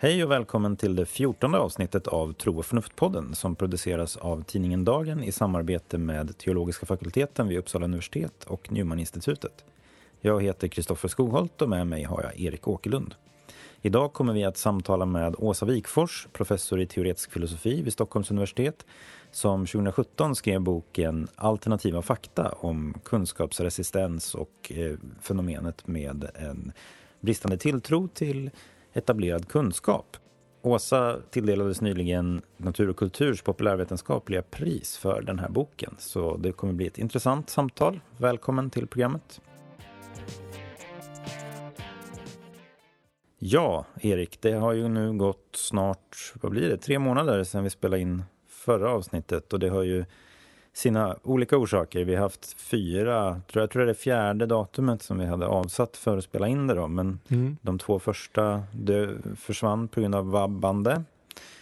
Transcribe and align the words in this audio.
Hej 0.00 0.24
och 0.24 0.30
välkommen 0.30 0.76
till 0.76 0.96
det 0.96 1.06
fjortonde 1.06 1.58
avsnittet 1.58 2.06
av 2.06 2.32
Tro 2.32 2.58
och 2.58 2.64
förnuft-podden 2.64 3.34
som 3.34 3.56
produceras 3.56 4.16
av 4.16 4.42
tidningen 4.42 4.84
Dagen 4.84 5.22
i 5.22 5.32
samarbete 5.32 5.98
med 5.98 6.38
Teologiska 6.38 6.86
fakulteten 6.86 7.48
vid 7.48 7.58
Uppsala 7.58 7.84
universitet 7.84 8.44
och 8.44 8.72
Newman-institutet. 8.72 9.64
Jag 10.20 10.42
heter 10.42 10.68
Kristoffer 10.68 11.08
Skogholt 11.08 11.62
och 11.62 11.68
med 11.68 11.86
mig 11.86 12.02
har 12.02 12.22
jag 12.22 12.40
Erik 12.40 12.68
Åkerlund. 12.68 13.14
Idag 13.82 14.12
kommer 14.12 14.32
vi 14.32 14.44
att 14.44 14.56
samtala 14.56 15.06
med 15.06 15.34
Åsa 15.38 15.66
Wikfors, 15.66 16.28
professor 16.32 16.80
i 16.80 16.86
teoretisk 16.86 17.32
filosofi 17.32 17.82
vid 17.82 17.92
Stockholms 17.92 18.30
universitet, 18.30 18.86
som 19.30 19.66
2017 19.66 20.34
skrev 20.34 20.60
boken 20.60 21.28
Alternativa 21.34 22.02
fakta 22.02 22.48
om 22.48 22.94
kunskapsresistens 23.04 24.34
och 24.34 24.72
eh, 24.74 24.96
fenomenet 25.20 25.86
med 25.86 26.30
en 26.34 26.72
bristande 27.20 27.58
tilltro 27.58 28.08
till 28.08 28.50
etablerad 28.92 29.48
kunskap. 29.48 30.16
Åsa 30.62 31.16
tilldelades 31.30 31.80
nyligen 31.80 32.42
Natur 32.56 32.88
och 32.90 32.96
kulturs 32.96 33.42
populärvetenskapliga 33.42 34.42
pris 34.42 34.96
för 34.96 35.22
den 35.22 35.38
här 35.38 35.48
boken, 35.48 35.94
så 35.98 36.36
det 36.36 36.52
kommer 36.52 36.72
bli 36.72 36.86
ett 36.86 36.98
intressant 36.98 37.50
samtal. 37.50 38.00
Välkommen 38.16 38.70
till 38.70 38.86
programmet. 38.86 39.40
Ja, 43.38 43.84
Erik, 44.00 44.40
det 44.40 44.52
har 44.52 44.72
ju 44.72 44.88
nu 44.88 45.12
gått 45.12 45.48
snart, 45.52 46.32
vad 46.40 46.52
blir 46.52 46.68
det, 46.68 46.76
tre 46.76 46.98
månader 46.98 47.44
sedan 47.44 47.64
vi 47.64 47.70
spelade 47.70 48.02
in 48.02 48.22
förra 48.48 48.90
avsnittet 48.90 49.52
och 49.52 49.58
det 49.58 49.68
har 49.68 49.82
ju 49.82 50.04
sina 50.72 51.16
olika 51.22 51.56
orsaker. 51.56 52.04
Vi 52.04 52.14
har 52.14 52.22
haft 52.22 52.60
fyra, 52.60 53.40
tror 53.52 53.62
jag 53.62 53.70
tror 53.70 53.80
det 53.80 53.84
är 53.84 53.86
det 53.86 53.94
fjärde 53.94 54.46
datumet 54.46 55.02
som 55.02 55.18
vi 55.18 55.26
hade 55.26 55.46
avsatt 55.46 55.96
för 55.96 56.18
att 56.18 56.24
spela 56.24 56.48
in 56.48 56.66
det 56.66 56.74
då, 56.74 56.88
men 56.88 57.20
mm. 57.28 57.56
de 57.62 57.78
två 57.78 57.98
första 57.98 58.62
försvann 59.36 59.88
på 59.88 60.00
grund 60.00 60.14
av 60.14 60.30
vabbande. 60.30 61.02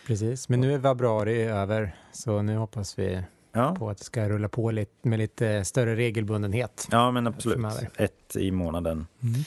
Precis, 0.07 0.49
men 0.49 0.61
nu 0.61 0.75
är 0.75 0.81
februari 0.81 1.43
över, 1.43 1.97
så 2.13 2.43
nu 2.43 2.57
hoppas 2.57 2.99
vi 2.99 3.23
ja. 3.53 3.75
på 3.79 3.91
att 3.91 3.99
det 3.99 4.05
ska 4.05 4.29
rulla 4.29 4.49
på 4.49 4.71
lite, 4.71 5.09
med 5.09 5.19
lite 5.19 5.65
större 5.65 5.97
regelbundenhet. 5.97 6.89
Ja, 6.91 7.11
men 7.11 7.27
absolut. 7.27 7.67
Ett 7.97 8.37
i 8.37 8.51
månaden. 8.51 9.07
Mm. 9.23 9.41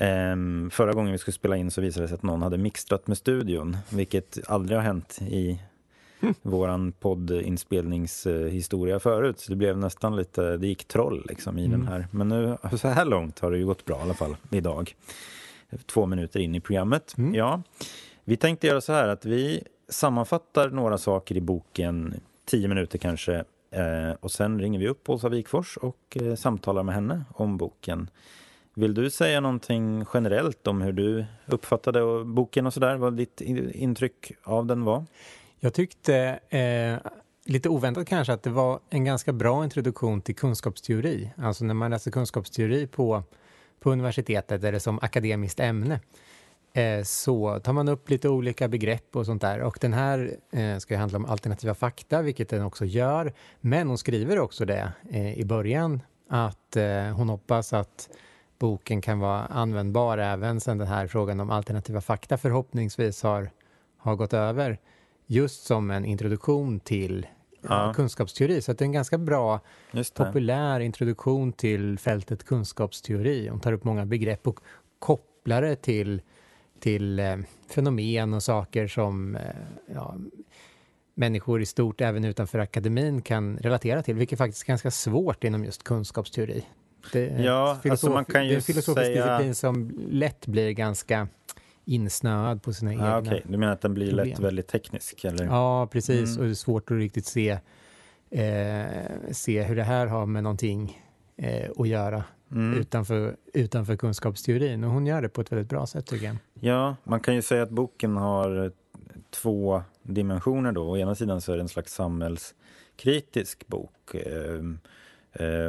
Um, 0.00 0.70
förra 0.70 0.92
gången 0.92 1.12
vi 1.12 1.18
skulle 1.18 1.32
spela 1.32 1.56
in 1.56 1.70
så 1.70 1.80
visade 1.80 2.04
det 2.04 2.08
sig 2.08 2.14
att 2.14 2.22
någon 2.22 2.42
hade 2.42 2.58
mixtrat 2.58 3.06
med 3.06 3.18
studion, 3.18 3.76
vilket 3.90 4.38
aldrig 4.46 4.78
har 4.78 4.82
hänt 4.82 5.18
i 5.22 5.60
mm. 6.20 6.34
våran 6.42 6.92
poddinspelningshistoria 6.92 9.00
förut. 9.00 9.40
Så 9.40 9.52
det 9.52 9.56
blev 9.56 9.78
nästan 9.78 10.16
lite, 10.16 10.56
det 10.56 10.66
gick 10.66 10.84
troll 10.84 11.26
liksom 11.28 11.58
i 11.58 11.64
mm. 11.64 11.78
den 11.78 11.88
här. 11.88 12.06
Men 12.10 12.28
nu, 12.28 12.56
så 12.76 12.88
här 12.88 13.04
långt 13.04 13.38
har 13.38 13.50
det 13.50 13.58
ju 13.58 13.66
gått 13.66 13.84
bra 13.84 13.98
i 13.98 14.02
alla 14.02 14.14
fall 14.14 14.36
idag. 14.50 14.94
Två 15.86 16.06
minuter 16.06 16.40
in 16.40 16.54
i 16.54 16.60
programmet. 16.60 17.14
Mm. 17.18 17.34
Ja, 17.34 17.62
vi 18.24 18.36
tänkte 18.36 18.66
göra 18.66 18.80
så 18.80 18.92
här 18.92 19.08
att 19.08 19.24
vi 19.24 19.62
sammanfattar 19.88 20.70
några 20.70 20.98
saker 20.98 21.36
i 21.36 21.40
boken, 21.40 22.20
tio 22.44 22.68
minuter 22.68 22.98
kanske, 22.98 23.44
eh, 23.70 24.10
och 24.20 24.30
sen 24.30 24.60
ringer 24.60 24.78
vi 24.78 24.88
upp 24.88 25.08
Åsa 25.08 25.28
Wikfors 25.28 25.76
och 25.76 26.16
eh, 26.20 26.34
samtalar 26.34 26.82
med 26.82 26.94
henne 26.94 27.24
om 27.34 27.56
boken. 27.56 28.10
Vill 28.78 28.94
du 28.94 29.10
säga 29.10 29.40
någonting 29.40 30.04
generellt 30.14 30.66
om 30.66 30.82
hur 30.82 30.92
du 30.92 31.24
uppfattade 31.46 32.24
boken 32.24 32.66
och 32.66 32.74
sådär? 32.74 32.96
Vad 32.96 33.16
ditt 33.16 33.40
intryck 33.40 34.32
av 34.44 34.66
den 34.66 34.84
var? 34.84 35.04
Jag 35.60 35.74
tyckte, 35.74 36.16
eh, 36.48 37.10
lite 37.44 37.68
oväntat 37.68 38.08
kanske, 38.08 38.32
att 38.32 38.42
det 38.42 38.50
var 38.50 38.80
en 38.90 39.04
ganska 39.04 39.32
bra 39.32 39.64
introduktion 39.64 40.20
till 40.20 40.34
kunskapsteori. 40.34 41.30
Alltså 41.36 41.64
när 41.64 41.74
man 41.74 41.90
läser 41.90 42.10
kunskapsteori 42.10 42.86
på, 42.86 43.22
på 43.80 43.90
universitetet 43.92 44.64
eller 44.64 44.78
som 44.78 44.98
akademiskt 45.02 45.60
ämne 45.60 46.00
eh, 46.72 47.02
så 47.02 47.60
tar 47.60 47.72
man 47.72 47.88
upp 47.88 48.10
lite 48.10 48.28
olika 48.28 48.68
begrepp 48.68 49.16
och 49.16 49.26
sånt 49.26 49.42
där. 49.42 49.60
Och 49.60 49.78
den 49.80 49.92
här 49.92 50.36
eh, 50.52 50.78
ska 50.78 50.94
ju 50.94 51.00
handla 51.00 51.18
om 51.18 51.24
alternativa 51.24 51.74
fakta, 51.74 52.22
vilket 52.22 52.48
den 52.48 52.62
också 52.62 52.84
gör. 52.84 53.32
Men 53.60 53.88
hon 53.88 53.98
skriver 53.98 54.38
också 54.38 54.64
det 54.64 54.92
eh, 55.10 55.38
i 55.38 55.44
början, 55.44 56.02
att 56.28 56.76
eh, 56.76 57.02
hon 57.02 57.28
hoppas 57.28 57.72
att 57.72 58.08
boken 58.58 59.00
kan 59.00 59.18
vara 59.18 59.46
användbar 59.46 60.18
även 60.18 60.60
sen 60.60 60.78
den 60.78 60.86
här 60.86 61.06
frågan 61.06 61.40
om 61.40 61.50
alternativa 61.50 62.00
fakta 62.00 62.36
förhoppningsvis 62.36 63.22
har, 63.22 63.50
har 63.96 64.16
gått 64.16 64.32
över. 64.32 64.78
Just 65.26 65.64
som 65.64 65.90
en 65.90 66.04
introduktion 66.04 66.80
till 66.80 67.26
ja. 67.62 67.92
kunskapsteori. 67.96 68.62
Så 68.62 68.72
det 68.72 68.82
är 68.82 68.86
en 68.86 68.92
ganska 68.92 69.18
bra, 69.18 69.60
populär 70.14 70.80
introduktion 70.80 71.52
till 71.52 71.98
fältet 71.98 72.44
kunskapsteori. 72.44 73.48
Hon 73.48 73.60
tar 73.60 73.72
upp 73.72 73.84
många 73.84 74.06
begrepp 74.06 74.46
och 74.46 74.60
kopplar 74.98 75.62
det 75.62 75.76
till, 75.76 76.22
till 76.80 77.18
eh, 77.18 77.36
fenomen 77.74 78.34
och 78.34 78.42
saker 78.42 78.86
som 78.86 79.36
eh, 79.36 79.42
ja, 79.94 80.16
människor 81.14 81.62
i 81.62 81.66
stort, 81.66 82.00
även 82.00 82.24
utanför 82.24 82.58
akademin, 82.58 83.22
kan 83.22 83.58
relatera 83.58 84.02
till, 84.02 84.14
vilket 84.14 84.38
faktiskt 84.38 84.62
är 84.62 84.68
ganska 84.68 84.90
svårt 84.90 85.44
inom 85.44 85.64
just 85.64 85.82
kunskapsteori. 85.82 86.64
Det 87.12 87.26
ja, 87.26 87.78
alltså 87.90 88.10
man 88.10 88.24
kan 88.24 88.42
ju 88.42 88.48
det 88.48 88.54
är 88.54 88.56
en 88.56 88.62
filosofisk 88.62 89.06
säga... 89.06 89.26
disciplin 89.26 89.54
som 89.54 89.92
lätt 90.10 90.46
blir 90.46 90.70
ganska 90.70 91.28
insnöad 91.84 92.62
på 92.62 92.72
sina 92.72 92.90
ah, 92.90 92.94
egna 92.94 93.18
okay. 93.18 93.40
Du 93.44 93.58
menar 93.58 93.72
att 93.72 93.80
den 93.80 93.94
blir 93.94 94.08
problem. 94.08 94.28
lätt 94.28 94.38
väldigt 94.38 94.68
teknisk? 94.68 95.24
Eller? 95.24 95.44
Ja, 95.44 95.86
precis. 95.86 96.30
Mm. 96.30 96.40
Och 96.40 96.44
det 96.44 96.52
är 96.52 96.54
svårt 96.54 96.90
att 96.90 96.96
riktigt 96.96 97.26
se, 97.26 97.50
eh, 98.30 98.86
se 99.30 99.62
hur 99.62 99.76
det 99.76 99.82
här 99.82 100.06
har 100.06 100.26
med 100.26 100.42
någonting 100.42 101.02
eh, 101.36 101.70
att 101.76 101.88
göra 101.88 102.24
mm. 102.52 102.80
utanför, 102.80 103.36
utanför 103.54 103.96
kunskapsteorin. 103.96 104.84
Och 104.84 104.90
hon 104.90 105.06
gör 105.06 105.22
det 105.22 105.28
på 105.28 105.40
ett 105.40 105.52
väldigt 105.52 105.68
bra 105.68 105.86
sätt 105.86 106.06
tycker 106.06 106.26
jag. 106.26 106.36
Ja, 106.60 106.96
man 107.04 107.20
kan 107.20 107.34
ju 107.34 107.42
säga 107.42 107.62
att 107.62 107.70
boken 107.70 108.16
har 108.16 108.72
två 109.30 109.82
dimensioner 110.02 110.72
då. 110.72 110.90
Å 110.90 110.96
ena 110.96 111.14
sidan 111.14 111.40
så 111.40 111.52
är 111.52 111.56
det 111.56 111.62
en 111.62 111.68
slags 111.68 111.94
samhällskritisk 111.94 113.66
bok. 113.66 114.14
Eh, 114.14 114.62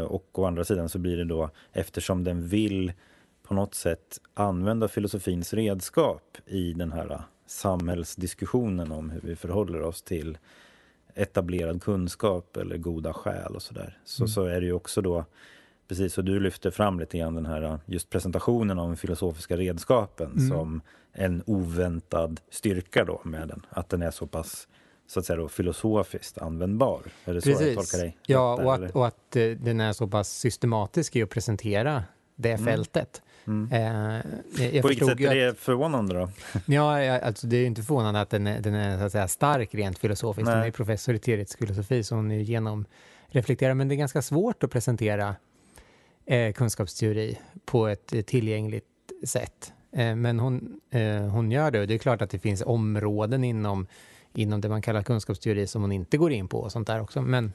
och 0.08 0.40
å 0.40 0.46
andra 0.46 0.64
sidan 0.64 0.90
så 0.90 1.00
blir 1.00 1.18
det 1.18 1.26
då, 1.26 1.50
eftersom 1.72 2.24
den 2.24 2.48
vill 2.48 2.94
på 3.44 3.54
något 3.54 3.76
sätt 3.76 4.20
använda 4.34 4.88
filosofins 4.88 5.54
redskap 5.54 6.38
i 6.46 6.74
den 6.74 6.92
här 6.92 7.22
samhällsdiskussionen 7.46 8.92
om 8.92 9.10
hur 9.10 9.22
vi 9.22 9.36
förhåller 9.36 9.82
oss 9.82 10.02
till 10.02 10.38
etablerad 11.16 11.84
kunskap 11.84 12.58
eller 12.58 12.78
goda 12.78 13.14
skäl 13.14 13.56
och 13.56 13.62
sådär. 13.62 13.98
Så, 14.06 14.24
mm. 14.24 14.28
så 14.28 14.46
är 14.46 14.62
det 14.62 14.66
ju 14.66 14.74
också 14.74 15.02
då, 15.02 15.26
precis 15.88 16.14
som 16.14 16.26
du 16.26 16.40
lyfter 16.40 16.72
fram 16.72 17.00
lite 17.00 17.18
grann 17.18 17.36
den 17.36 17.46
här 17.46 17.80
just 17.86 18.10
presentationen 18.10 18.80
av 18.80 18.88
de 18.88 18.98
filosofiska 18.98 19.58
redskapen 19.58 20.32
mm. 20.32 20.50
som 20.50 20.82
en 21.12 21.44
oväntad 21.46 22.40
styrka 22.50 23.06
då 23.06 23.22
med 23.24 23.48
den. 23.48 23.66
Att 23.70 23.90
den 23.90 24.02
är 24.02 24.12
så 24.12 24.28
pass 24.28 24.68
så 25.10 25.20
att 25.20 25.26
säga 25.26 25.38
då, 25.38 25.50
filosofiskt 25.50 26.38
användbar. 26.38 27.02
Är 27.26 27.34
det 27.34 27.42
Precis. 27.42 27.58
så 27.58 27.64
jag 27.64 27.76
tolkar 27.76 27.98
dig? 27.98 28.18
Ja, 28.26 28.56
och 28.64 28.74
att, 28.74 28.92
och 28.92 29.08
att, 29.08 29.36
uh, 29.36 29.58
den 29.58 29.82
är 29.82 29.94
så 29.94 30.08
pass 30.08 30.30
systematisk 30.30 31.16
i 31.16 31.24
att 31.24 31.30
presentera 31.30 32.04
det 32.36 32.52
mm. 32.52 32.66
fältet. 32.66 33.22
Mm. 33.48 33.64
Uh, 33.64 34.82
På 34.82 34.88
vilket 34.88 35.08
sätt 35.08 35.20
är 35.20 35.36
det 35.36 35.60
förvånande 35.60 36.14
då? 36.14 36.30
ja, 36.66 37.20
alltså 37.20 37.48
det 37.48 37.58
är 37.58 37.66
inte 37.66 37.82
förvånande 37.82 38.22
att 38.22 38.30
den 38.30 38.48
är, 38.48 38.62
den 38.62 38.74
är 38.74 38.98
så 38.98 39.04
att 39.04 39.12
säga, 39.12 39.28
stark 39.28 39.76
rent 39.76 40.00
filosofiskt. 40.00 40.46
Nej. 40.46 40.56
Hon 40.56 40.68
är 40.68 40.72
professor 40.72 41.16
i 41.16 41.20
teoretisk 41.20 41.60
filosofi, 41.60 42.04
så 42.04 42.16
hon 42.16 42.32
är 42.32 42.40
genom 42.40 42.86
reflekterar, 43.28 43.74
men 43.74 43.88
det 43.88 43.96
är 43.96 43.98
ganska 43.98 44.22
svårt 44.22 44.64
att 44.64 44.72
presentera 44.72 45.36
eh, 46.26 46.54
kunskapsteori 46.54 47.40
på 47.66 47.88
ett 47.88 48.14
eh, 48.14 48.22
tillgängligt 48.22 48.86
sätt. 49.26 49.74
Eh, 49.92 50.16
men 50.16 50.40
hon, 50.40 50.82
eh, 50.92 51.22
hon 51.22 51.52
gör 51.52 51.72
det 51.72 51.80
och 51.82 51.88
det 51.88 51.94
är 51.94 51.98
klart 51.98 52.22
att 52.22 52.30
det 52.30 52.40
finns 52.40 52.62
områden 52.62 53.44
inom 53.44 53.88
inom 54.40 54.62
det 54.62 54.70
man 54.70 54.82
kallar 54.82 55.04
kunskapsteori 55.04 55.68
som 55.68 55.82
hon 55.82 55.92
inte 55.92 56.18
går 56.18 56.32
in 56.32 56.48
på 56.48 56.60
och 56.60 56.72
sånt 56.72 56.88
där 56.88 57.02
också. 57.02 57.22
Men 57.22 57.54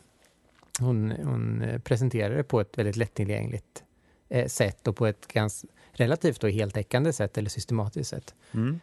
hon, 0.80 1.10
hon 1.10 1.62
eh, 1.62 1.78
presenterar 1.78 2.36
det 2.36 2.44
på 2.44 2.60
ett 2.60 2.78
väldigt 2.78 2.96
lättillgängligt 2.96 3.84
eh, 4.28 4.46
sätt 4.46 4.88
och 4.88 4.96
på 4.96 5.06
ett 5.06 5.26
ganska 5.32 5.68
relativt 5.92 6.44
och 6.44 6.50
heltäckande 6.50 7.12
sätt 7.12 7.38
eller 7.38 7.50
systematiskt 7.50 8.10
sätt. 8.10 8.34
Mm. 8.52 8.80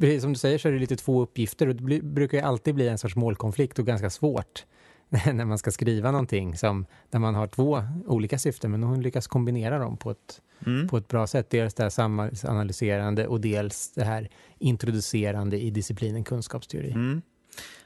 Precis 0.00 0.22
som 0.22 0.32
du 0.32 0.38
säger 0.38 0.58
så 0.58 0.68
är 0.68 0.72
det 0.72 0.78
lite 0.78 0.96
två 0.96 1.22
uppgifter 1.22 1.68
och 1.68 1.76
det 1.76 1.82
bli, 1.82 2.02
brukar 2.02 2.42
alltid 2.42 2.74
bli 2.74 2.88
en 2.88 2.98
sorts 2.98 3.16
målkonflikt 3.16 3.78
och 3.78 3.86
ganska 3.86 4.10
svårt 4.10 4.64
när 5.34 5.44
man 5.44 5.58
ska 5.58 5.70
skriva 5.70 6.10
någonting 6.10 6.56
som, 6.56 6.86
där 7.10 7.18
man 7.18 7.34
har 7.34 7.46
två 7.46 7.82
olika 8.06 8.38
syften 8.38 8.70
men 8.70 8.82
hon 8.82 9.02
lyckas 9.02 9.26
kombinera 9.26 9.78
dem 9.78 9.96
på 9.96 10.10
ett, 10.10 10.40
mm. 10.66 10.88
på 10.88 10.96
ett 10.96 11.08
bra 11.08 11.26
sätt. 11.26 11.50
Dels 11.50 11.74
det 11.74 11.82
här 11.82 11.90
samhällsanalyserande 11.90 13.26
och 13.26 13.40
dels 13.40 13.92
det 13.94 14.04
här 14.04 14.28
introducerande 14.58 15.58
i 15.58 15.70
disciplinen 15.70 16.24
kunskapsteori. 16.24 16.90
Mm. 16.90 17.22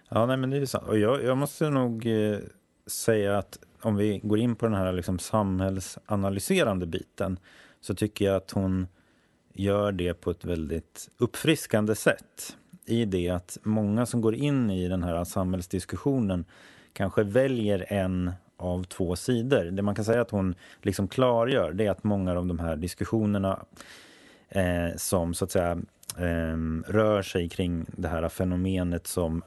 Ja, 0.09 0.27
nej, 0.27 0.37
men 0.37 0.51
det 0.51 0.57
är 0.57 0.67
sant. 0.67 0.89
Och 0.89 0.99
jag, 0.99 1.25
jag 1.25 1.37
måste 1.37 1.71
nog 1.71 2.07
eh, 2.07 2.39
säga 2.87 3.39
att 3.39 3.59
om 3.81 3.97
vi 3.97 4.21
går 4.23 4.39
in 4.39 4.57
på 4.57 4.67
den 4.67 4.75
här 4.75 4.93
liksom, 4.93 5.19
samhällsanalyserande 5.19 6.87
biten 6.87 7.39
så 7.81 7.95
tycker 7.95 8.25
jag 8.25 8.37
att 8.37 8.51
hon 8.51 8.87
gör 9.53 9.93
det 9.93 10.15
på 10.15 10.31
ett 10.31 10.45
väldigt 10.45 11.09
uppfriskande 11.19 11.95
sätt. 11.95 12.57
I 12.87 13.05
det 13.05 13.29
att 13.29 13.59
många 13.63 14.07
som 14.07 14.21
går 14.21 14.35
in 14.35 14.71
i 14.71 14.89
den 14.89 15.03
här 15.03 15.25
samhällsdiskussionen 15.25 16.45
kanske 16.93 17.23
väljer 17.23 17.93
en 17.93 18.33
av 18.57 18.85
två 18.85 19.17
sidor. 19.17 19.65
Det 19.65 19.83
man 19.83 19.95
kan 19.95 20.05
säga 20.05 20.21
att 20.21 20.31
hon 20.31 20.55
liksom 20.83 21.09
klargör 21.09 21.73
det 21.73 21.87
är 21.87 21.91
att 21.91 22.05
många 22.05 22.39
av 22.39 22.47
de 22.47 22.59
här 22.59 22.77
diskussionerna 22.77 23.65
eh, 24.49 24.97
som 24.97 25.35
så 25.35 25.45
att 25.45 25.51
säga 25.51 25.79
eh, 26.19 26.57
rör 26.87 27.23
sig 27.23 27.49
kring 27.49 27.87
det 27.89 28.09
här 28.09 28.29
fenomenet 28.29 29.07
som 29.07 29.43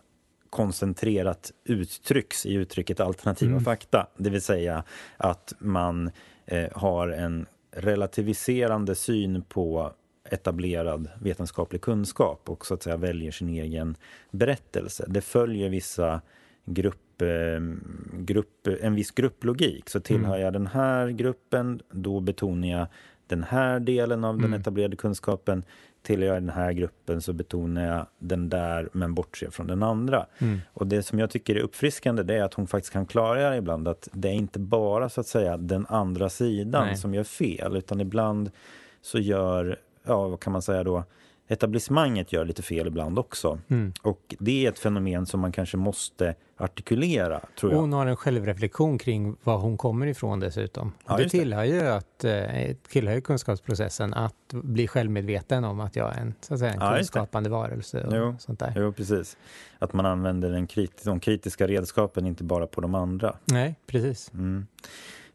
koncentrerat 0.50 1.52
uttrycks 1.64 2.46
i 2.46 2.54
uttrycket 2.54 3.00
alternativa 3.00 3.52
mm. 3.52 3.64
fakta. 3.64 4.08
Det 4.18 4.30
vill 4.30 4.42
säga 4.42 4.84
att 5.18 5.54
man 5.60 6.12
eh, 6.46 6.70
har 6.74 7.08
en 7.08 7.46
relativiserande 7.72 8.96
syn 8.96 9.42
på 9.42 9.94
etablerad 10.32 11.10
vetenskaplig 11.22 11.82
kunskap 11.82 12.50
och 12.50 12.66
så 12.66 12.74
att 12.74 12.84
säga 12.84 12.98
väljer 12.98 13.32
sin 13.32 13.50
egen 13.50 13.96
berättelse. 14.32 15.06
Det 15.08 15.22
följer 15.22 15.70
vissa 15.70 16.22
grupp, 16.66 17.22
eh, 17.22 17.28
grupp, 18.14 18.68
en 18.82 18.96
viss 18.96 19.12
grupplogik. 19.12 19.90
Så 19.90 20.00
tillhör 20.00 20.36
mm. 20.36 20.42
jag 20.42 20.54
den 20.54 20.68
här 20.68 21.08
gruppen, 21.10 21.82
då 21.92 22.20
betonar 22.20 22.68
jag 22.68 22.88
den 23.28 23.44
här 23.44 23.80
delen 23.80 24.24
av 24.24 24.36
mm. 24.36 24.52
den 24.52 24.62
etablerade 24.62 24.96
kunskapen. 24.96 25.64
Tillhör 26.02 26.34
jag 26.34 26.44
den 26.44 26.50
här 26.50 26.72
gruppen 26.72 27.22
så 27.22 27.34
betonar 27.34 27.86
jag 27.86 28.06
den 28.20 28.50
där, 28.50 28.90
men 28.94 29.14
bortser 29.14 29.50
från 29.50 29.68
den 29.68 29.84
andra. 29.84 30.26
Mm. 30.38 30.60
Och 30.74 30.88
det 30.88 31.04
som 31.04 31.20
jag 31.20 31.30
tycker 31.30 31.56
är 31.56 31.60
uppfriskande 31.60 32.24
det 32.24 32.36
är 32.36 32.44
att 32.44 32.54
hon 32.54 32.68
faktiskt 32.68 32.94
kan 32.94 33.06
klargöra 33.06 33.58
ibland 33.58 33.88
att 33.88 34.10
det 34.12 34.28
är 34.28 34.34
inte 34.34 34.60
bara 34.60 35.10
så 35.10 35.22
att 35.22 35.28
säga 35.28 35.58
den 35.58 35.86
andra 35.90 36.30
sidan 36.30 36.86
Nej. 36.86 36.98
som 36.98 37.14
gör 37.14 37.24
fel, 37.24 37.78
utan 37.78 38.02
ibland 38.02 38.52
så 39.02 39.20
gör 39.20 39.80
ja, 40.08 40.28
vad 40.28 40.40
kan 40.40 40.54
man 40.54 40.62
säga 40.62 40.84
då, 40.84 41.04
etablissemanget 41.48 42.34
gör 42.34 42.46
lite 42.46 42.62
fel 42.62 42.88
ibland 42.88 43.20
också. 43.20 43.60
Mm. 43.68 43.94
Och 44.02 44.36
det 44.40 44.66
är 44.66 44.70
ett 44.70 44.80
fenomen 44.80 45.26
som 45.26 45.40
man 45.40 45.52
kanske 45.52 45.78
måste 45.78 46.36
artikulera, 46.58 47.42
tror 47.60 47.72
jag. 47.72 47.80
Hon 47.80 47.94
har 47.94 48.06
en 48.06 48.16
självreflektion 48.16 48.98
kring 48.98 49.36
var 49.44 49.58
hon 49.58 49.78
kommer 49.78 50.08
ifrån 50.08 50.40
dessutom. 50.40 50.94
Ja, 51.08 51.18
det 51.18 51.30
tillhör 51.30 51.64
ju, 51.64 51.82
att, 51.82 52.24
eh, 52.24 52.76
tillhör 52.90 53.16
ju 53.16 53.22
kunskapsprocessen 53.22 54.14
att 54.14 54.54
bli 54.54 54.88
självmedveten 54.88 55.64
om 55.64 55.80
att 55.80 55.96
jag 55.96 56.16
är 56.16 56.22
en, 56.22 56.34
så 56.42 56.54
att 56.54 56.60
säga, 56.60 56.74
en 56.74 56.80
ja, 56.82 56.96
kunskapande 56.96 57.50
varelse. 57.50 58.04
Och 58.04 58.18
jo, 58.18 58.36
sånt 58.40 58.60
där. 58.60 58.74
jo, 58.76 58.94
precis. 58.94 59.38
Att 59.80 59.94
man 59.94 60.06
använder 60.06 60.50
den 60.50 60.68
krit 60.68 61.04
de 61.06 61.20
kritiska 61.20 61.68
redskapen, 61.68 62.26
inte 62.26 62.44
bara 62.44 62.68
på 62.68 62.82
de 62.82 62.96
andra. 62.96 63.36
Nej, 63.46 63.76
precis. 63.88 64.32
Mm. 64.34 64.68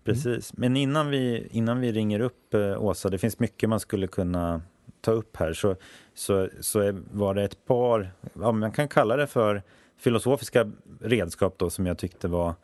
Mm. 0.04 0.14
Precis. 0.14 0.56
Men 0.56 0.76
innan 0.76 1.10
vi, 1.10 1.48
innan 1.50 1.80
vi 1.80 1.92
ringer 1.92 2.20
upp 2.20 2.54
eh, 2.54 2.82
Åsa, 2.82 3.08
det 3.08 3.18
finns 3.18 3.38
mycket 3.38 3.68
man 3.68 3.80
skulle 3.80 4.06
kunna 4.06 4.62
ta 5.00 5.10
upp 5.10 5.36
här, 5.36 5.52
så, 5.52 5.76
så, 6.14 6.48
så 6.60 7.00
var 7.12 7.34
det 7.34 7.42
ett 7.42 7.64
par, 7.64 8.12
ja, 8.40 8.52
man 8.52 8.72
kan 8.72 8.88
kalla 8.88 9.16
det 9.16 9.26
för 9.26 9.62
filosofiska 9.96 10.70
redskap 11.00 11.54
då, 11.58 11.70
som 11.70 11.86
jag 11.86 11.98
tyckte 11.98 12.28
var 12.28 12.54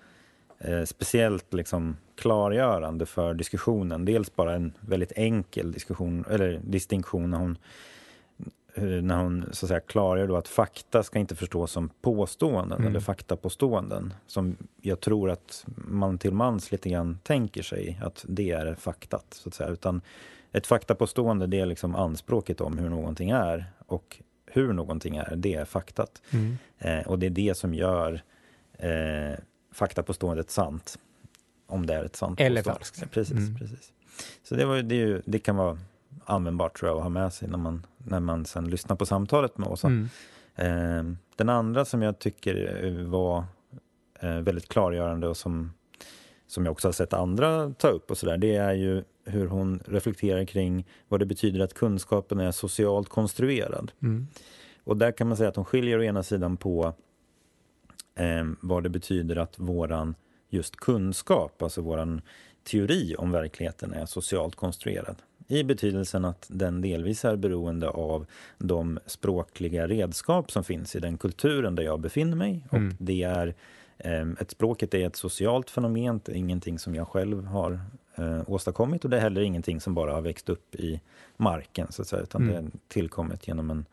eh, 0.58 0.84
speciellt 0.84 1.54
liksom, 1.54 1.96
klargörande 2.16 3.06
för 3.06 3.34
diskussionen. 3.34 4.04
Dels 4.04 4.36
bara 4.36 4.54
en 4.54 4.72
väldigt 4.80 5.12
enkel 5.16 5.72
diskussion, 5.72 6.24
eller 6.30 6.60
distinktion 6.64 7.30
när 7.30 7.38
hon 7.38 7.58
när 8.80 9.16
hon 9.16 9.44
så 9.52 9.66
att 9.66 9.68
säga, 9.68 9.80
klargör 9.80 10.26
då 10.26 10.36
att 10.36 10.48
fakta 10.48 11.02
ska 11.02 11.18
inte 11.18 11.36
förstås 11.36 11.72
som 11.72 11.90
påståenden 12.00 12.78
mm. 12.78 12.90
eller 12.90 13.00
faktapåståenden. 13.00 14.14
Som 14.26 14.56
jag 14.80 15.00
tror 15.00 15.30
att 15.30 15.64
man 15.76 16.18
till 16.18 16.32
mans 16.32 16.72
lite 16.72 16.90
grann 16.90 17.18
tänker 17.22 17.62
sig 17.62 18.00
att 18.02 18.24
det 18.28 18.50
är 18.50 18.74
faktat. 18.74 19.26
Så 19.30 19.48
att 19.48 19.54
säga. 19.54 19.70
Utan 19.70 20.00
ett 20.52 20.66
faktapåstående 20.66 21.46
det 21.46 21.60
är 21.60 21.66
liksom 21.66 21.94
anspråket 21.94 22.60
om 22.60 22.78
hur 22.78 22.88
någonting 22.88 23.30
är. 23.30 23.72
Och 23.86 24.22
hur 24.46 24.72
någonting 24.72 25.16
är, 25.16 25.36
det 25.36 25.54
är 25.54 25.64
faktat. 25.64 26.22
Mm. 26.30 26.58
Eh, 26.78 27.06
och 27.06 27.18
det 27.18 27.26
är 27.26 27.30
det 27.30 27.56
som 27.56 27.74
gör 27.74 28.22
eh, 28.72 29.38
faktapåståendet 29.72 30.50
sant. 30.50 30.98
Om 31.66 31.86
det 31.86 31.94
är 31.94 32.04
ett 32.04 32.16
sant 32.16 32.40
Eller 32.40 32.62
falskt. 32.62 33.10
Precis, 33.10 33.36
mm. 33.36 33.56
precis. 33.58 33.92
Så 34.42 34.54
det, 34.54 34.64
var, 34.64 34.82
det, 34.82 35.22
det 35.24 35.38
kan 35.38 35.56
vara 35.56 35.78
användbart 36.24 36.78
tror 36.78 36.90
jag 36.90 36.96
att 36.96 37.02
ha 37.02 37.10
med 37.10 37.32
sig 37.32 37.48
när 37.48 37.58
man, 37.58 37.86
när 37.98 38.20
man 38.20 38.44
sen 38.44 38.70
lyssnar 38.70 38.96
på 38.96 39.06
samtalet 39.06 39.58
med 39.58 39.68
Åsa. 39.68 39.88
Mm. 39.88 40.08
Eh, 40.54 41.16
den 41.36 41.48
andra 41.48 41.84
som 41.84 42.02
jag 42.02 42.18
tycker 42.18 43.04
var 43.04 43.44
eh, 44.20 44.38
väldigt 44.38 44.68
klargörande 44.68 45.28
och 45.28 45.36
som, 45.36 45.72
som 46.46 46.64
jag 46.64 46.72
också 46.72 46.88
har 46.88 46.92
sett 46.92 47.12
andra 47.12 47.70
ta 47.70 47.88
upp 47.88 48.10
och 48.10 48.18
sådär, 48.18 48.36
det 48.36 48.56
är 48.56 48.72
ju 48.72 49.04
hur 49.24 49.46
hon 49.46 49.82
reflekterar 49.86 50.44
kring 50.44 50.86
vad 51.08 51.20
det 51.20 51.26
betyder 51.26 51.60
att 51.60 51.74
kunskapen 51.74 52.40
är 52.40 52.50
socialt 52.50 53.08
konstruerad. 53.08 53.92
Mm. 54.02 54.26
Och 54.84 54.96
där 54.96 55.12
kan 55.12 55.28
man 55.28 55.36
säga 55.36 55.48
att 55.48 55.56
hon 55.56 55.64
skiljer 55.64 55.98
å 55.98 56.02
ena 56.02 56.22
sidan 56.22 56.56
på 56.56 56.94
eh, 58.14 58.44
vad 58.60 58.82
det 58.82 58.88
betyder 58.88 59.36
att 59.36 59.58
våran 59.58 60.14
just 60.48 60.76
kunskap, 60.76 61.62
alltså 61.62 61.80
våran 61.82 62.20
teori 62.62 63.14
om 63.18 63.30
verkligheten 63.30 63.92
är 63.92 64.06
socialt 64.06 64.56
konstruerad 64.56 65.16
i 65.48 65.64
betydelsen 65.64 66.24
att 66.24 66.46
den 66.50 66.80
delvis 66.80 67.24
är 67.24 67.36
beroende 67.36 67.88
av 67.88 68.26
de 68.58 68.98
språkliga 69.06 69.86
redskap 69.86 70.50
som 70.50 70.64
finns 70.64 70.96
i 70.96 71.00
den 71.00 71.18
kulturen 71.18 71.74
där 71.74 71.82
jag 71.82 72.00
befinner 72.00 72.36
mig. 72.36 72.66
Och 72.70 72.78
mm. 72.78 72.96
det 72.98 73.22
är, 73.22 73.54
eh, 73.98 74.28
ett 74.40 74.50
språket 74.50 74.94
är 74.94 75.06
ett 75.06 75.16
socialt 75.16 75.70
fenomen, 75.70 76.20
ingenting 76.28 76.78
som 76.78 76.94
jag 76.94 77.08
själv 77.08 77.44
har 77.44 77.80
eh, 78.14 78.42
åstadkommit 78.46 79.04
och 79.04 79.10
det 79.10 79.16
är 79.16 79.20
heller 79.20 79.40
ingenting 79.40 79.80
som 79.80 79.94
bara 79.94 80.12
har 80.12 80.20
växt 80.20 80.48
upp 80.48 80.74
i 80.74 81.00
marken, 81.36 81.92
så 81.92 82.02
att 82.02 82.08
säga, 82.08 82.22
utan 82.22 82.42
mm. 82.42 82.54
det 82.54 82.60
är 82.60 82.70
tillkommet 82.88 83.48
genom 83.48 83.70
en 83.70 83.84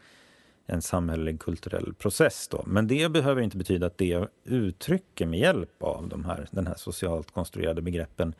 en 0.65 0.81
samhällelig 0.81 1.39
kulturell 1.39 1.93
process. 1.93 2.47
Då. 2.47 2.63
Men 2.65 2.87
det 2.87 3.11
behöver 3.11 3.41
inte 3.41 3.57
betyda 3.57 3.87
att 3.87 3.97
det 3.97 4.05
jag 4.05 4.27
uttrycker 4.43 5.25
med 5.25 5.39
hjälp 5.39 5.83
av 5.83 6.07
de 6.07 6.25
här, 6.25 6.47
den 6.51 6.67
här 6.67 6.75
socialt 6.75 7.31
konstruerade 7.31 7.81
begreppen 7.81 8.33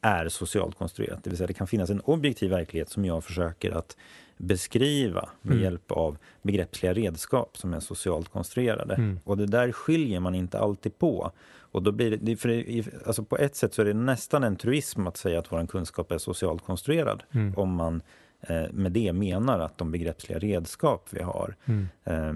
är 0.00 0.28
socialt 0.28 0.78
konstruerat. 0.78 1.24
Det 1.24 1.30
vill 1.30 1.36
säga 1.36 1.46
det 1.46 1.54
kan 1.54 1.66
finnas 1.66 1.90
en 1.90 2.00
objektiv 2.00 2.50
verklighet 2.50 2.88
som 2.88 3.04
jag 3.04 3.24
försöker 3.24 3.70
att 3.70 3.96
beskriva 4.36 5.28
med 5.42 5.52
mm. 5.52 5.64
hjälp 5.64 5.92
av 5.92 6.18
begreppsliga 6.42 6.92
redskap 6.92 7.58
som 7.58 7.74
är 7.74 7.80
socialt 7.80 8.28
konstruerade. 8.28 8.94
Mm. 8.94 9.20
Och 9.24 9.36
det 9.36 9.46
där 9.46 9.72
skiljer 9.72 10.20
man 10.20 10.34
inte 10.34 10.58
alltid 10.58 10.98
på. 10.98 11.32
Och 11.72 11.82
då 11.82 11.92
blir 11.92 12.16
det, 12.16 12.36
för 12.36 12.48
det, 12.48 12.84
alltså 13.06 13.22
på 13.22 13.36
ett 13.36 13.56
sätt 13.56 13.74
så 13.74 13.82
är 13.82 13.86
det 13.86 13.94
nästan 13.94 14.44
en 14.44 14.56
truism 14.56 15.06
att 15.06 15.16
säga 15.16 15.38
att 15.38 15.52
vår 15.52 15.66
kunskap 15.66 16.12
är 16.12 16.18
socialt 16.18 16.64
konstruerad. 16.64 17.22
Mm. 17.30 17.54
Om 17.56 17.74
man 17.74 18.02
eh, 18.40 18.72
med 18.72 18.92
det 18.92 19.12
menar 19.12 19.58
att 19.58 19.78
de 19.78 19.90
begreppsliga 19.90 20.38
redskap 20.38 21.08
vi 21.10 21.22
har 21.22 21.54
eh, 22.04 22.34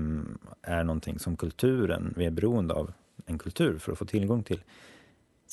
är 0.63 0.85
någonting 0.85 1.19
som 1.19 1.37
kulturen, 1.37 2.15
vi 2.17 2.25
är 2.25 2.31
beroende 2.31 2.75
av 2.75 2.93
en 3.27 3.39
kultur 3.39 3.79
för 3.79 3.93
att 3.93 3.99
få 3.99 4.05
tillgång 4.05 4.43
till. 4.43 4.61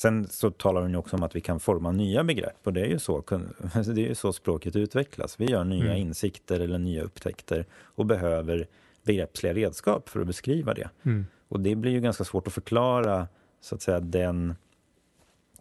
Sen 0.02 0.28
så 0.28 0.50
talar 0.50 0.82
hon 0.82 0.94
också 0.94 1.16
om 1.16 1.22
att 1.22 1.36
vi 1.36 1.40
kan 1.40 1.60
forma 1.60 1.92
nya 1.92 2.24
begrepp 2.24 2.56
och 2.66 2.72
det 2.72 2.80
är 2.80 2.86
ju 2.86 2.98
så, 2.98 3.24
det 3.74 4.02
är 4.02 4.08
ju 4.08 4.14
så 4.14 4.32
språket 4.32 4.76
utvecklas. 4.76 5.40
Vi 5.40 5.44
gör 5.44 5.64
nya 5.64 5.84
mm. 5.84 5.96
insikter 5.96 6.60
eller 6.60 6.78
nya 6.78 7.02
upptäckter 7.02 7.66
och 7.72 8.06
behöver 8.06 8.66
begreppsliga 9.02 9.54
redskap 9.54 10.08
för 10.08 10.20
att 10.20 10.26
beskriva 10.26 10.74
det. 10.74 10.90
Mm. 11.02 11.26
Och 11.48 11.60
det 11.60 11.74
blir 11.74 11.92
ju 11.92 12.00
ganska 12.00 12.24
svårt 12.24 12.46
att 12.46 12.52
förklara 12.52 13.28
så 13.60 13.74
att 13.74 13.82
säga 13.82 14.00
den 14.00 14.54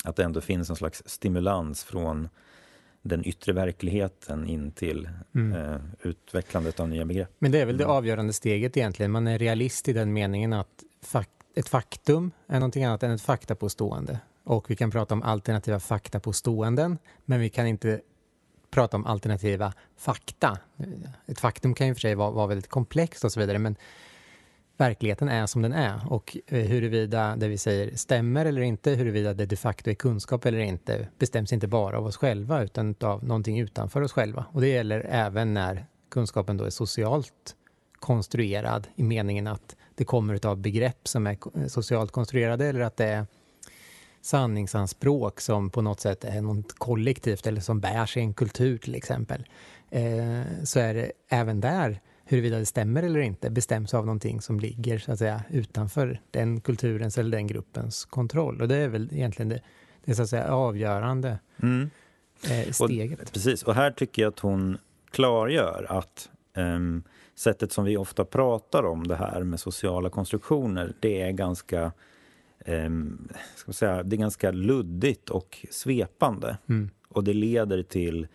att 0.03 0.15
det 0.15 0.23
ändå 0.23 0.41
finns 0.41 0.69
en 0.69 0.75
slags 0.75 1.03
stimulans 1.05 1.83
från 1.83 2.29
den 3.01 3.27
yttre 3.27 3.53
verkligheten 3.53 4.47
in 4.47 4.71
till 4.71 5.09
mm. 5.35 5.53
eh, 5.53 5.81
utvecklandet 6.01 6.79
av 6.79 6.89
nya 6.89 7.05
begrepp. 7.05 7.31
Men 7.39 7.51
det 7.51 7.59
är 7.59 7.65
väl 7.65 7.77
det 7.77 7.83
mm. 7.83 7.95
avgörande 7.95 8.33
steget 8.33 8.77
egentligen. 8.77 9.11
Man 9.11 9.27
är 9.27 9.39
realist 9.39 9.87
i 9.87 9.93
den 9.93 10.13
meningen 10.13 10.53
att 10.53 10.83
fak 11.01 11.29
ett 11.55 11.69
faktum 11.69 12.31
är 12.47 12.59
någonting 12.59 12.83
annat 12.83 13.03
än 13.03 13.11
ett 13.11 13.21
faktapåstående. 13.21 14.19
Och 14.51 14.69
vi 14.69 14.75
kan 14.75 14.91
prata 14.91 15.15
om 15.15 15.23
alternativa 15.23 15.79
fakta 15.79 16.19
påståenden, 16.19 16.97
men 17.25 17.39
vi 17.39 17.49
kan 17.49 17.67
inte 17.67 18.01
prata 18.71 18.97
om 18.97 19.05
alternativa 19.05 19.73
fakta. 19.97 20.57
Ett 21.25 21.39
faktum 21.39 21.73
kan 21.73 21.87
ju 21.87 21.93
för 21.93 22.01
sig 22.01 22.15
vara, 22.15 22.31
vara 22.31 22.47
väldigt 22.47 22.69
komplext 22.69 23.23
och 23.23 23.31
så 23.31 23.39
vidare, 23.39 23.59
men 23.59 23.75
verkligheten 24.77 25.29
är 25.29 25.45
som 25.47 25.61
den 25.61 25.73
är 25.73 26.13
och 26.13 26.37
eh, 26.47 26.65
huruvida 26.65 27.35
det 27.35 27.47
vi 27.47 27.57
säger 27.57 27.95
stämmer 27.95 28.45
eller 28.45 28.61
inte, 28.61 28.91
huruvida 28.91 29.33
det 29.33 29.45
de 29.45 29.55
facto 29.55 29.89
är 29.89 29.93
kunskap 29.93 30.45
eller 30.45 30.59
inte, 30.59 31.07
bestäms 31.19 31.53
inte 31.53 31.67
bara 31.67 31.97
av 31.97 32.05
oss 32.05 32.17
själva 32.17 32.63
utan 32.63 32.95
av 33.01 33.23
någonting 33.23 33.59
utanför 33.59 34.01
oss 34.01 34.11
själva. 34.11 34.45
Och 34.51 34.61
det 34.61 34.67
gäller 34.67 35.05
även 35.09 35.53
när 35.53 35.85
kunskapen 36.09 36.57
då 36.57 36.63
är 36.63 36.69
socialt 36.69 37.55
konstruerad 37.99 38.87
i 38.95 39.03
meningen 39.03 39.47
att 39.47 39.75
det 39.95 40.05
kommer 40.05 40.45
av 40.45 40.57
begrepp 40.57 41.07
som 41.07 41.27
är 41.27 41.67
socialt 41.67 42.11
konstruerade 42.11 42.65
eller 42.65 42.81
att 42.81 42.97
det 42.97 43.05
är 43.05 43.25
sanningsanspråk 44.21 45.41
som 45.41 45.69
på 45.69 45.81
något 45.81 45.99
sätt 45.99 46.23
är 46.23 46.41
något 46.41 46.73
kollektivt 46.73 47.47
eller 47.47 47.61
som 47.61 47.79
bär 47.79 48.05
sig 48.05 48.23
en 48.23 48.33
kultur 48.33 48.77
till 48.77 48.95
exempel. 48.95 49.45
Eh, 49.89 50.41
så 50.63 50.79
är 50.79 50.93
det 50.93 51.11
även 51.29 51.61
där 51.61 51.99
huruvida 52.23 52.57
det 52.57 52.65
stämmer 52.65 53.03
eller 53.03 53.19
inte 53.19 53.49
bestäms 53.49 53.93
av 53.93 54.05
någonting 54.05 54.41
som 54.41 54.59
ligger 54.59 54.99
så 54.99 55.11
att 55.11 55.19
säga 55.19 55.43
utanför 55.49 56.21
den 56.31 56.61
kulturens 56.61 57.17
eller 57.17 57.31
den 57.31 57.47
gruppens 57.47 58.05
kontroll. 58.05 58.61
Och 58.61 58.67
det 58.67 58.75
är 58.75 58.87
väl 58.87 59.09
egentligen 59.11 59.49
det, 59.49 59.61
det 60.05 60.15
så 60.15 60.21
att 60.21 60.29
säga 60.29 60.53
avgörande 60.53 61.39
mm. 61.63 61.89
eh, 62.49 62.71
steget. 62.71 63.21
Och, 63.21 63.33
precis, 63.33 63.63
och 63.63 63.75
här 63.75 63.91
tycker 63.91 64.21
jag 64.21 64.29
att 64.29 64.39
hon 64.39 64.77
klargör 65.11 65.85
att 65.89 66.29
um, 66.55 67.03
sättet 67.35 67.71
som 67.71 67.85
vi 67.85 67.97
ofta 67.97 68.25
pratar 68.25 68.83
om 68.83 69.07
det 69.07 69.15
här 69.15 69.43
med 69.43 69.59
sociala 69.59 70.09
konstruktioner, 70.09 70.93
det 70.99 71.21
är 71.21 71.31
ganska 71.31 71.91
eh, 72.65 72.89
ska 73.55 73.73
säga, 73.73 74.03
det 74.03 74.15
är 74.15 74.17
ganska 74.17 74.51
luddigt 74.51 75.29
och 75.29 75.65
svepande. 75.69 76.57
Mm. 76.69 76.89
Och 77.07 77.23
det 77.23 77.33
leder 77.33 77.83
till 77.83 78.27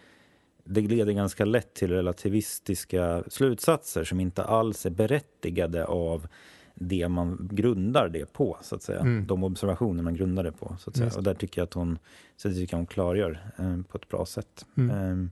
det 0.64 0.80
leder 0.80 1.12
ganska 1.12 1.45
lätt 1.45 1.75
till 1.75 1.90
relativistiska 1.90 3.23
slutsatser 3.28 4.04
som 4.04 4.21
inte 4.21 4.45
alls 4.45 4.87
är 4.87 4.90
berättigade 4.90 5.85
av 5.85 6.26
det 6.75 7.09
man 7.09 7.49
grundar 7.52 8.09
det 8.09 8.33
på, 8.33 8.59
så 8.62 8.75
att 8.75 8.83
säga. 8.83 9.00
Mm. 9.00 9.26
De 9.26 9.45
observationer 9.45 10.02
man 10.02 10.14
grundar 10.14 10.45
det 10.45 10.52
på. 10.52 10.76
Så 10.78 10.90
att 10.90 10.97
säga. 10.97 11.11
Och 11.16 11.23
där 11.23 11.35
tycker 11.35 11.61
jag 11.61 11.66
att 11.66 11.75
hon, 11.75 11.99
så 12.37 12.49
tycker 12.49 12.75
jag 12.75 12.78
hon 12.78 12.87
klargör 12.87 13.38
eh, 13.56 13.76
på 13.88 13.99
ett 13.99 14.09
bra 14.09 14.26
sätt. 14.26 14.66
Mm. 14.76 14.90
Eh, 14.90 15.28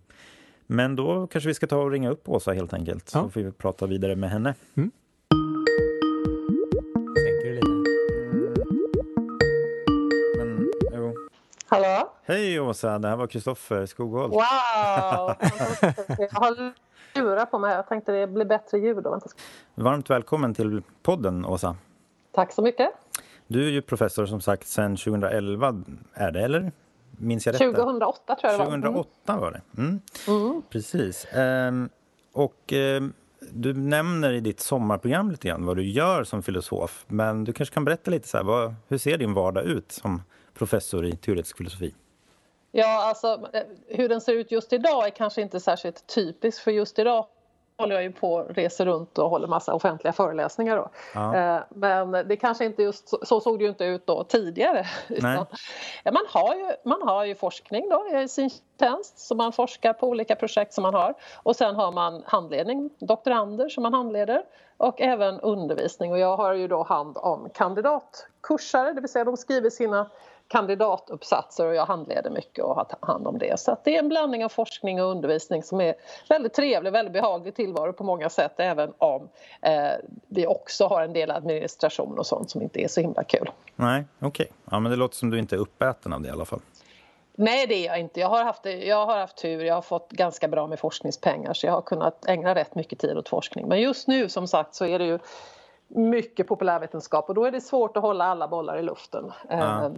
men 0.66 0.96
då 0.96 1.26
kanske 1.26 1.48
vi 1.48 1.54
ska 1.54 1.66
ta 1.66 1.76
och 1.76 1.90
ringa 1.90 2.10
upp 2.10 2.28
Åsa 2.28 2.52
helt 2.52 2.72
enkelt, 2.72 3.10
ja. 3.14 3.22
så 3.22 3.30
får 3.30 3.40
vi 3.40 3.52
prata 3.52 3.86
vidare 3.86 4.16
med 4.16 4.30
henne. 4.30 4.54
Mm. 4.74 4.90
Hallå? 11.74 12.10
Hej 12.24 12.60
Åsa, 12.60 12.98
det 12.98 13.08
här 13.08 13.16
var 13.16 13.26
Kristoffer 13.26 13.86
Skogholt. 13.86 14.32
Wow! 14.32 14.40
jag 16.18 16.30
har 16.30 16.72
lurat 17.14 17.50
på 17.50 17.58
mig. 17.58 17.74
Jag 17.74 17.88
tänkte 17.88 18.12
det 18.12 18.26
blir 18.26 18.44
bättre 18.44 18.78
ljud 18.78 19.02
då. 19.02 19.20
Varmt 19.74 20.10
välkommen 20.10 20.54
till 20.54 20.82
podden 21.02 21.44
Åsa. 21.44 21.76
Tack 22.32 22.52
så 22.52 22.62
mycket. 22.62 22.90
Du 23.46 23.66
är 23.66 23.70
ju 23.70 23.82
professor 23.82 24.26
som 24.26 24.40
sagt 24.40 24.66
sedan 24.66 24.96
2011, 24.96 25.82
är 26.14 26.30
det 26.30 26.40
eller? 26.40 26.72
Minns 27.10 27.46
jag 27.46 27.52
rätt? 27.52 27.60
2008 27.60 28.34
tror 28.34 28.52
jag 28.52 28.60
det 28.60 28.64
var. 28.64 28.70
2008 28.70 29.08
mm. 29.28 29.40
var 29.40 29.50
det. 29.50 29.82
Mm. 29.82 30.00
Mm. 30.28 30.62
Precis. 30.70 31.26
Ehm, 31.32 31.88
och 32.32 32.72
ehm, 32.72 33.12
du 33.50 33.74
nämner 33.74 34.32
i 34.32 34.40
ditt 34.40 34.60
sommarprogram 34.60 35.30
lite 35.30 35.48
grann 35.48 35.66
vad 35.66 35.76
du 35.76 35.84
gör 35.84 36.24
som 36.24 36.42
filosof. 36.42 37.04
Men 37.08 37.44
du 37.44 37.52
kanske 37.52 37.74
kan 37.74 37.84
berätta 37.84 38.10
lite 38.10 38.28
så 38.28 38.36
här, 38.36 38.44
vad, 38.44 38.74
hur 38.88 38.98
ser 38.98 39.18
din 39.18 39.34
vardag 39.34 39.64
ut 39.64 39.92
som 39.92 40.22
professor 40.54 41.06
i 41.06 41.16
teoretisk 41.16 41.56
filosofi? 41.56 41.94
Ja, 42.72 43.08
alltså 43.08 43.48
hur 43.86 44.08
den 44.08 44.20
ser 44.20 44.32
ut 44.32 44.52
just 44.52 44.72
idag 44.72 45.06
är 45.06 45.10
kanske 45.10 45.42
inte 45.42 45.60
särskilt 45.60 46.06
typiskt 46.06 46.62
för 46.62 46.70
just 46.70 46.98
idag 46.98 47.26
håller 47.76 47.94
jag 47.94 48.04
ju 48.04 48.12
på 48.12 48.32
och 48.34 48.54
reser 48.54 48.86
runt 48.86 49.18
och 49.18 49.30
håller 49.30 49.48
massa 49.48 49.74
offentliga 49.74 50.12
föreläsningar. 50.12 50.76
Då. 50.76 50.90
Ja. 51.14 51.36
Eh, 51.36 51.62
men 51.68 52.10
det 52.10 52.36
kanske 52.36 52.64
inte 52.64 52.82
just 52.82 53.08
så, 53.08 53.18
så 53.22 53.40
såg 53.40 53.58
det 53.58 53.62
ju 53.62 53.68
inte 53.68 53.84
ut 53.84 54.06
då 54.06 54.24
tidigare. 54.24 54.86
Utan, 55.08 55.46
man, 56.04 56.24
har 56.28 56.54
ju, 56.54 56.70
man 56.84 57.02
har 57.02 57.24
ju 57.24 57.34
forskning 57.34 57.88
då 57.88 58.18
i 58.18 58.28
sin 58.28 58.50
tjänst 58.80 59.18
så 59.18 59.34
man 59.34 59.52
forskar 59.52 59.92
på 59.92 60.08
olika 60.08 60.36
projekt 60.36 60.72
som 60.72 60.82
man 60.82 60.94
har 60.94 61.14
och 61.42 61.56
sen 61.56 61.74
har 61.74 61.92
man 61.92 62.22
handledning, 62.26 62.90
doktorander 62.98 63.68
som 63.68 63.82
man 63.82 63.94
handleder 63.94 64.42
och 64.84 65.00
även 65.00 65.40
undervisning 65.40 66.12
och 66.12 66.18
jag 66.18 66.36
har 66.36 66.54
ju 66.54 66.68
då 66.68 66.82
hand 66.82 67.16
om 67.16 67.48
kandidatkursare, 67.54 68.92
det 68.92 69.00
vill 69.00 69.10
säga 69.10 69.24
de 69.24 69.36
skriver 69.36 69.70
sina 69.70 70.10
kandidatuppsatser 70.48 71.66
och 71.66 71.74
jag 71.74 71.86
handleder 71.86 72.30
mycket 72.30 72.64
och 72.64 72.74
har 72.74 72.86
hand 73.00 73.26
om 73.26 73.38
det. 73.38 73.60
Så 73.60 73.76
det 73.84 73.94
är 73.94 73.98
en 73.98 74.08
blandning 74.08 74.44
av 74.44 74.48
forskning 74.48 75.02
och 75.02 75.10
undervisning 75.10 75.62
som 75.62 75.80
är 75.80 75.94
väldigt 76.28 76.54
trevlig, 76.54 76.92
väldigt 76.92 77.12
behaglig 77.12 77.54
tillvaro 77.54 77.92
på 77.92 78.04
många 78.04 78.28
sätt 78.28 78.52
även 78.56 78.92
om 78.98 79.28
eh, 79.62 79.92
vi 80.28 80.46
också 80.46 80.86
har 80.86 81.02
en 81.02 81.12
del 81.12 81.30
administration 81.30 82.18
och 82.18 82.26
sånt 82.26 82.50
som 82.50 82.62
inte 82.62 82.80
är 82.80 82.88
så 82.88 83.00
himla 83.00 83.24
kul. 83.24 83.50
Nej, 83.76 84.04
okej. 84.18 84.28
Okay. 84.28 84.46
Ja, 84.70 84.80
men 84.80 84.90
det 84.90 84.96
låter 84.96 85.16
som 85.16 85.30
du 85.30 85.38
inte 85.38 85.56
är 85.56 85.60
uppäten 85.60 86.12
av 86.12 86.20
det 86.20 86.28
i 86.28 86.30
alla 86.30 86.44
fall. 86.44 86.60
Nej, 87.36 87.66
det 87.66 87.74
är 87.74 87.86
jag 87.86 88.00
inte. 88.00 88.20
Jag 88.20 88.28
har, 88.28 88.44
haft, 88.44 88.64
jag 88.64 89.06
har 89.06 89.18
haft 89.18 89.36
tur. 89.36 89.64
Jag 89.64 89.74
har 89.74 89.82
fått 89.82 90.10
ganska 90.10 90.48
bra 90.48 90.66
med 90.66 90.78
forskningspengar 90.78 91.52
så 91.52 91.66
jag 91.66 91.72
har 91.72 91.82
kunnat 91.82 92.28
ägna 92.28 92.54
rätt 92.54 92.74
mycket 92.74 92.98
tid 92.98 93.18
åt 93.18 93.28
forskning. 93.28 93.68
Men 93.68 93.80
just 93.80 94.08
nu 94.08 94.28
som 94.28 94.48
sagt 94.48 94.74
så 94.74 94.86
är 94.86 94.98
det 94.98 95.04
ju 95.04 95.18
mycket 95.88 96.46
populärvetenskap 96.46 97.28
och 97.28 97.34
då 97.34 97.44
är 97.44 97.50
det 97.50 97.60
svårt 97.60 97.96
att 97.96 98.02
hålla 98.02 98.24
alla 98.24 98.48
bollar 98.48 98.78
i 98.78 98.82
luften. 98.82 99.32
Ja. 99.48 99.90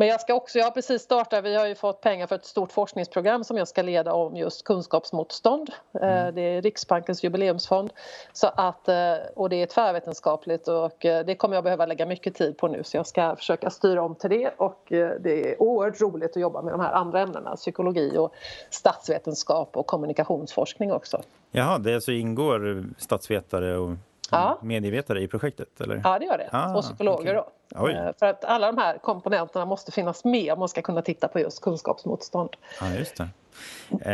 Men 0.00 0.08
jag 0.08 0.20
ska 0.20 0.34
också, 0.34 0.58
jag 0.58 0.66
har 0.66 0.70
precis 0.70 1.02
startat, 1.02 1.44
vi 1.44 1.56
har 1.56 1.66
ju 1.66 1.74
fått 1.74 2.00
pengar 2.00 2.26
för 2.26 2.36
ett 2.36 2.44
stort 2.44 2.72
forskningsprogram 2.72 3.44
som 3.44 3.56
jag 3.56 3.68
ska 3.68 3.82
leda 3.82 4.12
om 4.12 4.36
just 4.36 4.64
kunskapsmotstånd. 4.64 5.70
Eh, 5.94 6.20
mm. 6.20 6.34
Det 6.34 6.40
är 6.40 6.62
Riksbankens 6.62 7.24
jubileumsfond. 7.24 7.92
Så 8.32 8.46
att, 8.46 8.88
eh, 8.88 9.14
och 9.34 9.48
det 9.48 9.56
är 9.56 9.66
tvärvetenskapligt 9.66 10.68
och 10.68 11.04
eh, 11.04 11.24
det 11.24 11.34
kommer 11.34 11.54
jag 11.54 11.64
behöva 11.64 11.86
lägga 11.86 12.06
mycket 12.06 12.34
tid 12.34 12.58
på 12.58 12.68
nu 12.68 12.84
så 12.84 12.96
jag 12.96 13.06
ska 13.06 13.36
försöka 13.36 13.70
styra 13.70 14.02
om 14.02 14.14
till 14.14 14.30
det 14.30 14.50
och 14.56 14.84
det 14.88 15.52
är 15.52 15.62
oerhört 15.62 16.00
roligt 16.00 16.30
att 16.30 16.42
jobba 16.42 16.62
med 16.62 16.74
de 16.74 16.80
här 16.80 16.92
andra 16.92 17.20
ämnena, 17.20 17.56
psykologi 17.56 18.16
och 18.18 18.34
statsvetenskap 18.70 19.76
och 19.76 19.86
kommunikationsforskning 19.86 20.92
också. 20.92 21.22
Jaha, 21.50 21.78
det 21.78 21.94
alltså 21.94 22.12
ingår 22.12 22.84
statsvetare 22.98 23.76
och 23.76 23.90
ja. 24.30 24.58
medievetare 24.62 25.22
i 25.22 25.28
projektet? 25.28 25.80
Eller? 25.80 26.00
Ja, 26.04 26.18
det 26.18 26.24
gör 26.24 26.38
det. 26.38 26.48
Ah, 26.52 26.76
och 26.76 26.82
psykologer 26.82 27.20
okay. 27.20 27.34
då. 27.34 27.48
Oj. 27.74 27.92
Eh, 27.92 28.10
för 28.18 28.26
att 28.26 28.44
alla 28.44 28.72
de 28.72 28.78
här 28.78 28.98
komponenterna 28.98 29.64
måste 29.64 29.92
finnas 29.92 30.24
med 30.24 30.52
om 30.52 30.58
man 30.58 30.68
ska 30.68 30.82
kunna 30.82 31.02
titta 31.02 31.28
på 31.28 31.40
just 31.40 31.62
kunskapsmotstånd. 31.62 32.50
Ja, 32.80 32.94
just 32.94 33.16
det. 33.16 33.28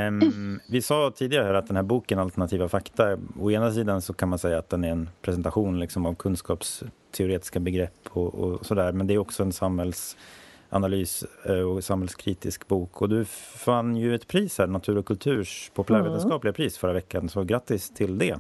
Um, 0.07 0.61
vi 0.69 0.83
sa 0.83 1.13
tidigare 1.17 1.45
här 1.45 1.55
att 1.55 1.67
den 1.67 1.77
här 1.77 1.83
boken 1.83 2.19
Alternativa 2.19 2.69
fakta, 2.69 3.19
å 3.41 3.51
ena 3.51 3.73
sidan 3.73 4.03
så 4.03 4.13
kan 4.15 4.29
man 4.29 4.39
säga 4.39 4.59
att 4.59 4.69
den 4.69 4.85
är 4.85 4.91
en 4.91 5.11
presentation 5.23 5.81
liksom 5.81 6.07
av 6.07 6.15
kunskapsteoretiska 6.15 7.61
begrepp 7.61 8.09
och, 8.11 8.35
och 8.35 8.67
sådär, 8.67 8.93
men 8.93 9.07
det 9.07 9.15
är 9.15 9.19
också 9.19 9.43
en 9.43 9.53
samhällsanalys 9.53 11.25
eh, 11.45 11.53
och 11.53 11.85
samhällskritisk 11.85 12.69
bok. 12.69 13.03
Och 13.03 13.09
du 13.09 13.25
fann 13.25 13.97
ju 13.97 14.15
ett 14.15 14.29
pris 14.29 14.59
här, 14.59 14.67
Natur 14.67 14.99
och 14.99 15.07
kulturs 15.07 15.71
populärvetenskapliga 15.75 16.51
mm. 16.51 16.57
pris 16.57 16.79
förra 16.79 16.93
veckan, 16.93 17.29
så 17.29 17.45
grattis 17.45 17.91
till 17.91 18.19
det. 18.19 18.39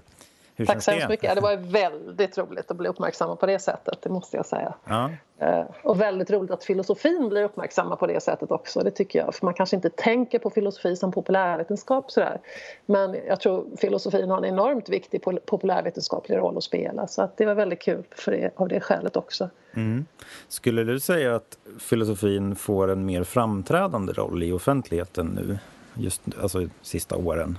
Hur 0.56 0.66
Tack 0.66 0.82
så 0.82 0.90
hemskt 0.90 1.08
mycket. 1.08 1.34
Det 1.34 1.40
var 1.40 1.56
väldigt 1.56 2.38
roligt 2.38 2.70
att 2.70 2.76
bli 2.76 2.88
uppmärksammad 2.88 3.40
på 3.40 3.46
det 3.46 3.58
sättet, 3.58 3.98
det 4.02 4.08
måste 4.08 4.36
jag 4.36 4.46
säga. 4.46 4.74
Ja. 4.84 5.10
Eh, 5.38 5.64
och 5.82 6.00
väldigt 6.00 6.30
roligt 6.30 6.50
att 6.50 6.64
filosofin 6.64 7.28
blir 7.28 7.42
uppmärksammad 7.42 7.98
på 7.98 8.06
det 8.06 8.20
sättet 8.20 8.50
också, 8.50 8.80
det 8.80 8.90
tycker 8.90 9.18
jag. 9.18 9.34
För 9.34 9.44
man 9.44 9.54
kanske 9.54 9.76
inte 9.76 9.90
tänker 9.90 10.38
på 10.38 10.50
filosofi 10.50 10.96
som 10.96 11.12
populärvetenskap 11.12 12.10
sådär. 12.10 12.40
Men 12.86 13.16
jag 13.26 13.40
tror 13.40 13.66
filosofin 13.76 14.30
har 14.30 14.38
en 14.38 14.44
enormt 14.44 14.88
viktig 14.88 15.22
populärvetenskaplig 15.46 16.36
roll 16.36 16.56
att 16.56 16.64
spela. 16.64 17.06
Så 17.06 17.22
att 17.22 17.36
det 17.36 17.46
var 17.46 17.54
väldigt 17.54 17.82
kul 17.82 18.02
för 18.10 18.32
det, 18.32 18.50
av 18.56 18.68
det 18.68 18.80
skälet 18.80 19.16
också. 19.16 19.50
Mm. 19.74 20.06
Skulle 20.48 20.84
du 20.84 21.00
säga 21.00 21.36
att 21.36 21.58
filosofin 21.78 22.56
får 22.56 22.90
en 22.90 23.06
mer 23.06 23.24
framträdande 23.24 24.12
roll 24.12 24.42
i 24.42 24.52
offentligheten 24.52 25.26
nu, 25.26 25.58
just 25.94 26.22
alltså 26.42 26.68
sista 26.82 27.16
åren? 27.16 27.58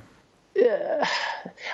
Eh, 0.65 1.07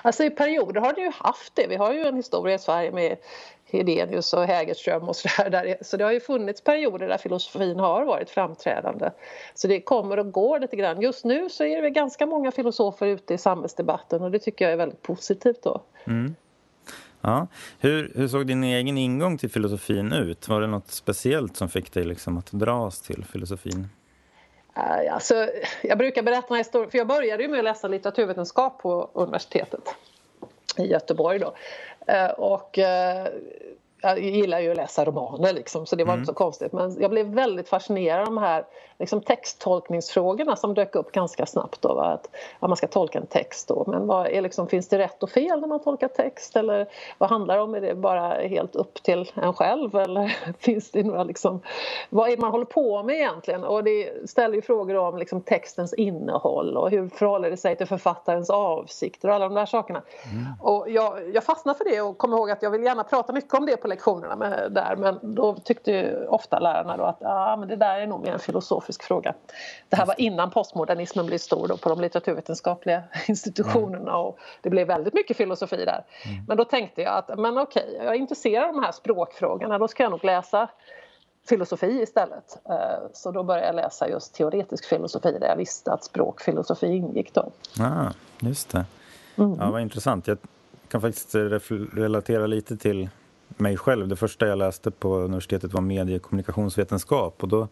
alltså 0.01 0.23
i 0.23 0.29
perioder 0.29 0.81
har 0.81 0.93
det 0.93 1.01
ju 1.01 1.11
haft 1.15 1.55
det. 1.55 1.67
Vi 1.67 1.75
har 1.75 1.93
ju 1.93 2.05
en 2.05 2.15
historia 2.15 2.55
i 2.55 2.59
Sverige 2.59 2.91
med 2.91 3.17
Hedenius 3.65 4.33
och 4.33 4.43
Hägerström 4.43 5.03
och 5.03 5.15
sådär. 5.15 5.77
Så 5.81 5.97
det 5.97 6.03
har 6.03 6.11
ju 6.11 6.19
funnits 6.19 6.61
perioder 6.61 7.07
där 7.07 7.17
filosofin 7.17 7.79
har 7.79 8.05
varit 8.05 8.29
framträdande. 8.29 9.09
Så 9.53 9.67
det 9.67 9.81
kommer 9.81 10.19
och 10.19 10.31
går 10.31 10.59
lite 10.59 10.75
grann. 10.75 11.01
Just 11.01 11.25
nu 11.25 11.49
så 11.49 11.63
är 11.63 11.81
det 11.81 11.89
ganska 11.89 12.25
många 12.25 12.51
filosofer 12.51 13.07
ute 13.07 13.33
i 13.33 13.37
samhällsdebatten 13.37 14.21
och 14.21 14.31
det 14.31 14.39
tycker 14.39 14.65
jag 14.65 14.71
är 14.71 14.77
väldigt 14.77 15.01
positivt 15.01 15.63
då. 15.63 15.81
Mm. 16.07 16.35
Ja. 17.21 17.47
Hur, 17.79 18.11
hur 18.15 18.27
såg 18.27 18.47
din 18.47 18.63
egen 18.63 18.97
ingång 18.97 19.37
till 19.37 19.49
filosofin 19.49 20.13
ut? 20.13 20.47
Var 20.47 20.61
det 20.61 20.67
något 20.67 20.91
speciellt 20.91 21.57
som 21.57 21.69
fick 21.69 21.93
dig 21.93 22.03
liksom 22.03 22.37
att 22.37 22.51
dras 22.51 23.01
till 23.01 23.25
filosofin? 23.25 23.89
Eh, 24.75 25.13
alltså, 25.13 25.49
jag 25.81 25.97
brukar 25.97 26.21
berätta 26.21 26.47
den 26.47 26.55
här 26.55 26.63
historien, 26.63 26.91
för 26.91 26.97
jag 26.97 27.07
började 27.07 27.43
ju 27.43 27.49
med 27.49 27.59
att 27.59 27.63
läsa 27.63 27.87
litteraturvetenskap 27.87 28.81
på 28.81 29.09
universitetet 29.13 29.95
i 30.77 30.83
Göteborg 30.83 31.39
då. 31.39 31.55
Eh, 32.07 32.29
och 32.29 32.79
eh, 32.79 33.27
jag 34.03 34.19
gillar 34.19 34.59
ju 34.59 34.71
att 34.71 34.77
läsa 34.77 35.05
romaner 35.05 35.53
liksom, 35.53 35.85
så 35.85 35.95
det 35.95 36.03
var 36.03 36.13
mm. 36.13 36.21
inte 36.21 36.31
så 36.31 36.37
konstigt. 36.37 36.73
Men 36.73 36.97
jag 36.99 37.11
blev 37.11 37.25
väldigt 37.25 37.69
fascinerad 37.69 38.19
av 38.19 38.25
de 38.25 38.37
här 38.37 38.65
liksom, 38.99 39.21
texttolkningsfrågorna 39.21 40.55
som 40.55 40.73
dök 40.73 40.95
upp 40.95 41.11
ganska 41.11 41.45
snabbt. 41.45 41.81
Då, 41.81 41.99
att, 41.99 42.29
att 42.59 42.69
man 42.69 42.77
ska 42.77 42.87
tolka 42.87 43.19
en 43.19 43.27
text. 43.27 43.67
Då. 43.67 43.83
Men 43.87 44.07
vad 44.07 44.27
är, 44.27 44.41
liksom, 44.41 44.67
finns 44.67 44.87
det 44.87 44.97
rätt 44.97 45.23
och 45.23 45.29
fel 45.29 45.59
när 45.59 45.67
man 45.67 45.83
tolkar 45.83 46.07
text? 46.07 46.55
Eller 46.55 46.87
vad 47.17 47.29
handlar 47.29 47.55
det 47.55 47.61
om? 47.61 47.75
Är 47.75 47.81
det 47.81 47.95
bara 47.95 48.29
helt 48.29 48.75
upp 48.75 49.03
till 49.03 49.31
en 49.35 49.53
själv? 49.53 49.95
Eller 49.95 50.37
finns 50.59 50.91
det 50.91 51.03
några, 51.03 51.23
liksom, 51.23 51.61
vad 52.09 52.27
är 52.27 52.35
det 52.35 52.41
man 52.41 52.51
håller 52.51 52.65
på 52.65 53.03
med 53.03 53.15
egentligen? 53.15 53.63
Och 53.63 53.83
det 53.83 54.29
ställer 54.29 54.55
ju 54.55 54.61
frågor 54.61 54.95
om 54.95 55.17
liksom, 55.17 55.41
textens 55.41 55.93
innehåll 55.93 56.77
och 56.77 56.89
hur 56.91 57.09
förhåller 57.09 57.49
det 57.49 57.57
sig 57.57 57.75
till 57.75 57.87
författarens 57.87 58.49
avsikter 58.49 59.27
och 59.27 59.35
alla 59.35 59.49
de 59.49 59.55
där 59.55 59.65
sakerna. 59.65 60.01
Mm. 60.31 60.45
Och 60.61 60.89
jag, 60.89 61.35
jag 61.35 61.43
fastnade 61.43 61.77
för 61.77 61.85
det 61.85 62.01
och 62.01 62.17
kom 62.17 62.33
ihåg 62.33 62.51
att 62.51 62.63
jag 62.63 62.71
vill 62.71 62.83
gärna 62.83 63.03
prata 63.03 63.33
mycket 63.33 63.53
om 63.53 63.65
det 63.65 63.77
på 63.77 63.87
lektionerna 63.93 64.35
med, 64.35 64.71
där 64.71 64.95
men 64.95 65.35
då 65.35 65.55
tyckte 65.55 65.91
ju 65.91 66.25
ofta 66.27 66.59
lärarna 66.59 66.97
då 66.97 67.03
att 67.03 67.23
ah, 67.23 67.57
men 67.57 67.67
det 67.67 67.75
där 67.75 67.99
är 67.99 68.07
nog 68.07 68.21
mer 68.21 68.31
en 68.31 68.39
filosofisk 68.39 69.03
fråga. 69.03 69.33
Det 69.89 69.95
här 69.95 70.05
var 70.05 70.21
innan 70.21 70.51
postmodernismen 70.51 71.25
blev 71.25 71.37
stor 71.37 71.67
då 71.67 71.77
på 71.77 71.89
de 71.89 72.01
litteraturvetenskapliga 72.01 73.03
institutionerna 73.27 74.17
och 74.17 74.39
det 74.61 74.69
blev 74.69 74.87
väldigt 74.87 75.13
mycket 75.13 75.37
filosofi 75.37 75.85
där. 75.85 76.03
Mm. 76.25 76.45
Men 76.47 76.57
då 76.57 76.65
tänkte 76.65 77.01
jag 77.01 77.17
att 77.17 77.39
men 77.39 77.57
okej, 77.57 77.97
jag 77.97 78.15
är 78.15 78.19
intresserad 78.19 78.67
av 78.69 78.73
de 78.73 78.83
här 78.83 78.91
språkfrågorna, 78.91 79.77
då 79.77 79.87
ska 79.87 80.03
jag 80.03 80.11
nog 80.11 80.23
läsa 80.23 80.69
filosofi 81.49 82.01
istället. 82.01 82.57
Eh, 82.69 83.07
så 83.13 83.31
då 83.31 83.43
började 83.43 83.67
jag 83.67 83.75
läsa 83.75 84.09
just 84.09 84.35
teoretisk 84.35 84.85
filosofi 84.85 85.37
där 85.39 85.47
jag 85.47 85.57
visste 85.57 85.91
att 85.91 86.03
språkfilosofi 86.03 86.87
ingick 86.87 87.33
då. 87.33 87.51
Ah, 87.79 88.11
just 88.39 88.69
det. 88.69 88.85
Mm. 89.35 89.57
Ja, 89.59 89.71
vad 89.71 89.81
intressant. 89.81 90.27
Jag 90.27 90.37
kan 90.87 91.01
faktiskt 91.01 91.35
relatera 91.93 92.47
lite 92.47 92.77
till 92.77 93.09
mig 93.57 93.77
själv. 93.77 94.07
Det 94.07 94.15
första 94.15 94.47
jag 94.47 94.57
läste 94.57 94.91
på 94.91 95.17
universitetet 95.17 95.73
var 95.73 95.81
mediekommunikationsvetenskap 95.81 97.43
och 97.43 97.49
då 97.49 97.67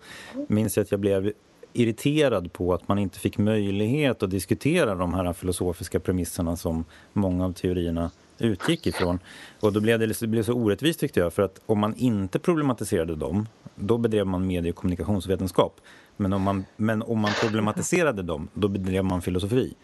minns 0.47 0.77
jag 0.77 0.83
att 0.83 0.91
jag 0.91 0.99
blev 0.99 1.31
irriterad 1.73 2.53
på 2.53 2.73
att 2.73 2.87
man 2.87 2.99
inte 2.99 3.19
fick 3.19 3.37
möjlighet 3.37 4.23
att 4.23 4.29
diskutera 4.29 4.95
de 4.95 5.13
här 5.13 5.33
filosofiska 5.33 5.99
premisserna 5.99 6.55
som 6.55 6.85
många 7.13 7.45
av 7.45 7.53
teorierna 7.53 8.11
utgick 8.39 8.87
ifrån. 8.87 9.19
Och 9.59 9.73
då 9.73 9.79
blev 9.79 9.99
det, 9.99 10.19
det 10.19 10.27
blev 10.27 10.43
så 10.43 10.53
orättvist 10.53 10.99
tyckte 10.99 11.19
jag, 11.19 11.33
för 11.33 11.43
att 11.43 11.61
om 11.65 11.79
man 11.79 11.95
inte 11.95 12.39
problematiserade 12.39 13.15
dem, 13.15 13.47
då 13.75 13.97
bedrev 13.97 14.27
man 14.27 14.47
medie 14.47 14.71
och 14.71 14.75
kommunikationsvetenskap. 14.75 15.81
Men 16.17 16.33
om 16.33 16.41
man, 16.41 16.65
men 16.77 17.01
om 17.01 17.19
man 17.19 17.31
problematiserade 17.41 18.21
dem, 18.21 18.47
då 18.53 18.67
bedrev 18.67 19.03
man 19.03 19.21
filosofi. 19.21 19.75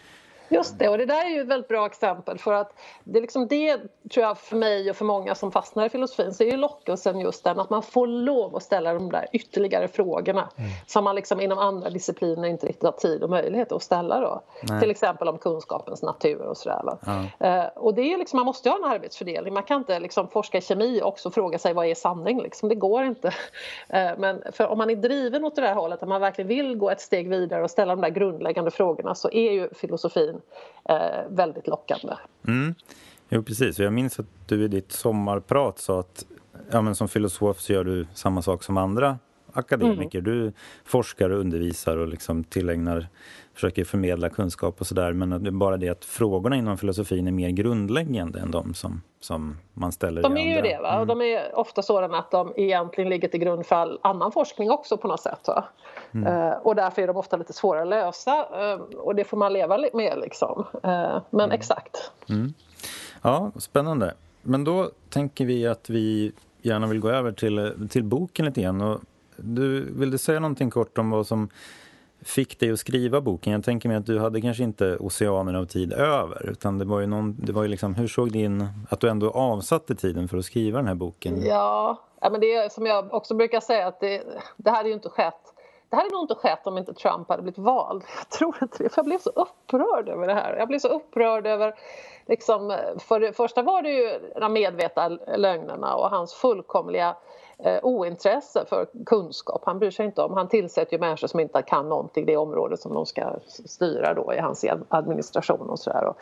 Just 0.50 0.80
det, 0.80 0.90
och 0.90 0.98
det 0.98 1.06
där 1.06 1.26
är 1.26 1.30
ju 1.30 1.42
ett 1.42 1.48
väldigt 1.48 1.68
bra 1.68 1.86
exempel 1.86 2.38
för 2.38 2.54
att 2.54 2.74
det 3.04 3.20
är 3.20 3.22
liksom 3.22 3.48
det 3.48 3.78
tror 4.12 4.26
jag 4.26 4.38
för 4.38 4.56
mig 4.56 4.90
och 4.90 4.96
för 4.96 5.06
många 5.06 5.36
som 5.36 5.52
fastnar 5.52 5.86
i 5.86 5.90
filosofin 5.90 6.34
så 6.34 6.44
är 6.44 6.48
ju 6.48 6.58
lockelsen 6.58 7.20
just 7.20 7.44
den 7.44 7.60
att 7.60 7.70
man 7.70 7.84
får 7.84 8.08
lov 8.08 8.56
att 8.56 8.64
ställa 8.64 8.94
de 8.94 9.12
där 9.12 9.28
ytterligare 9.34 9.88
frågorna 9.88 10.50
mm. 10.56 10.70
som 10.88 11.04
man 11.04 11.16
liksom 11.16 11.42
inom 11.42 11.58
andra 11.58 11.90
discipliner 11.90 12.48
inte 12.48 12.68
riktigt 12.68 12.84
har 12.84 12.92
tid 12.92 13.24
och 13.24 13.30
möjlighet 13.30 13.72
att 13.72 13.84
ställa 13.84 14.20
då. 14.20 14.42
Nej. 14.64 14.82
Till 14.82 14.92
exempel 14.92 15.28
om 15.28 15.38
kunskapens 15.38 16.02
natur 16.02 16.42
och 16.42 16.58
sådär. 16.58 16.82
Ja. 17.06 17.48
Eh, 17.48 17.66
och 17.66 17.94
det 17.94 18.14
är 18.14 18.18
liksom, 18.18 18.38
man 18.38 18.46
måste 18.46 18.70
ju 18.70 18.74
ha 18.74 18.86
en 18.86 18.92
arbetsfördelning, 18.92 19.54
man 19.54 19.64
kan 19.64 19.78
inte 19.78 20.00
liksom 20.00 20.28
forska 20.28 20.58
i 20.58 20.62
kemi 20.62 21.02
och 21.02 21.08
också 21.08 21.32
fråga 21.32 21.60
sig 21.60 21.74
vad 21.74 21.86
är 21.86 21.96
sanning 21.96 22.42
liksom, 22.42 22.70
det 22.70 22.76
går 22.76 23.04
inte. 23.04 23.34
Eh, 23.90 24.12
men 24.18 24.44
för 24.52 24.68
om 24.68 24.78
man 24.78 24.90
är 24.90 24.96
driven 24.96 25.46
åt 25.46 25.56
det 25.56 25.62
där 25.62 25.74
hållet, 25.74 26.04
att 26.04 26.10
man 26.10 26.22
verkligen 26.22 26.48
vill 26.48 26.76
gå 26.76 26.90
ett 26.90 27.02
steg 27.02 27.30
vidare 27.30 27.64
och 27.64 27.72
ställa 27.72 27.96
de 27.96 28.02
där 28.02 28.10
grundläggande 28.10 28.72
frågorna 28.72 29.16
så 29.16 29.32
är 29.32 29.52
ju 29.52 29.70
filosofin 29.74 30.37
eh, 30.90 31.30
väldigt 31.30 31.68
lockande. 31.68 32.14
Mm. 32.48 32.76
Jo, 33.30 33.44
precis. 33.44 33.80
Jag 33.80 33.94
minns 33.94 34.20
att 34.20 34.26
du 34.46 34.64
i 34.64 34.68
ditt 34.68 34.92
sommarprat 34.92 35.80
sa 35.80 36.00
att 36.00 36.26
ja, 36.72 36.82
men 36.82 36.96
som 36.96 37.08
filosof 37.08 37.60
så 37.60 37.74
gör 37.74 37.84
du 37.84 38.08
samma 38.14 38.42
sak 38.42 38.64
som 38.64 38.78
andra 38.78 39.20
akademiker. 39.54 40.20
Mm. 40.20 40.32
Du 40.32 40.54
forskar 40.86 41.30
och 41.30 41.40
undervisar 41.40 41.98
och 41.98 42.08
liksom 42.08 42.44
tillägnar, 42.44 43.08
försöker 43.58 43.84
förmedla 43.84 44.30
kunskap 44.30 44.82
och 44.82 44.88
sådär. 44.88 45.14
Men 45.14 45.44
det 45.44 45.50
är 45.50 45.52
bara 45.52 45.78
det 45.78 45.90
att 45.90 46.06
frågorna 46.06 46.56
inom 46.56 46.78
filosofin 46.78 47.28
är 47.28 47.32
mer 47.32 47.50
grundläggande 47.50 48.40
än 48.40 48.52
de 48.52 48.74
som, 48.74 49.02
som 49.20 49.58
man 49.74 49.92
ställer 49.92 50.22
de 50.22 50.38
i 50.38 50.42
är 50.42 50.58
andra. 50.58 50.70
ju 50.70 50.76
det, 50.76 50.82
va? 50.82 50.94
Mm. 50.94 51.08
de 51.08 51.22
är 51.22 51.60
ofta 51.60 51.82
sådana 51.82 52.18
att 52.18 52.32
de 52.32 52.54
egentligen 52.58 53.10
ligger 53.10 53.28
till 53.28 53.40
grund 53.40 53.66
för 53.66 53.76
all 53.76 54.00
annan 54.02 54.32
forskning 54.32 54.72
också 54.72 54.98
på 54.98 55.08
något 55.08 55.22
sätt. 55.22 55.48
Mm. 56.12 56.34
Uh, 56.34 56.54
och 56.54 56.76
därför 56.76 57.02
är 57.02 57.08
de 57.08 57.18
ofta 57.18 57.38
lite 57.38 57.54
svåra 57.54 57.82
att 57.82 57.88
lösa 57.88 58.48
uh, 58.76 58.82
och 58.98 59.16
det 59.16 59.24
får 59.24 59.38
man 59.38 59.54
leva 59.54 59.78
med 59.94 60.20
liksom. 60.20 60.66
Uh, 60.76 61.22
men 61.30 61.46
mm. 61.46 61.52
exakt. 61.52 62.12
Mm. 62.30 62.54
Ja, 63.22 63.52
spännande. 63.56 64.14
Men 64.42 64.64
då 64.64 64.92
tänker 65.10 65.46
vi 65.46 65.68
att 65.68 65.90
vi 65.90 66.32
gärna 66.62 66.88
vill 66.88 67.00
gå 67.00 67.10
över 67.10 67.32
till, 67.32 67.88
till 67.90 68.04
boken 68.04 68.46
lite 68.46 68.62
grann. 68.62 68.82
Och 68.82 69.00
du, 69.36 69.94
vill 69.94 70.12
du 70.12 70.18
säga 70.18 70.40
någonting 70.40 70.70
kort 70.70 70.98
om 70.98 71.10
vad 71.10 71.28
som 71.28 71.50
fick 72.22 72.60
dig 72.60 72.72
att 72.72 72.80
skriva 72.80 73.22
boken? 73.22 73.54
Jag 73.54 73.64
tänker 73.64 73.90
mig 73.90 73.98
att 73.98 74.06
du 74.06 74.20
hade 74.20 74.42
kanske 74.42 74.64
inte 74.64 74.98
oceaner 74.98 75.54
av 75.54 75.66
tid 75.66 75.94
över 75.94 76.50
utan 76.50 76.78
det 76.78 76.86
var 76.86 77.00
ju 77.00 77.08
någon, 77.08 77.36
det 77.40 77.52
var 77.52 77.64
ju 77.64 77.70
liksom, 77.70 77.96
hur 77.96 78.08
såg 78.08 78.32
din, 78.32 78.68
att 78.90 79.00
du 79.00 79.10
ändå 79.10 79.32
avsatte 79.32 79.96
tiden 79.96 80.28
för 80.28 80.38
att 80.38 80.46
skriva 80.46 80.78
den 80.78 80.88
här 80.88 80.96
boken? 80.96 81.46
Ja, 81.46 82.02
ja 82.22 82.30
men 82.30 82.42
det 82.42 82.54
är 82.54 82.70
som 82.70 82.86
jag 82.86 83.14
också 83.14 83.36
brukar 83.36 83.60
säga 83.60 83.88
att 83.88 84.00
det, 84.00 84.24
det 84.58 84.72
hade 84.72 84.90
ju 84.90 84.96
inte 84.96 85.10
skett 85.10 85.54
det 85.90 85.96
hade 85.96 86.10
nog 86.10 86.24
inte 86.24 86.36
skett 86.36 86.68
om 86.68 86.78
inte 86.78 86.94
Trump 86.94 87.30
hade 87.30 87.42
blivit 87.42 87.58
vald. 87.58 88.04
Jag 88.18 88.30
tror 88.30 88.56
inte 88.62 88.84
det, 88.84 88.90
för 88.90 89.00
jag 89.00 89.06
blev 89.06 89.20
så 89.20 89.30
upprörd 89.30 90.10
över 90.10 90.28
det 90.28 90.34
här. 90.34 90.56
Jag 90.58 90.68
blev 90.68 90.80
så 90.80 90.88
upprörd 90.88 91.48
över 91.48 91.76
liksom, 92.28 92.78
för 93.00 93.20
det 93.20 93.34
första 93.34 93.62
var 93.62 93.82
det 93.82 93.90
ju 93.90 94.20
de 94.40 94.54
medvetna 94.54 95.10
lögnerna 95.38 95.96
och 95.96 96.10
hans 96.10 96.34
fullkomliga 96.34 97.16
eh, 97.64 97.80
ointresse 97.84 98.66
för 98.66 98.88
kunskap. 99.06 99.62
Han 99.66 99.80
bryr 99.80 99.92
sig 99.92 100.06
inte 100.06 100.22
om, 100.22 100.34
han 100.34 100.48
tillsätter 100.48 100.94
ju 100.94 101.00
människor 101.00 101.28
som 101.28 101.40
inte 101.40 101.62
kan 101.62 101.90
någonting 101.90 102.24
i 102.24 102.26
det 102.26 102.38
området 102.38 102.80
som 102.80 102.94
de 102.94 103.06
ska 103.06 103.34
styra 103.66 104.14
då 104.14 104.34
i 104.34 104.40
hans 104.40 104.66
administration 104.90 105.70
och 105.70 105.80
sådär. 105.80 106.06
Och, 106.06 106.18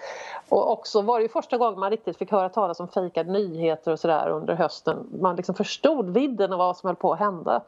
och 0.50 0.72
också 0.72 1.02
var 1.02 1.20
det 1.20 1.24
ju 1.24 1.30
första 1.30 1.58
gången 1.58 1.80
man 1.80 1.92
riktigt 1.92 2.18
fick 2.18 2.32
höra 2.32 2.50
talas 2.50 2.80
om 2.80 2.88
fejkade 2.88 3.32
nyheter 3.32 3.92
och 3.92 4.00
sådär 4.00 4.30
under 4.30 4.54
hösten. 4.54 5.10
Man 5.22 5.36
liksom 5.36 5.56
förstod 5.56 6.10
vidden 6.10 6.54
av 6.54 6.60
vad 6.60 6.78
som 6.78 6.88
höll 6.88 6.96
på 6.96 7.14
att 7.14 7.20
hända. 7.20 7.62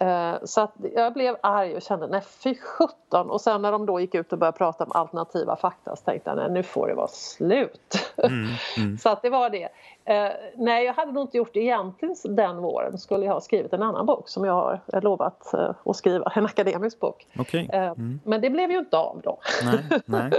Eh, 0.00 0.34
så 0.44 0.60
att 0.60 0.74
jag 0.94 1.12
blev 1.12 1.36
arg 1.40 1.76
och 1.76 1.82
kände 1.82 2.06
nej 2.06 2.20
fy 2.20 2.54
sjutton 2.54 3.30
och 3.30 3.40
sen 3.40 3.62
när 3.62 3.72
de 3.72 3.86
då 3.86 4.00
gick 4.00 4.14
ut 4.14 4.32
och 4.32 4.38
började 4.38 4.58
prata 4.58 4.84
om 4.84 4.92
alternativa 4.92 5.56
fakta 5.56 5.96
så 5.96 6.02
tänkte 6.04 6.30
jag 6.30 6.36
nej 6.36 6.50
nu 6.50 6.62
får 6.62 6.88
det 6.88 6.94
vara 6.94 7.08
slut. 7.08 8.12
Mm, 8.16 8.46
mm. 8.76 8.98
så 9.02 9.08
att 9.08 9.22
det 9.22 9.30
var 9.30 9.50
det. 9.50 9.68
Eh, 10.08 10.30
nej 10.56 10.84
jag 10.84 10.94
hade 10.94 11.12
nog 11.12 11.24
inte 11.24 11.36
gjort 11.36 11.54
det 11.54 11.60
egentligen 11.60 12.14
den 12.24 12.56
våren 12.56 12.98
skulle 12.98 13.26
jag 13.26 13.32
ha 13.32 13.40
skrivit 13.40 13.72
en 13.72 13.82
annan 13.82 14.06
bok 14.06 14.28
som 14.28 14.44
jag 14.44 14.52
har 14.52 15.00
lovat 15.00 15.54
eh, 15.54 15.70
att 15.84 15.96
skriva, 15.96 16.32
en 16.34 16.46
akademisk 16.46 17.00
bok. 17.00 17.26
Okay. 17.38 17.68
Mm. 17.72 18.20
Men 18.24 18.40
det 18.40 18.50
blev 18.50 18.70
ju 18.70 18.78
inte 18.78 18.96
av 18.96 19.20
då. 19.24 19.38
Nej, 19.64 20.00
nej. 20.04 20.30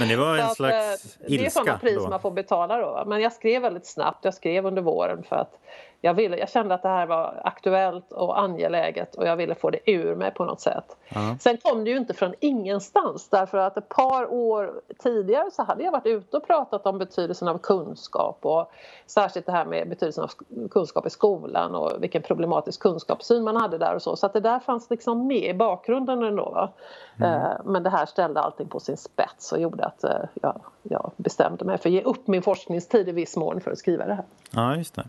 Men 0.00 0.08
det 0.08 0.16
var 0.16 0.36
en 0.36 0.44
att, 0.44 0.56
slags 0.56 1.18
ilska 1.20 1.26
Det 1.26 1.46
är 1.46 1.50
sådana 1.50 1.78
pris 1.78 1.96
då. 1.96 2.08
man 2.08 2.20
får 2.20 2.30
betala 2.30 2.78
då. 2.78 3.04
Men 3.06 3.20
jag 3.20 3.32
skrev 3.32 3.62
väldigt 3.62 3.86
snabbt, 3.86 4.24
jag 4.24 4.34
skrev 4.34 4.66
under 4.66 4.82
våren 4.82 5.22
för 5.22 5.36
att 5.36 5.58
jag, 6.00 6.14
ville, 6.14 6.36
jag 6.36 6.48
kände 6.48 6.74
att 6.74 6.82
det 6.82 6.88
här 6.88 7.06
var 7.06 7.40
aktuellt 7.44 8.12
och 8.12 8.40
angeläget 8.40 9.14
och 9.14 9.26
jag 9.26 9.36
ville 9.36 9.54
få 9.54 9.70
det 9.70 9.90
ur 9.90 10.14
mig 10.14 10.30
på 10.30 10.44
något 10.44 10.60
sätt. 10.60 10.96
Uh-huh. 11.08 11.38
Sen 11.38 11.56
kom 11.56 11.84
det 11.84 11.90
ju 11.90 11.96
inte 11.96 12.14
från 12.14 12.34
ingenstans 12.40 13.28
därför 13.28 13.58
att 13.58 13.76
ett 13.76 13.88
par 13.88 14.32
år 14.32 14.80
tidigare 14.98 15.50
så 15.50 15.62
hade 15.62 15.84
jag 15.84 15.92
varit 15.92 16.06
ute 16.06 16.36
och 16.36 16.46
pratat 16.46 16.86
om 16.86 16.98
betydelsen 16.98 17.48
av 17.48 17.58
kunskap 17.58 18.38
och 18.42 18.72
särskilt 19.06 19.46
det 19.46 19.52
här 19.52 19.64
med 19.64 19.88
betydelsen 19.88 20.24
av 20.24 20.30
kunskap 20.68 21.06
i 21.06 21.10
skolan 21.10 21.74
och 21.74 21.92
vilken 22.02 22.22
problematisk 22.22 22.80
kunskapssyn 22.80 23.44
man 23.44 23.56
hade 23.56 23.78
där 23.78 23.94
och 23.94 24.02
så. 24.02 24.16
Så 24.16 24.26
att 24.26 24.32
det 24.32 24.40
där 24.40 24.58
fanns 24.58 24.90
liksom 24.90 25.26
med 25.26 25.50
i 25.50 25.54
bakgrunden 25.54 26.22
ändå. 26.22 26.72
Mm. 27.20 27.42
Eh, 27.42 27.50
men 27.64 27.82
det 27.82 27.90
här 27.90 28.06
ställde 28.06 28.40
allting 28.40 28.68
på 28.68 28.80
sin 28.80 28.96
spets 28.96 29.52
och 29.52 29.60
gjorde 29.60 29.84
att 29.84 30.04
eh, 30.04 30.18
jag, 30.34 30.60
jag 30.82 31.10
bestämde 31.16 31.64
mig 31.64 31.78
för 31.78 31.88
att 31.88 31.92
ge 31.92 32.02
upp 32.02 32.26
min 32.26 32.42
forskningstid 32.42 33.08
i 33.08 33.12
viss 33.12 33.36
mån 33.36 33.60
för 33.60 33.70
att 33.70 33.78
skriva 33.78 34.06
det 34.06 34.14
här. 34.14 34.24
Ja, 34.50 34.76
just 34.76 34.94
det. 34.94 35.04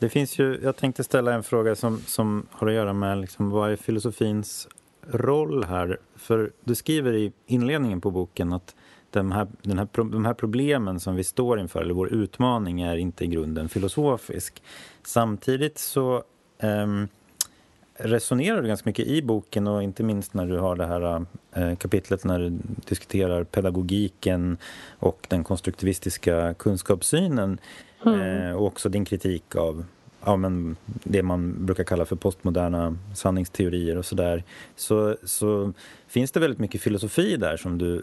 Det 0.00 0.08
finns 0.08 0.38
ju, 0.38 0.60
jag 0.62 0.76
tänkte 0.76 1.04
ställa 1.04 1.34
en 1.34 1.42
fråga 1.42 1.76
som, 1.76 2.00
som 2.00 2.46
har 2.50 2.66
att 2.68 2.74
göra 2.74 2.92
med 2.92 3.18
liksom, 3.18 3.50
vad 3.50 3.72
är 3.72 3.76
filosofins 3.76 4.68
roll 5.10 5.64
här? 5.64 5.98
För 6.16 6.52
du 6.64 6.74
skriver 6.74 7.12
i 7.12 7.32
inledningen 7.46 8.00
på 8.00 8.10
boken 8.10 8.52
att 8.52 8.74
de 9.10 9.32
här, 9.32 9.46
den 9.62 9.78
här, 9.78 9.88
de 9.92 10.24
här 10.24 10.34
problemen 10.34 11.00
som 11.00 11.16
vi 11.16 11.24
står 11.24 11.60
inför, 11.60 11.80
eller 11.80 11.94
vår 11.94 12.12
utmaning, 12.12 12.80
är 12.80 12.96
inte 12.96 13.24
i 13.24 13.26
grunden 13.26 13.68
filosofisk. 13.68 14.62
Samtidigt 15.02 15.78
så 15.78 16.22
um, 16.62 17.08
resonerar 17.94 18.62
du 18.62 18.68
ganska 18.68 18.88
mycket 18.88 19.06
i 19.06 19.22
boken 19.22 19.66
och 19.66 19.82
inte 19.82 20.02
minst 20.02 20.34
när 20.34 20.46
du 20.46 20.58
har 20.58 20.76
det 20.76 20.86
här 20.86 21.26
eh, 21.52 21.76
kapitlet 21.76 22.24
när 22.24 22.38
du 22.38 22.58
diskuterar 22.88 23.44
pedagogiken 23.44 24.56
och 24.98 25.26
den 25.28 25.44
konstruktivistiska 25.44 26.54
kunskapssynen 26.54 27.58
Mm. 28.06 28.20
Eh, 28.20 28.52
och 28.52 28.66
också 28.66 28.88
din 28.88 29.04
kritik 29.04 29.56
av 29.56 29.84
ja, 30.24 30.36
men 30.36 30.76
det 30.84 31.22
man 31.22 31.66
brukar 31.66 31.84
kalla 31.84 32.04
för 32.04 32.16
postmoderna 32.16 32.96
sanningsteorier 33.14 33.96
och 33.98 34.04
sådär. 34.04 34.44
Så, 34.76 35.16
så 35.24 35.72
finns 36.08 36.32
det 36.32 36.40
väldigt 36.40 36.58
mycket 36.58 36.80
filosofi 36.80 37.36
där 37.36 37.56
som 37.56 37.78
du 37.78 38.02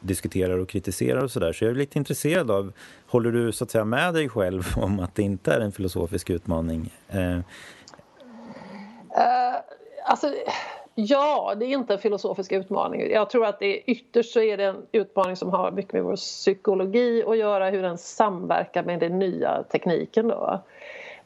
diskuterar 0.00 0.58
och 0.58 0.68
kritiserar 0.68 1.24
och 1.24 1.30
sådär. 1.30 1.52
Så 1.52 1.64
jag 1.64 1.70
är 1.70 1.74
lite 1.74 1.98
intresserad 1.98 2.50
av, 2.50 2.72
håller 3.06 3.32
du 3.32 3.52
så 3.52 3.64
att 3.64 3.70
säga 3.70 3.84
med 3.84 4.14
dig 4.14 4.28
själv 4.28 4.62
om 4.76 5.00
att 5.00 5.14
det 5.14 5.22
inte 5.22 5.52
är 5.52 5.60
en 5.60 5.72
filosofisk 5.72 6.30
utmaning? 6.30 6.92
Eh. 7.08 7.36
Uh, 7.36 7.42
alltså, 10.04 10.34
Ja, 11.06 11.54
det 11.56 11.64
är 11.64 11.68
inte 11.68 11.94
en 11.94 11.98
filosofisk 11.98 12.52
utmaning. 12.52 13.10
Jag 13.10 13.30
tror 13.30 13.46
att 13.46 13.58
det 13.58 13.90
ytterst 13.90 14.32
så 14.32 14.40
är 14.40 14.56
det 14.56 14.64
en 14.64 14.86
utmaning 14.92 15.36
som 15.36 15.50
har 15.50 15.70
mycket 15.70 15.92
med 15.92 16.02
vår 16.02 16.16
psykologi 16.16 17.24
att 17.26 17.38
göra, 17.38 17.70
hur 17.70 17.82
den 17.82 17.98
samverkar 17.98 18.82
med 18.82 19.00
den 19.00 19.18
nya 19.18 19.62
tekniken. 19.62 20.28
Då. 20.28 20.60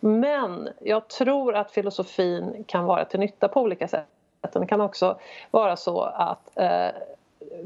Men 0.01 0.69
jag 0.81 1.09
tror 1.09 1.55
att 1.55 1.71
filosofin 1.71 2.65
kan 2.67 2.85
vara 2.85 3.05
till 3.05 3.21
nytta 3.21 3.49
på 3.49 3.61
olika 3.61 3.89
sätt. 3.89 4.07
Den 4.53 4.67
kan 4.67 4.81
också 4.81 5.19
vara 5.51 5.77
så 5.77 6.01
att 6.01 6.59
eh, 6.59 6.89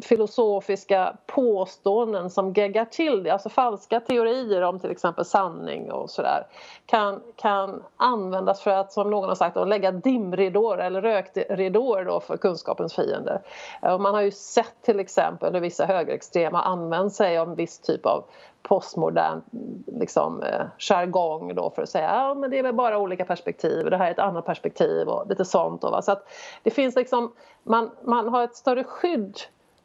filosofiska 0.03 1.17
påståenden 1.27 2.31
som 2.31 2.53
geggar 2.53 2.85
till 2.85 3.23
det, 3.23 3.31
alltså 3.31 3.49
falska 3.49 4.01
teorier 4.01 4.63
om 4.63 4.79
till 4.79 4.91
exempel 4.91 5.25
sanning 5.25 5.93
och 5.93 6.11
sådär 6.11 6.47
kan, 6.87 7.23
kan 7.37 7.83
användas 7.97 8.61
för 8.61 8.71
att, 8.71 8.93
som 8.93 9.11
någon 9.11 9.29
har 9.29 9.35
sagt, 9.35 9.57
att 9.57 9.69
lägga 9.69 9.93
dimridåer 9.93 10.79
eller 10.79 11.03
rökridåer 11.03 12.05
då 12.05 12.21
för 12.21 12.37
kunskapens 12.37 12.95
fiender. 12.95 13.41
Eh, 13.83 13.95
och 13.95 14.01
man 14.01 14.15
har 14.15 14.23
ju 14.23 14.31
sett 14.31 14.83
till 14.83 15.01
exempel 15.01 15.55
hur 15.55 15.61
vissa 15.61 15.87
högerextrema 15.87 16.63
använt 16.63 17.13
sig 17.13 17.39
av 17.39 17.49
en 17.49 17.55
viss 17.55 17.79
typ 17.79 18.07
av 18.07 18.25
postmodern 18.63 19.43
liksom, 19.87 20.43
eh, 20.43 20.67
jargong 20.79 21.55
då 21.55 21.71
för 21.71 21.83
att 21.83 21.89
säga 21.89 22.15
ja, 22.15 22.35
men 22.35 22.51
det 22.51 22.59
är 22.59 22.63
väl 22.63 22.75
bara 22.75 22.99
olika 22.99 23.25
perspektiv, 23.25 23.91
det 23.91 23.97
här 23.97 24.07
är 24.07 24.11
ett 24.11 24.19
annat 24.19 24.47
perspektiv 24.47 25.09
och 25.09 25.29
lite 25.29 25.45
sånt. 25.45 25.83
Då, 25.83 25.91
va? 25.91 26.03
Så 26.03 26.13
att 26.13 26.29
det 26.63 26.71
finns 26.71 26.97
liksom, 26.97 27.33
man, 27.63 27.91
man 28.03 28.29
har 28.29 28.45
ett 28.45 28.57
större 28.57 28.85
skydd 28.85 29.39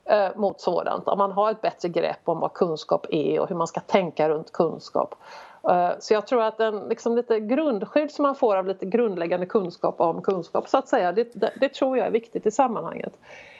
eh, 0.05 0.35
mot 0.35 0.61
sådant 0.61 1.07
om 1.07 1.17
man 1.17 1.31
har 1.31 1.51
ett 1.51 1.61
bättre 1.61 1.89
grepp 1.89 2.21
om 2.23 2.39
vad 2.39 2.53
kunskap 2.53 3.05
är 3.09 3.39
och 3.39 3.49
hur 3.49 3.55
man 3.55 3.67
ska 3.67 3.79
tänka 3.79 4.29
runt 4.29 4.51
kunskap. 4.51 5.15
Eh, 5.69 5.89
så 5.99 6.13
jag 6.13 6.27
tror 6.27 6.41
att 6.41 6.59
en 6.59 6.79
liksom 6.89 7.15
lite 7.15 7.39
grundskydd 7.39 8.11
som 8.11 8.23
man 8.23 8.35
får 8.35 8.55
av 8.55 8.67
lite 8.67 8.85
grundläggande 8.85 9.45
kunskap 9.45 10.01
om 10.01 10.21
kunskap 10.21 10.69
så 10.69 10.77
att 10.77 10.87
säga, 10.87 11.11
det, 11.11 11.31
det, 11.33 11.53
det 11.59 11.73
tror 11.73 11.97
jag 11.97 12.07
är 12.07 12.11
viktigt 12.11 12.45
i 12.45 12.51
sammanhanget. 12.51 13.13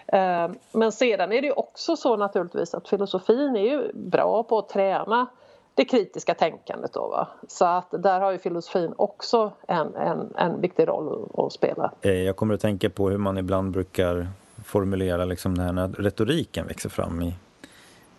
Eh, 0.08 0.50
men 0.72 0.92
sedan 0.92 1.32
är 1.32 1.42
det 1.42 1.48
ju 1.48 1.54
också 1.54 1.96
så 1.96 2.18
naturligtvis 2.18 2.74
att 2.74 2.88
filosofin 2.88 3.56
är 3.56 3.72
ju 3.72 3.92
bra 3.94 4.44
på 4.44 4.58
att 4.58 4.70
träna 4.70 5.28
det 5.76 5.86
kritiska 5.86 6.34
tänkandet. 6.34 6.94
Då, 6.94 7.08
va? 7.08 7.28
Så 7.48 7.66
att 7.66 7.92
där 7.92 8.20
har 8.20 8.32
ju 8.32 8.38
filosofin 8.38 8.94
också 8.98 9.52
en, 9.68 9.96
en, 9.96 10.34
en 10.36 10.62
viktig 10.62 10.88
roll 10.88 11.30
att, 11.38 11.54
spela. 11.54 11.92
Eh, 12.02 12.12
jag 12.12 12.36
kommer 12.36 12.54
att 12.54 12.62
tänka 12.62 12.90
på 12.90 13.10
hur 13.10 13.18
man 13.18 13.38
ibland 13.38 13.72
brukar 13.72 14.28
formulera 14.64 15.26
liksom 15.26 15.58
det 15.58 15.64
här 15.64 15.74
när 15.74 15.88
retoriken 15.88 16.68
växer 16.68 16.90
fram 16.90 17.22
i, 17.22 17.34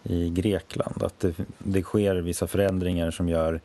i 0.03 0.31
Grekland. 0.31 1.03
Att 1.03 1.21
det, 1.21 1.35
det 1.59 1.83
sker 1.83 2.15
vissa 2.15 2.47
förändringar 2.47 3.11
som 3.11 3.29
gör 3.29 3.61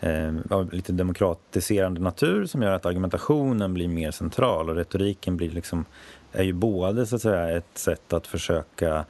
eh, 0.00 0.32
lite 0.72 0.92
demokratiserande 0.92 2.00
natur 2.00 2.46
som 2.46 2.62
gör 2.62 2.72
att 2.72 2.86
argumentationen 2.86 3.74
blir 3.74 3.88
mer 3.88 4.10
central 4.10 4.70
och 4.70 4.76
retoriken 4.76 5.36
blir 5.36 5.50
liksom, 5.50 5.84
är 6.32 6.44
ju 6.44 6.52
både 6.52 7.06
så 7.06 7.16
att 7.16 7.22
säga, 7.22 7.56
ett 7.56 7.78
sätt 7.78 8.12
att 8.12 8.26
försöka 8.26 9.04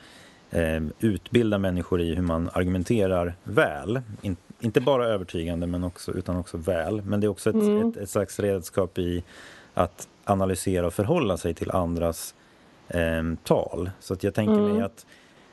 eh, 0.51 0.83
utbilda 1.01 1.59
människor 1.59 2.01
i 2.01 2.15
hur 2.15 2.23
man 2.23 2.51
argumenterar 2.53 3.35
väl. 3.45 4.01
In, 4.23 4.37
inte 4.61 4.81
bara 4.81 5.07
övertygande 5.07 5.67
men 5.67 5.85
också, 5.85 6.13
utan 6.13 6.37
också 6.37 6.57
väl. 6.57 7.03
Men 7.03 7.21
det 7.21 7.27
är 7.27 7.29
också 7.29 7.51
ett, 7.51 7.55
mm. 7.55 7.89
ett, 7.89 7.97
ett 7.97 8.11
slags 8.11 8.41
redskap 8.41 8.99
i 8.99 9.25
att 9.75 10.09
analysera 10.25 10.87
och 10.87 10.95
förhålla 10.95 11.37
sig 11.37 11.55
till 11.55 11.71
andras 11.71 12.35
eh, 12.95 13.23
tal. 13.45 13.91
Så 14.01 14.15
att 14.15 14.25
jag 14.25 14.35
tänker 14.35 14.55
mm. 14.55 14.73
mig 14.73 14.83
att 14.83 15.07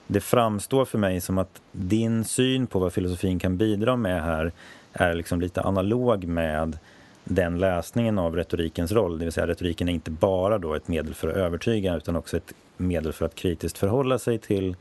det 0.07 0.21
framstår 0.21 0.85
för 0.85 0.97
mig 0.97 1.21
som 1.21 1.37
att 1.37 1.61
din 1.71 2.25
syn 2.25 2.67
på 2.67 2.79
vad 2.79 2.93
filosofin 2.93 3.39
kan 3.39 3.57
bidra 3.57 3.95
med 3.95 4.23
här 4.23 4.51
är 4.93 5.13
liksom 5.13 5.41
lite 5.41 5.61
analog 5.61 6.25
med 6.25 6.77
den 7.23 7.59
läsningen 7.59 8.19
av 8.19 8.35
retorikens 8.35 8.91
roll. 8.91 9.19
Det 9.19 9.25
vill 9.25 9.33
säga 9.33 9.47
retoriken 9.47 9.89
är 9.89 9.93
inte 9.93 10.11
bara 10.11 10.57
då 10.57 10.73
ett 10.73 10.87
medel 10.87 11.13
för 11.13 11.27
att 11.27 11.35
övertyga 11.35 11.97
utan 11.97 12.15
också 12.15 12.37
ett 12.37 12.53
medel 12.77 13.13
för 13.13 13.25
att 13.25 13.35
kritiskt 13.35 13.77
förhålla 13.77 14.19
sig 14.19 14.37
till, 14.37 14.75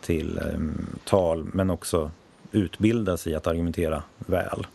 till 0.00 0.40
um, 0.54 0.86
tal 1.04 1.44
men 1.52 1.70
också 1.70 2.10
utbildas 2.52 3.26
i 3.26 3.34
att 3.34 3.46
argumentera 3.46 4.02
väl. 4.16 4.66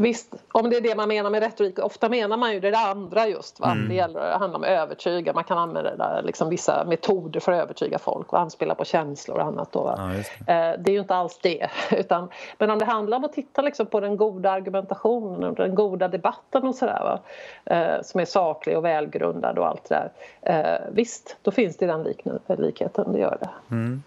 Visst, 0.00 0.34
om 0.52 0.70
det 0.70 0.76
är 0.76 0.80
det 0.80 0.94
man 0.94 1.08
menar 1.08 1.30
med 1.30 1.42
retorik. 1.42 1.78
Ofta 1.78 2.08
menar 2.08 2.36
man 2.36 2.52
ju 2.52 2.60
det 2.60 2.78
andra 2.78 3.28
just. 3.28 3.60
Va? 3.60 3.70
Mm. 3.70 3.88
Det 3.88 3.94
gäller, 3.94 4.20
det 4.20 4.36
handlar 4.36 4.58
om 4.58 4.62
att 4.62 4.68
övertyga. 4.68 5.32
Man 5.32 5.44
kan 5.44 5.58
använda 5.58 5.96
där, 5.96 6.22
liksom, 6.22 6.48
vissa 6.48 6.84
metoder 6.84 7.40
för 7.40 7.52
att 7.52 7.62
övertyga 7.62 7.98
folk 7.98 8.32
och 8.32 8.40
anspela 8.40 8.74
på 8.74 8.84
känslor 8.84 9.38
och 9.38 9.44
annat. 9.44 9.72
Då, 9.72 9.94
ja, 9.96 10.10
det. 10.46 10.52
Eh, 10.52 10.80
det. 10.80 10.90
är 10.90 10.92
ju 10.92 11.00
inte 11.00 11.14
alls 11.14 11.38
det. 11.42 11.70
Utan, 11.90 12.28
men 12.58 12.70
om 12.70 12.78
det 12.78 12.84
handlar 12.84 13.16
om 13.16 13.24
att 13.24 13.32
titta 13.32 13.62
liksom, 13.62 13.86
på 13.86 14.00
den 14.00 14.16
goda 14.16 14.50
argumentationen 14.50 15.44
och 15.44 15.56
den 15.56 15.74
goda 15.74 16.08
debatten 16.08 16.66
och 16.66 16.74
sådär. 16.74 17.20
Eh, 17.64 18.02
som 18.02 18.20
är 18.20 18.24
saklig 18.24 18.76
och 18.76 18.84
välgrundad 18.84 19.58
och 19.58 19.66
allt 19.66 19.88
det 19.88 19.94
där. 19.94 20.10
Eh, 20.42 20.86
visst, 20.92 21.36
då 21.42 21.50
finns 21.50 21.76
det 21.76 21.86
den 21.86 22.02
lik 22.02 22.20
likheten. 22.46 23.12
Det 23.12 23.18
gör 23.18 23.38
det. 23.40 23.74
Mm. 23.74 24.02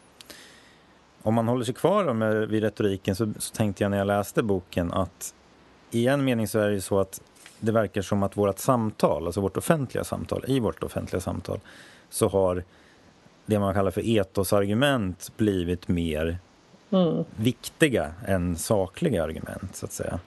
Om 1.24 1.34
man 1.34 1.48
håller 1.48 1.66
sig 1.66 1.74
kvar 1.74 2.14
med, 2.14 2.48
vid 2.48 2.64
retoriken 2.64 3.16
så, 3.16 3.34
så 3.40 3.56
tänkte 3.56 3.84
jag 3.84 3.92
när 3.92 3.98
jag 3.98 4.08
läste 4.08 4.44
boken 4.44 4.94
att 4.94 5.34
i 5.92 6.08
en 6.08 6.24
mening 6.24 6.48
så 6.48 6.60
är 6.60 6.70
det 6.70 6.82
så 6.82 7.00
att 7.00 7.22
det 7.60 7.72
verkar 7.72 8.02
som 8.02 8.24
att 8.24 8.38
vårt 8.38 8.60
samtal, 8.60 9.26
alltså 9.26 9.42
vårt 9.42 9.58
offentliga 9.58 10.04
samtal, 10.04 10.44
i 10.48 10.60
vårt 10.60 10.84
offentliga 10.84 11.22
samtal 11.22 11.60
så 12.10 12.28
har 12.28 12.64
det 13.46 13.60
man 13.60 13.74
kallar 13.74 13.92
för 13.92 14.18
etosargument 14.18 15.32
blivit 15.38 15.88
mer 15.88 16.38
mm. 16.90 17.24
viktiga 17.36 18.14
än 18.28 18.56
sakliga 18.56 19.24
argument, 19.24 19.76
så 19.76 19.86
att 19.86 19.92
säga. 19.92 20.20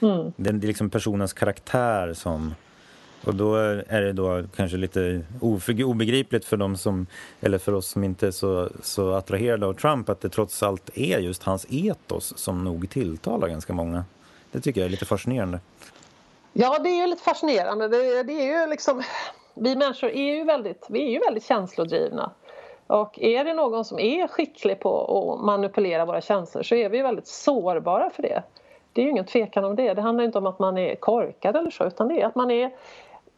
Mm. 0.00 0.32
Det 0.36 0.50
är 0.50 0.54
liksom 0.54 0.90
personens 0.90 1.32
karaktär 1.32 2.12
som... 2.14 2.54
Och 3.24 3.34
då 3.34 3.54
är 3.54 4.00
det 4.00 4.12
då 4.12 4.42
kanske 4.56 4.76
lite 4.76 5.22
obegripligt 5.40 6.44
för 6.44 6.56
dem 6.56 6.76
som, 6.76 7.06
eller 7.40 7.58
för 7.58 7.72
oss 7.72 7.88
som 7.88 8.04
inte 8.04 8.26
är 8.26 8.30
så, 8.30 8.68
så 8.82 9.12
attraherade 9.12 9.66
av 9.66 9.74
Trump 9.74 10.08
att 10.08 10.20
det 10.20 10.28
trots 10.28 10.62
allt 10.62 10.90
är 10.94 11.18
just 11.18 11.42
hans 11.42 11.66
etos 11.70 12.38
som 12.38 12.64
nog 12.64 12.90
tilltalar 12.90 13.48
ganska 13.48 13.72
många. 13.72 14.04
Det 14.52 14.60
tycker 14.60 14.80
jag 14.80 14.86
är 14.86 14.90
lite 14.90 15.06
fascinerande. 15.06 15.60
Ja, 16.52 16.78
det 16.78 16.88
är 16.88 17.00
ju 17.00 17.06
lite 17.06 17.22
fascinerande. 17.22 17.88
Det, 17.88 18.22
det 18.22 18.32
är 18.32 18.60
ju 18.60 18.70
liksom, 18.70 19.02
vi 19.54 19.76
människor 19.76 20.10
är 20.10 20.34
ju 20.34 20.44
väldigt, 20.44 20.86
vi 20.88 21.04
är 21.04 21.10
ju 21.10 21.18
väldigt 21.18 21.44
känslodrivna. 21.44 22.30
Och 22.86 23.18
är 23.18 23.44
det 23.44 23.54
någon 23.54 23.84
som 23.84 23.98
är 23.98 24.28
skicklig 24.28 24.80
på 24.80 25.00
att 25.34 25.44
manipulera 25.44 26.04
våra 26.04 26.20
känslor 26.20 26.62
så 26.62 26.74
är 26.74 26.88
vi 26.88 27.02
väldigt 27.02 27.26
sårbara 27.26 28.10
för 28.10 28.22
det. 28.22 28.42
Det 28.92 29.00
är 29.00 29.04
ju 29.04 29.10
ingen 29.10 29.26
tvekan 29.26 29.64
om 29.64 29.76
det. 29.76 29.94
Det 29.94 30.02
handlar 30.02 30.24
inte 30.24 30.38
om 30.38 30.46
att 30.46 30.58
man 30.58 30.78
är 30.78 30.94
korkad 30.94 31.56
eller 31.56 31.70
så 31.70 31.84
utan 31.84 32.08
det 32.08 32.20
är 32.20 32.26
att 32.26 32.34
man 32.34 32.50
är 32.50 32.70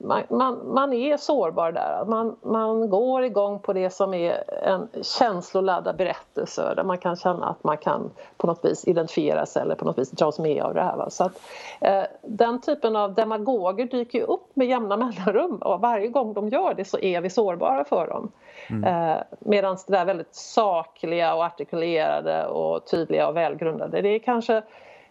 man, 0.01 0.23
man, 0.31 0.75
man, 0.75 0.93
är 0.93 1.17
sårbar 1.17 1.73
där. 1.73 2.05
Man, 2.05 2.37
man 2.43 2.91
går 2.91 3.25
igång 3.25 3.59
på 3.59 3.73
det 3.73 3.91
som 3.91 4.15
är 4.15 4.45
en 4.65 4.89
känsloladdad 5.03 5.97
berättelse 5.97 6.75
där 6.75 6.85
man 6.85 6.99
kan 6.99 7.17
känna 7.17 7.47
att 7.47 7.65
man 7.65 7.77
kan 7.77 8.11
på 8.37 8.47
något 8.47 8.65
vis 8.65 8.89
identifiera 8.89 9.47
sig 9.47 9.63
eller 9.63 9.75
på 9.75 9.85
något 9.85 9.99
vis 9.99 10.11
dras 10.11 10.39
med 10.39 10.63
av 10.63 10.75
det 10.75 10.83
här. 10.83 10.97
Va? 10.97 11.11
Så 11.11 11.25
att, 11.25 11.41
eh, 11.81 12.03
den 12.23 12.61
typen 12.61 12.97
av 12.97 13.15
demagoger 13.15 13.85
dyker 13.85 14.19
ju 14.19 14.25
upp 14.25 14.47
med 14.55 14.67
jämna 14.67 14.97
mellanrum 14.97 15.57
och 15.57 15.81
varje 15.81 16.09
gång 16.09 16.35
de 16.35 16.49
gör 16.49 16.75
det 16.75 16.85
så 16.85 16.99
är 16.99 17.21
vi 17.21 17.31
sårbara 17.31 17.85
för 17.85 18.07
dem. 18.07 18.33
Mm. 18.71 18.85
Eh, 18.85 19.23
Medan 19.39 19.77
det 19.87 19.93
där 19.93 20.05
väldigt 20.05 20.35
sakliga 20.35 21.35
och 21.35 21.45
artikulerade 21.45 22.47
och 22.47 22.87
tydliga 22.87 23.29
och 23.29 23.37
välgrundade 23.37 24.03
det 24.03 24.09
är 24.09 24.19
kanske 24.19 24.63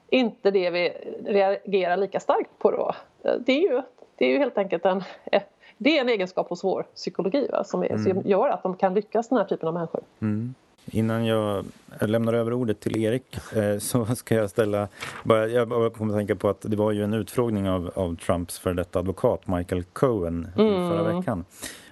inte 0.10 0.52
det 0.52 0.70
vi 0.70 0.90
reagerar 1.26 1.98
lika 1.98 2.20
starkt 2.20 2.60
på 2.60 2.72
då. 2.72 2.94
Eh, 3.24 3.36
det 3.40 3.52
är 3.52 3.62
ju 3.62 3.82
det 4.20 4.26
är 4.26 4.30
ju 4.30 4.38
helt 4.38 4.58
enkelt 4.58 4.86
en, 4.86 5.04
eh, 5.32 5.42
det 5.78 5.98
är 5.98 6.02
en 6.02 6.10
egenskap 6.10 6.50
hos 6.50 6.64
vår 6.64 6.86
psykologi 6.96 7.48
va, 7.52 7.64
som, 7.64 7.84
är, 7.84 7.90
mm. 7.90 8.04
som 8.04 8.30
gör 8.30 8.50
att 8.50 8.64
de 8.64 8.76
kan 8.76 8.94
lyckas, 8.94 9.30
den 9.30 9.38
här 9.38 9.46
typen 9.46 9.68
av 9.68 9.74
människor. 9.74 10.02
Mm. 10.20 10.54
Innan 10.86 11.26
jag 11.26 11.66
lämnar 12.02 12.34
över 12.34 12.54
ordet 12.54 12.80
till 12.80 12.98
Erik 12.98 13.56
eh, 13.56 13.78
så 13.78 14.06
ska 14.06 14.36
jag 14.36 14.50
ställa... 14.50 14.88
Bara, 15.24 15.48
jag 15.48 15.70
kommer 15.70 16.14
att 16.14 16.20
tänka 16.20 16.36
på 16.36 16.50
att 16.50 16.62
det 16.62 16.76
var 16.76 16.92
ju 16.92 17.04
en 17.04 17.14
utfrågning 17.14 17.70
av, 17.70 17.92
av 17.96 18.16
Trumps 18.16 18.60
för 18.60 18.74
detta 18.74 19.00
advokat 19.00 19.48
Michael 19.48 19.84
Cohen 19.84 20.48
mm. 20.58 20.90
förra 20.90 21.14
veckan. 21.18 21.46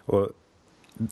Och 0.05 0.29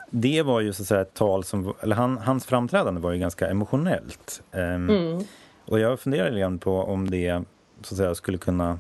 det 0.10 0.42
var 0.42 0.62
ju 0.62 0.74
så 0.74 0.84
att 0.84 0.88
säga 0.88 1.02
ett 1.02 1.14
tal 1.14 1.44
som... 1.44 1.74
Eller 1.82 1.96
han, 1.96 2.18
hans 2.18 2.46
framträdande 2.46 3.02
var 3.02 3.12
ju 3.12 3.20
ganska 3.20 3.48
emotionellt. 3.48 4.42
Um, 4.52 4.90
mm. 4.90 5.24
Och 5.66 5.80
jag 5.80 6.00
funderar 6.00 6.26
lite 6.26 6.40
grann 6.40 6.60
på 6.60 6.78
om 6.82 7.10
det 7.10 7.44
så 7.82 7.94
att 7.94 7.98
säga 7.98 8.16
skulle 8.16 8.38
kunna 8.38 8.80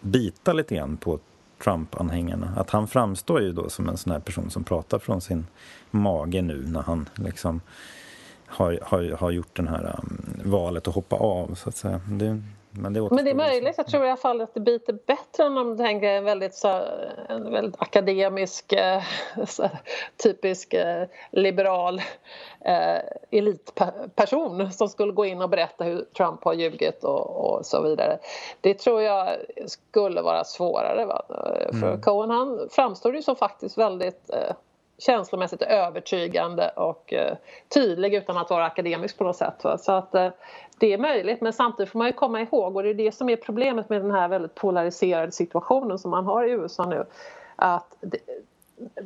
bita 0.00 0.52
lite 0.52 0.74
grann 0.74 0.96
på 0.96 1.18
Trump-anhängarna. 1.64 2.52
Att 2.56 2.70
han 2.70 2.88
framstår 2.88 3.40
ju 3.40 3.52
då 3.52 3.68
som 3.68 3.88
en 3.88 3.96
sån 3.96 4.12
här 4.12 4.20
person 4.20 4.50
som 4.50 4.64
pratar 4.64 4.98
från 4.98 5.20
sin 5.20 5.46
mage 5.90 6.42
nu 6.42 6.66
när 6.66 6.82
han 6.82 7.08
liksom 7.14 7.60
har, 8.46 8.78
har, 8.82 9.16
har 9.16 9.30
gjort 9.30 9.56
det 9.56 9.68
här 9.68 9.96
um, 9.98 10.22
valet 10.50 10.88
att 10.88 10.94
hoppa 10.94 11.16
av 11.16 11.54
så 11.54 11.68
att 11.68 11.76
säga. 11.76 12.00
Det, 12.06 12.42
men 12.78 12.92
det, 12.92 13.00
men 13.10 13.24
det 13.24 13.30
är 13.30 13.34
möjligt. 13.34 13.74
Jag 13.76 13.86
tror 13.86 14.04
i 14.04 14.08
alla 14.08 14.16
fall 14.16 14.40
att 14.40 14.54
det 14.54 14.60
biter 14.60 14.92
bättre 15.06 15.44
än 15.44 15.58
om 15.58 15.70
du 15.70 15.84
tänker 15.84 16.08
en 16.08 16.24
väldigt, 16.24 16.54
så, 16.54 16.82
en 17.28 17.52
väldigt 17.52 17.74
akademisk, 17.78 18.72
eh, 18.72 19.02
så, 19.46 19.68
typisk 20.22 20.74
eh, 20.74 21.06
liberal 21.30 22.02
eh, 22.60 22.98
elitperson 23.30 24.72
som 24.72 24.88
skulle 24.88 25.12
gå 25.12 25.24
in 25.24 25.42
och 25.42 25.48
berätta 25.48 25.84
hur 25.84 26.04
Trump 26.16 26.44
har 26.44 26.54
ljugit 26.54 27.04
och, 27.04 27.54
och 27.54 27.66
så 27.66 27.82
vidare. 27.82 28.18
Det 28.60 28.74
tror 28.74 29.02
jag 29.02 29.28
skulle 29.66 30.22
vara 30.22 30.44
svårare. 30.44 31.06
Va? 31.06 31.22
För 31.80 31.88
mm. 31.88 32.00
Cohen 32.00 32.30
han 32.30 32.68
framstår 32.70 33.16
ju 33.16 33.22
som 33.22 33.36
faktiskt 33.36 33.78
väldigt 33.78 34.30
eh, 34.30 34.54
känslomässigt 34.98 35.62
övertygande 35.62 36.68
och 36.68 37.12
eh, 37.12 37.36
tydlig 37.68 38.14
utan 38.14 38.36
att 38.36 38.50
vara 38.50 38.64
akademisk 38.64 39.18
på 39.18 39.24
något 39.24 39.36
sätt. 39.36 39.64
Va? 39.64 39.78
Så 39.78 39.92
att 39.92 40.14
eh, 40.14 40.28
det 40.78 40.92
är 40.92 40.98
möjligt 40.98 41.40
men 41.40 41.52
samtidigt 41.52 41.92
får 41.92 41.98
man 41.98 42.06
ju 42.06 42.12
komma 42.12 42.40
ihåg 42.40 42.76
och 42.76 42.82
det 42.82 42.90
är 42.90 42.94
det 42.94 43.12
som 43.12 43.28
är 43.28 43.36
problemet 43.36 43.88
med 43.88 44.02
den 44.02 44.10
här 44.10 44.28
väldigt 44.28 44.54
polariserade 44.54 45.32
situationen 45.32 45.98
som 45.98 46.10
man 46.10 46.26
har 46.26 46.44
i 46.44 46.50
USA 46.50 46.86
nu. 46.86 47.04
Att 47.56 47.96
det, 48.00 48.18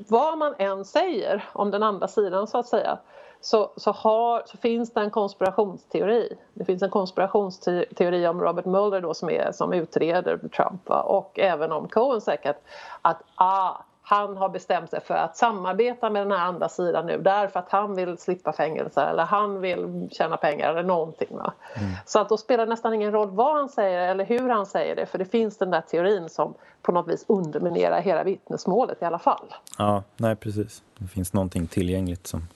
vad 0.08 0.38
man 0.38 0.54
än 0.58 0.84
säger 0.84 1.44
om 1.52 1.70
den 1.70 1.82
andra 1.82 2.08
sidan 2.08 2.46
så 2.46 2.58
att 2.58 2.66
säga 2.66 2.98
så, 3.40 3.72
så, 3.76 3.92
har, 3.92 4.42
så, 4.46 4.56
finns 4.56 4.92
det 4.92 5.00
en 5.00 5.10
konspirationsteori. 5.10 6.36
Det 6.54 6.64
finns 6.64 6.82
en 6.82 6.90
konspirationsteori 6.90 8.26
om 8.26 8.40
Robert 8.40 8.64
Mueller 8.64 9.00
då 9.00 9.14
som, 9.14 9.30
är, 9.30 9.52
som 9.52 9.72
utreder 9.72 10.38
Trump 10.38 10.88
va? 10.88 11.02
och 11.02 11.38
även 11.38 11.72
om 11.72 11.88
Cohen 11.88 12.20
säkert 12.20 12.56
att 13.02 13.22
ah, 13.34 13.72
han 14.12 14.36
har 14.36 14.48
bestämt 14.48 14.90
sig 14.90 15.00
för 15.00 15.14
att 15.14 15.36
samarbeta 15.36 16.10
med 16.10 16.22
den 16.22 16.32
här 16.32 16.46
andra 16.46 16.68
sidan 16.68 17.06
nu 17.06 17.18
därför 17.18 17.60
att 17.60 17.70
han 17.70 17.94
vill 17.94 18.18
slippa 18.18 18.52
fängelse 18.52 19.02
eller 19.02 19.22
han 19.22 19.60
vill 19.60 20.08
tjäna 20.10 20.36
pengar 20.36 20.70
eller 20.70 20.82
någonting. 20.82 21.28
Va? 21.30 21.52
Mm. 21.74 21.90
Så 22.06 22.20
att 22.20 22.28
då 22.28 22.36
spelar 22.36 22.66
det 22.66 22.70
nästan 22.70 22.94
ingen 22.94 23.12
roll 23.12 23.30
vad 23.30 23.56
han 23.56 23.68
säger 23.68 24.08
eller 24.08 24.24
hur 24.24 24.48
han 24.48 24.66
säger 24.66 24.96
det 24.96 25.06
för 25.06 25.18
det 25.18 25.24
finns 25.24 25.58
den 25.58 25.70
där 25.70 25.80
teorin 25.80 26.28
som 26.28 26.54
på 26.82 26.92
något 26.92 27.08
vis 27.08 27.24
underminerar 27.28 28.00
hela 28.00 28.24
vittnesmålet 28.24 29.02
i 29.02 29.04
alla 29.04 29.18
fall. 29.18 29.54
Ja, 29.78 30.02
nej 30.16 30.36
precis. 30.36 30.82
Det 30.98 31.08
finns 31.08 31.32
någonting 31.32 31.66
tillgängligt 31.66 32.26
som 32.26 32.48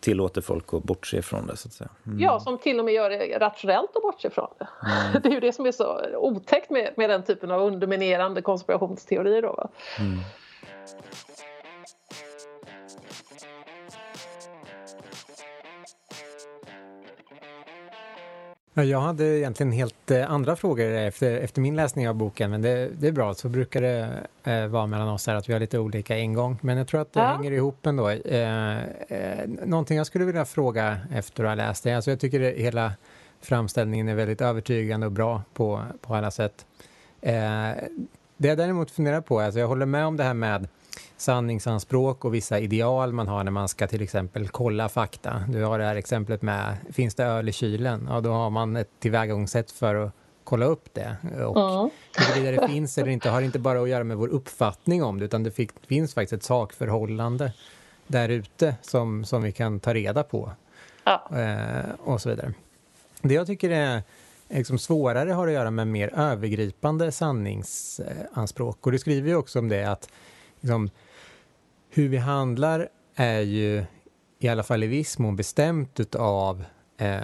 tillåter 0.00 0.40
folk 0.40 0.74
att 0.74 0.82
bortse 0.82 1.22
från 1.22 1.46
det 1.46 1.56
så 1.56 1.68
att 1.68 1.72
säga. 1.72 1.90
Mm. 2.06 2.20
Ja, 2.20 2.40
som 2.40 2.58
till 2.58 2.78
och 2.78 2.84
med 2.84 2.94
gör 2.94 3.10
det 3.10 3.38
rationellt 3.38 3.96
att 3.96 4.02
bortse 4.02 4.30
från 4.30 4.48
det. 4.58 4.68
Mm. 4.86 5.22
Det 5.22 5.28
är 5.28 5.32
ju 5.32 5.40
det 5.40 5.52
som 5.52 5.66
är 5.66 5.72
så 5.72 6.16
otäckt 6.16 6.70
med, 6.70 6.94
med 6.96 7.10
den 7.10 7.22
typen 7.22 7.50
av 7.50 7.60
underminerande 7.60 8.42
konspirationsteorier 8.42 9.42
då. 9.42 9.70
Jag 18.84 19.00
hade 19.00 19.24
egentligen 19.24 19.72
helt 19.72 20.10
eh, 20.10 20.30
andra 20.30 20.56
frågor 20.56 20.84
efter, 20.84 21.36
efter 21.36 21.60
min 21.60 21.76
läsning 21.76 22.08
av 22.08 22.14
boken, 22.14 22.50
men 22.50 22.62
det, 22.62 22.88
det 22.98 23.08
är 23.08 23.12
bra. 23.12 23.34
Så 23.34 23.48
brukar 23.48 23.80
det 23.80 24.08
eh, 24.44 24.66
vara 24.66 24.86
mellan 24.86 25.08
oss 25.08 25.26
här 25.26 25.34
att 25.34 25.48
vi 25.48 25.52
har 25.52 25.60
lite 25.60 25.78
olika 25.78 26.18
ingång. 26.18 26.58
Men 26.60 26.78
jag 26.78 26.88
tror 26.88 27.00
att 27.00 27.12
det 27.12 27.20
ja. 27.20 27.26
hänger 27.26 27.52
ihop 27.52 27.86
ändå. 27.86 28.08
Eh, 28.08 28.76
eh, 28.78 29.48
någonting 29.64 29.96
jag 29.96 30.06
skulle 30.06 30.24
vilja 30.24 30.44
fråga 30.44 30.98
efter 31.12 31.44
att 31.44 31.50
ha 31.50 31.54
läst 31.54 31.84
det. 31.84 31.92
Alltså 31.92 32.10
jag 32.10 32.20
tycker 32.20 32.40
det, 32.40 32.50
hela 32.50 32.92
framställningen 33.40 34.08
är 34.08 34.14
väldigt 34.14 34.40
övertygande 34.40 35.06
och 35.06 35.12
bra 35.12 35.42
på, 35.54 35.82
på 36.00 36.14
alla 36.14 36.30
sätt. 36.30 36.66
Eh, 37.20 37.32
det 38.36 38.48
jag 38.48 38.58
däremot 38.58 38.90
funderar 38.90 39.20
på, 39.20 39.40
alltså 39.40 39.60
jag 39.60 39.68
håller 39.68 39.86
med 39.86 40.06
om 40.06 40.16
det 40.16 40.24
här 40.24 40.34
med 40.34 40.68
sanningsanspråk 41.16 42.24
och 42.24 42.34
vissa 42.34 42.58
ideal 42.58 43.12
man 43.12 43.28
har 43.28 43.44
när 43.44 43.50
man 43.50 43.68
ska 43.68 43.86
till 43.86 44.02
exempel 44.02 44.48
kolla 44.48 44.88
fakta. 44.88 45.44
Du 45.48 45.64
har 45.64 45.78
det 45.78 45.84
här 45.84 45.96
exemplet 45.96 46.42
med, 46.42 46.76
finns 46.92 47.14
det 47.14 47.24
öl 47.24 47.48
i 47.48 47.52
kylen? 47.52 48.06
Ja, 48.10 48.20
då 48.20 48.32
har 48.32 48.50
man 48.50 48.76
ett 48.76 48.90
tillvägagångssätt 48.98 49.70
för 49.70 49.94
att 49.94 50.12
kolla 50.44 50.66
upp 50.66 50.94
det. 50.94 51.16
Och 51.46 51.90
huruvida 52.16 52.60
det 52.60 52.68
finns 52.68 52.98
eller 52.98 53.10
inte 53.10 53.30
har 53.30 53.40
inte 53.40 53.58
bara 53.58 53.82
att 53.82 53.88
göra 53.88 54.04
med 54.04 54.16
vår 54.16 54.28
uppfattning 54.28 55.02
om 55.02 55.18
det, 55.18 55.24
utan 55.24 55.42
det 55.42 55.50
finns 55.86 56.14
faktiskt 56.14 56.32
ett 56.32 56.42
sakförhållande 56.42 57.52
där 58.06 58.28
ute 58.28 58.76
som, 58.82 59.24
som 59.24 59.42
vi 59.42 59.52
kan 59.52 59.80
ta 59.80 59.94
reda 59.94 60.22
på. 60.22 60.50
Ja. 61.04 61.28
Eh, 61.36 61.90
och 62.04 62.20
så 62.20 62.28
vidare. 62.28 62.52
Det 63.22 63.34
jag 63.34 63.46
tycker 63.46 63.70
är 63.70 64.02
liksom 64.48 64.78
svårare 64.78 65.32
har 65.32 65.46
att 65.46 65.52
göra 65.52 65.70
med 65.70 65.88
mer 65.88 66.14
övergripande 66.14 67.12
sanningsanspråk. 67.12 68.86
Och 68.86 68.92
du 68.92 68.98
skriver 68.98 69.28
ju 69.28 69.36
också 69.36 69.58
om 69.58 69.68
det 69.68 69.84
att 69.84 70.08
liksom, 70.60 70.90
hur 71.96 72.08
vi 72.08 72.16
handlar 72.16 72.88
är 73.14 73.40
ju 73.40 73.84
i 74.38 74.48
alla 74.48 74.62
fall 74.62 74.82
i 74.82 74.86
viss 74.86 75.18
mån 75.18 75.36
bestämt 75.36 76.14
av 76.14 76.64
eh, 76.98 77.20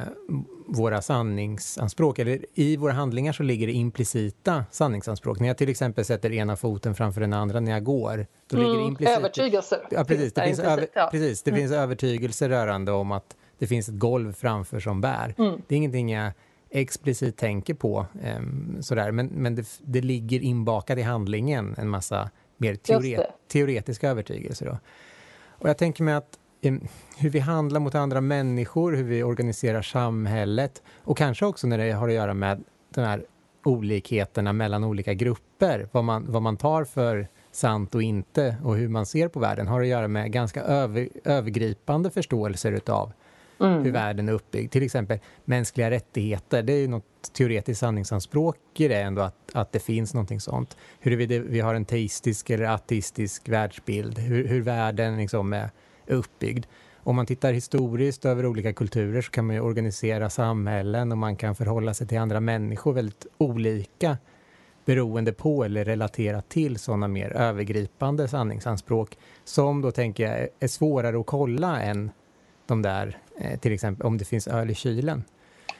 våra 0.66 1.02
sanningsanspråk. 1.02 2.18
Eller 2.18 2.46
i 2.54 2.76
våra 2.76 2.92
handlingar 2.92 3.32
så 3.32 3.42
ligger 3.42 3.66
det 3.66 3.72
implicita 3.72 4.64
sanningsanspråk. 4.70 5.40
När 5.40 5.48
jag 5.48 5.58
till 5.58 5.68
exempel 5.68 6.04
sätter 6.04 6.32
ena 6.32 6.56
foten 6.56 6.94
framför 6.94 7.20
den 7.20 7.32
andra 7.32 7.60
när 7.60 7.72
jag 7.72 7.84
går. 7.84 8.26
Då 8.46 8.56
mm, 8.56 8.70
ligger 8.70 8.86
implicit... 8.86 9.18
Övertygelser. 9.18 9.78
Ja, 9.90 10.04
precis. 10.04 10.32
Det, 10.32 10.44
finns, 10.44 10.58
över, 10.58 10.86
ja. 10.94 11.08
precis, 11.12 11.42
det 11.42 11.50
mm. 11.50 11.60
finns 11.60 11.72
övertygelse 11.72 12.48
rörande 12.48 12.92
om 12.92 13.12
att 13.12 13.36
det 13.58 13.66
finns 13.66 13.88
ett 13.88 13.98
golv 13.98 14.32
framför 14.32 14.80
som 14.80 15.00
bär. 15.00 15.34
Mm. 15.38 15.62
Det 15.66 15.74
är 15.74 15.76
ingenting 15.76 16.12
jag 16.12 16.32
explicit 16.70 17.36
tänker 17.36 17.74
på. 17.74 18.06
Eh, 18.22 18.40
sådär. 18.80 19.12
Men, 19.12 19.26
men 19.26 19.54
det, 19.54 19.66
det 19.80 20.00
ligger 20.00 20.40
inbakat 20.40 20.98
i 20.98 21.02
handlingen 21.02 21.74
en 21.78 21.88
massa 21.88 22.30
mer 22.56 22.74
teoret 22.74 23.26
teoretiska 23.52 24.10
övertygelser. 24.10 24.66
Då. 24.66 24.78
Och 25.48 25.68
jag 25.68 25.78
tänker 25.78 26.04
mig 26.04 26.14
att 26.14 26.38
hur 27.16 27.30
vi 27.30 27.38
handlar 27.38 27.80
mot 27.80 27.94
andra 27.94 28.20
människor, 28.20 28.92
hur 28.92 29.04
vi 29.04 29.22
organiserar 29.22 29.82
samhället 29.82 30.82
och 30.98 31.18
kanske 31.18 31.46
också 31.46 31.66
när 31.66 31.78
det 31.78 31.92
har 31.92 32.08
att 32.08 32.14
göra 32.14 32.34
med 32.34 32.64
de 32.94 33.00
här 33.00 33.24
olikheterna 33.64 34.52
mellan 34.52 34.84
olika 34.84 35.14
grupper, 35.14 35.88
vad 35.92 36.04
man, 36.04 36.24
vad 36.28 36.42
man 36.42 36.56
tar 36.56 36.84
för 36.84 37.28
sant 37.52 37.94
och 37.94 38.02
inte 38.02 38.56
och 38.64 38.76
hur 38.76 38.88
man 38.88 39.06
ser 39.06 39.28
på 39.28 39.40
världen 39.40 39.68
har 39.68 39.80
att 39.80 39.86
göra 39.86 40.08
med 40.08 40.32
ganska 40.32 40.62
över, 40.62 41.08
övergripande 41.24 42.10
förståelser 42.10 42.72
utav 42.72 43.12
mm. 43.62 43.84
hur 43.84 43.92
världen 43.92 44.28
är 44.28 44.32
uppbyggd. 44.32 44.72
Till 44.72 44.82
exempel 44.82 45.18
mänskliga 45.44 45.90
rättigheter, 45.90 46.62
det 46.62 46.72
är 46.72 46.78
ju 46.78 46.88
något 46.88 47.32
teoretiskt 47.32 47.80
sanningsanspråk 47.80 48.56
i 48.74 48.88
det 48.88 49.00
ändå 49.00 49.22
att, 49.22 49.36
att 49.52 49.72
det 49.72 49.78
finns 49.78 50.14
någonting 50.14 50.40
sånt. 50.40 50.76
Huruvida 51.00 51.38
vi 51.38 51.60
har 51.60 51.74
en 51.74 51.84
teistisk 51.84 52.50
eller 52.50 52.64
ateistisk 52.64 53.48
världsbild, 53.48 54.18
hur, 54.18 54.48
hur 54.48 54.60
världen 54.60 55.16
liksom 55.16 55.52
är, 55.52 55.70
är 56.06 56.14
uppbyggd. 56.14 56.66
Om 57.04 57.16
man 57.16 57.26
tittar 57.26 57.52
historiskt 57.52 58.24
över 58.24 58.46
olika 58.46 58.72
kulturer 58.72 59.20
så 59.22 59.30
kan 59.30 59.46
man 59.46 59.56
ju 59.56 59.62
organisera 59.62 60.30
samhällen 60.30 61.12
och 61.12 61.18
man 61.18 61.36
kan 61.36 61.54
förhålla 61.54 61.94
sig 61.94 62.06
till 62.06 62.18
andra 62.18 62.40
människor 62.40 62.92
väldigt 62.92 63.26
olika 63.38 64.18
beroende 64.84 65.32
på 65.32 65.64
eller 65.64 65.84
relaterat 65.84 66.48
till 66.48 66.78
sådana 66.78 67.08
mer 67.08 67.30
övergripande 67.30 68.28
sanningsanspråk 68.28 69.18
som 69.44 69.82
då 69.82 69.90
tänker 69.90 70.28
jag 70.28 70.48
är 70.60 70.68
svårare 70.68 71.20
att 71.20 71.26
kolla 71.26 71.82
än 71.82 72.10
de 72.72 72.82
där, 72.82 73.18
eh, 73.36 73.58
till 73.58 73.72
exempel 73.72 74.06
om 74.06 74.18
det 74.18 74.24
finns 74.24 74.48
öl 74.48 74.70
i 74.70 74.74
kylen. 74.74 75.24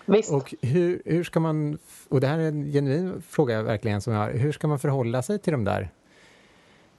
Visst. 0.07 0.33
Och 0.33 0.55
hur, 0.61 1.03
hur 1.05 1.25
ska 1.25 1.41
man, 1.41 1.79
och 2.09 2.21
det 2.21 2.27
här 2.27 2.39
är 2.39 2.49
en 2.49 2.73
genuin 2.73 3.23
fråga 3.29 3.63
verkligen 3.63 4.01
som 4.01 4.13
jag 4.13 4.21
har, 4.21 4.31
hur 4.31 4.53
ska 4.53 4.69
man 4.69 4.79
förhålla 4.79 5.23
sig 5.23 5.39
till 5.39 5.53
de 5.53 5.65
där 5.65 5.91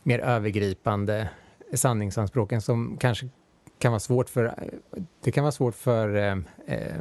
mer 0.03 0.19
övergripande 0.19 1.29
sanningsanspråken 1.73 2.61
som 2.61 2.97
kanske 2.99 3.29
kan 3.79 3.91
vara 3.91 3.99
svårt 3.99 4.29
för, 4.29 4.53
det 5.23 5.31
kan 5.31 5.43
vara 5.43 5.51
svårt 5.51 5.75
för 5.75 6.15
eh, 6.15 6.37
eh, 6.65 6.95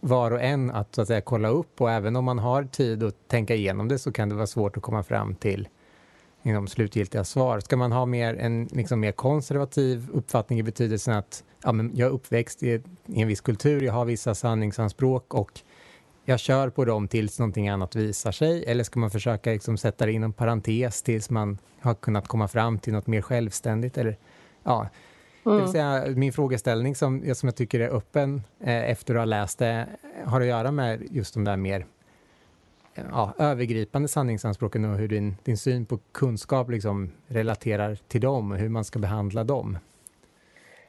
var 0.00 0.30
och 0.30 0.42
en 0.42 0.70
att, 0.70 0.94
så 0.94 1.02
att 1.02 1.08
säga, 1.08 1.20
kolla 1.20 1.48
upp 1.48 1.80
och 1.80 1.90
även 1.90 2.16
om 2.16 2.24
man 2.24 2.38
har 2.38 2.64
tid 2.64 3.02
att 3.02 3.28
tänka 3.28 3.54
igenom 3.54 3.88
det 3.88 3.98
så 3.98 4.12
kan 4.12 4.28
det 4.28 4.34
vara 4.34 4.46
svårt 4.46 4.76
att 4.76 4.82
komma 4.82 5.02
fram 5.02 5.34
till 5.34 5.68
inom 6.42 6.66
slutgiltiga 6.66 7.24
svar. 7.24 7.60
Ska 7.60 7.76
man 7.76 7.92
ha 7.92 8.06
mer, 8.06 8.34
en 8.34 8.64
liksom 8.72 9.00
mer 9.00 9.12
konservativ 9.12 10.08
uppfattning 10.12 10.58
i 10.58 10.62
betydelsen 10.62 11.14
att 11.14 11.44
ja, 11.62 11.72
men 11.72 11.90
jag 11.94 12.06
är 12.06 12.12
uppväxt 12.12 12.62
i, 12.62 12.82
i 13.06 13.22
en 13.22 13.28
viss 13.28 13.40
kultur, 13.40 13.82
jag 13.82 13.92
har 13.92 14.04
vissa 14.04 14.34
sanningsanspråk 14.34 15.34
och 15.34 15.60
jag 16.24 16.40
kör 16.40 16.68
på 16.68 16.84
dem 16.84 17.08
tills 17.08 17.38
någonting 17.38 17.68
annat 17.68 17.96
visar 17.96 18.32
sig? 18.32 18.64
Eller 18.64 18.84
ska 18.84 19.00
man 19.00 19.10
försöka 19.10 19.50
liksom 19.50 19.76
sätta 19.76 20.06
det 20.06 20.12
inom 20.12 20.32
parentes 20.32 21.02
tills 21.02 21.30
man 21.30 21.58
har 21.80 21.94
kunnat 21.94 22.28
komma 22.28 22.48
fram 22.48 22.78
till 22.78 22.92
något 22.92 23.06
mer 23.06 23.22
självständigt? 23.22 23.98
Eller, 23.98 24.16
ja. 24.62 24.88
Mm. 25.46 25.58
Det 25.58 25.62
vill 25.62 25.72
säga, 25.72 26.04
min 26.06 26.32
frågeställning 26.32 26.94
som, 26.94 27.34
som 27.34 27.46
jag 27.46 27.56
tycker 27.56 27.80
är 27.80 27.88
öppen 27.88 28.42
eh, 28.60 28.90
efter 28.90 29.14
att 29.14 29.20
ha 29.20 29.24
läst 29.24 29.58
det 29.58 29.86
har 30.24 30.40
att 30.40 30.46
göra 30.46 30.72
med 30.72 31.02
just 31.10 31.34
de 31.34 31.44
där 31.44 31.56
mer 31.56 31.86
ja, 32.94 33.32
övergripande 33.38 34.08
sanningsanspråken 34.08 34.84
och 34.84 34.96
hur 34.96 35.08
din, 35.08 35.36
din 35.42 35.58
syn 35.58 35.86
på 35.86 35.98
kunskap 36.12 36.70
liksom 36.70 37.10
relaterar 37.26 37.94
till 37.94 38.20
dem 38.20 38.52
och 38.52 38.58
hur 38.58 38.68
man 38.68 38.84
ska 38.84 38.98
behandla 38.98 39.44
dem. 39.44 39.78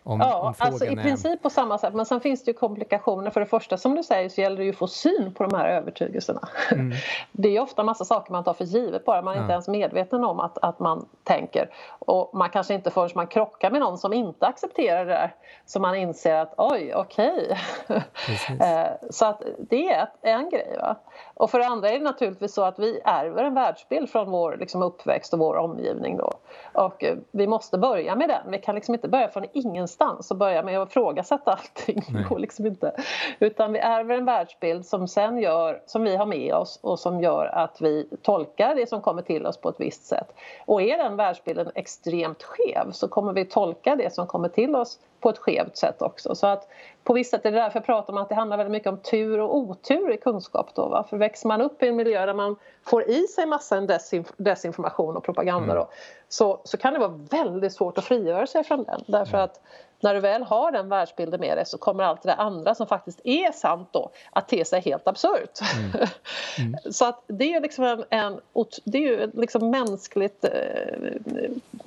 Om, 0.05 0.19
ja, 0.19 0.39
om 0.39 0.53
alltså 0.57 0.85
i 0.85 0.95
princip 0.95 1.41
på 1.41 1.49
samma 1.49 1.77
sätt. 1.77 1.93
Men 1.93 2.05
sen 2.05 2.21
finns 2.21 2.43
det 2.43 2.51
ju 2.51 2.57
komplikationer. 2.57 3.29
För 3.31 3.39
det 3.39 3.45
första 3.45 3.77
som 3.77 3.95
du 3.95 4.03
säger 4.03 4.29
så 4.29 4.41
gäller 4.41 4.57
det 4.57 4.63
ju 4.63 4.69
att 4.69 4.77
få 4.77 4.87
syn 4.87 5.33
på 5.33 5.43
de 5.43 5.57
här 5.57 5.67
övertygelserna. 5.67 6.49
Mm. 6.71 6.91
Det 7.31 7.47
är 7.47 7.51
ju 7.51 7.59
ofta 7.59 7.83
massa 7.83 8.05
saker 8.05 8.31
man 8.31 8.43
tar 8.43 8.53
för 8.53 8.65
givet 8.65 9.05
bara. 9.05 9.21
Man 9.21 9.33
är 9.33 9.37
ja. 9.37 9.41
inte 9.41 9.53
ens 9.53 9.67
medveten 9.67 10.23
om 10.23 10.39
att, 10.39 10.57
att 10.57 10.79
man 10.79 11.05
tänker. 11.23 11.69
Och 11.99 12.29
man 12.33 12.49
kanske 12.49 12.73
inte 12.73 12.91
förrän 12.91 13.09
man 13.15 13.27
krockar 13.27 13.71
med 13.71 13.81
någon 13.81 13.97
som 13.97 14.13
inte 14.13 14.47
accepterar 14.47 15.05
det 15.05 15.11
där 15.11 15.35
som 15.65 15.81
man 15.81 15.95
inser 15.95 16.35
att 16.35 16.53
oj, 16.57 16.93
okej. 16.95 17.57
Okay. 18.43 18.69
Eh, 18.69 18.91
så 19.09 19.25
att 19.25 19.41
det 19.69 19.89
är 19.93 20.07
en 20.21 20.49
grej. 20.49 20.77
Va? 20.81 20.95
Och 21.35 21.51
för 21.51 21.59
det 21.59 21.65
andra 21.65 21.89
är 21.89 21.99
det 21.99 22.03
naturligtvis 22.03 22.53
så 22.53 22.63
att 22.63 22.79
vi 22.79 23.01
ärver 23.05 23.43
en 23.43 23.53
världsbild 23.53 24.09
från 24.09 24.31
vår 24.31 24.57
liksom, 24.59 24.83
uppväxt 24.83 25.33
och 25.33 25.39
vår 25.39 25.55
omgivning. 25.55 26.17
Då. 26.17 26.31
Och 26.73 27.03
eh, 27.03 27.17
vi 27.31 27.47
måste 27.47 27.77
börja 27.77 28.15
med 28.15 28.29
den. 28.29 28.51
Vi 28.51 28.57
kan 28.57 28.75
liksom 28.75 28.93
inte 28.93 29.07
börja 29.07 29.27
från 29.27 29.45
ingenstans 29.53 30.31
och 30.31 30.37
börja 30.37 30.63
med 30.63 30.79
att 30.79 30.89
ifrågasätta 30.89 31.51
allting. 31.51 32.03
Det 32.09 32.23
går 32.29 32.39
liksom 32.39 32.65
inte. 32.65 32.95
Utan 33.39 33.73
vi 33.73 33.79
ärver 33.79 34.17
en 34.17 34.25
världsbild 34.25 34.85
som 34.85 35.07
sen 35.07 35.37
gör, 35.37 35.81
som 35.85 36.03
vi 36.03 36.15
har 36.15 36.25
med 36.25 36.53
oss 36.53 36.79
och 36.83 36.99
som 36.99 37.21
gör 37.21 37.45
att 37.45 37.81
vi 37.81 38.09
tolkar 38.21 38.75
det 38.75 38.89
som 38.89 39.01
kommer 39.01 39.21
till 39.21 39.45
oss 39.45 39.57
på 39.57 39.69
ett 39.69 39.79
visst 39.79 40.05
sätt. 40.05 40.33
Och 40.65 40.81
är 40.81 40.97
den 40.97 41.15
världsbilden 41.15 41.71
extremt 41.75 42.43
skev 42.43 42.91
så 42.91 43.07
kommer 43.07 43.33
vi 43.33 43.45
tolka 43.45 43.95
det 43.95 44.13
som 44.13 44.27
kommer 44.27 44.49
till 44.49 44.75
oss 44.75 44.99
på 45.23 45.29
ett 45.29 45.37
skevt 45.37 45.77
sätt 45.77 46.01
också. 46.01 46.35
Så 46.35 46.47
att 46.47 46.67
på 47.03 47.13
visst 47.13 47.31
sätt 47.31 47.45
är 47.45 47.51
det 47.51 47.57
därför 47.57 47.79
jag 47.79 47.85
pratar 47.85 48.13
om 48.13 48.17
att 48.17 48.29
det 48.29 48.35
handlar 48.35 48.57
väldigt 48.57 48.71
mycket 48.71 48.89
om 48.89 48.97
tur 48.97 49.39
och 49.39 49.57
otur 49.57 50.11
i 50.11 50.17
kunskap. 50.17 50.75
Då, 50.75 50.87
va? 50.87 51.05
För 51.09 51.17
växer 51.17 51.47
man 51.47 51.61
upp 51.61 51.83
i 51.83 51.87
en 51.87 51.95
miljö 51.95 52.25
där 52.25 52.33
man 52.33 52.55
får 52.83 53.09
i 53.09 53.27
sig 53.27 53.45
massa 53.45 53.81
desinf 53.81 54.27
desinformation 54.37 55.17
och 55.17 55.23
propaganda 55.23 55.71
mm. 55.71 55.75
då, 55.75 55.87
så, 56.29 56.61
så 56.63 56.77
kan 56.77 56.93
det 56.93 56.99
vara 56.99 57.19
väldigt 57.31 57.73
svårt 57.73 57.97
att 57.97 58.03
frigöra 58.03 58.47
sig 58.47 58.63
från 58.63 58.83
den. 58.83 59.03
Därför 59.07 59.37
mm. 59.37 59.45
att 59.45 59.61
när 60.03 60.13
du 60.13 60.19
väl 60.19 60.43
har 60.43 60.71
den 60.71 60.89
världsbilden 60.89 61.39
med 61.39 61.57
dig 61.57 61.65
så 61.65 61.77
kommer 61.77 62.03
allt 62.03 62.23
det 62.23 62.33
andra 62.33 62.75
som 62.75 62.87
faktiskt 62.87 63.21
är 63.23 63.51
sant 63.51 63.89
då 63.91 64.11
att 64.31 64.47
te 64.47 64.65
sig 64.65 64.81
helt 64.81 65.07
absurt. 65.07 65.59
Mm. 65.77 66.07
Mm. 66.59 66.75
så 66.91 67.05
att 67.05 67.23
det 67.27 67.53
är 67.53 67.61
liksom 67.61 67.85
en, 67.85 68.03
en 68.09 68.39
det 68.83 68.97
är 68.97 69.01
ju 69.01 69.31
liksom 69.33 69.69
mänskligt 69.69 70.43
eh, 70.43 70.51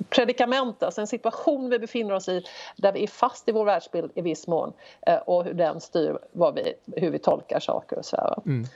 predikament, 0.09 0.83
alltså 0.83 1.01
en 1.01 1.07
situation 1.07 1.69
vi 1.69 1.79
befinner 1.79 2.13
oss 2.13 2.29
i 2.29 2.43
där 2.75 2.91
vi 2.91 3.03
är 3.03 3.07
fast 3.07 3.49
i 3.49 3.51
vår 3.51 3.65
världsbild 3.65 4.11
i 4.15 4.21
viss 4.21 4.47
mån 4.47 4.73
eh, 5.01 5.15
och 5.15 5.43
hur 5.43 5.53
den 5.53 5.81
styr 5.81 6.17
vi, 6.55 6.73
hur 6.95 7.11
vi 7.11 7.19
tolkar 7.19 7.59
saker 7.59 7.97
och 7.97 8.05
så. 8.05 8.41
Mm. 8.45 8.67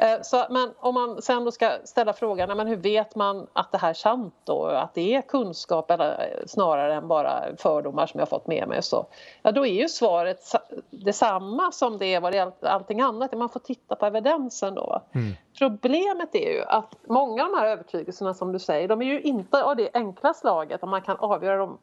Eh, 0.00 0.22
så, 0.22 0.44
men 0.50 0.70
om 0.78 0.94
man 0.94 1.22
sen 1.22 1.44
då 1.44 1.50
ska 1.50 1.78
ställa 1.84 2.12
frågan, 2.12 2.56
men 2.56 2.66
hur 2.66 2.76
vet 2.76 3.14
man 3.14 3.46
att 3.52 3.72
det 3.72 3.78
här 3.78 3.90
är 3.90 3.94
sant 3.94 4.34
då? 4.44 4.66
Att 4.66 4.94
det 4.94 5.14
är 5.14 5.22
kunskap 5.22 5.90
eller 5.90 6.10
eh, 6.10 6.46
snarare 6.46 6.94
än 6.94 7.08
bara 7.08 7.56
fördomar 7.56 8.06
som 8.06 8.20
jag 8.20 8.28
fått 8.28 8.46
med 8.46 8.68
mig. 8.68 8.82
Så, 8.82 9.06
ja, 9.42 9.52
då 9.52 9.66
är 9.66 9.72
ju 9.72 9.88
svaret 9.88 10.40
detsamma 10.90 11.72
som 11.72 11.98
det 11.98 12.06
är 12.06 12.20
vad 12.20 12.32
det 12.32 12.36
gäller 12.36 12.52
allting 12.62 13.00
annat. 13.00 13.32
Man 13.32 13.48
får 13.48 13.60
titta 13.60 13.96
på 13.96 14.06
evidensen 14.06 14.74
då. 14.74 15.02
Mm. 15.12 15.32
Problemet 15.58 16.34
är 16.34 16.52
ju 16.52 16.62
att 16.62 16.94
många 17.06 17.44
av 17.44 17.50
de 17.50 17.58
här 17.58 17.66
övertygelserna 17.66 18.34
som 18.34 18.52
du 18.52 18.58
säger, 18.58 18.88
de 18.88 19.02
är 19.02 19.06
ju 19.06 19.20
inte 19.20 19.64
av 19.64 19.76
det 19.76 19.90
enkla 19.94 20.34
slaget 20.34 20.82
att 20.82 20.88
man 20.88 21.02
kan 21.02 21.16
avgöra 21.16 21.56
dem 21.56 21.78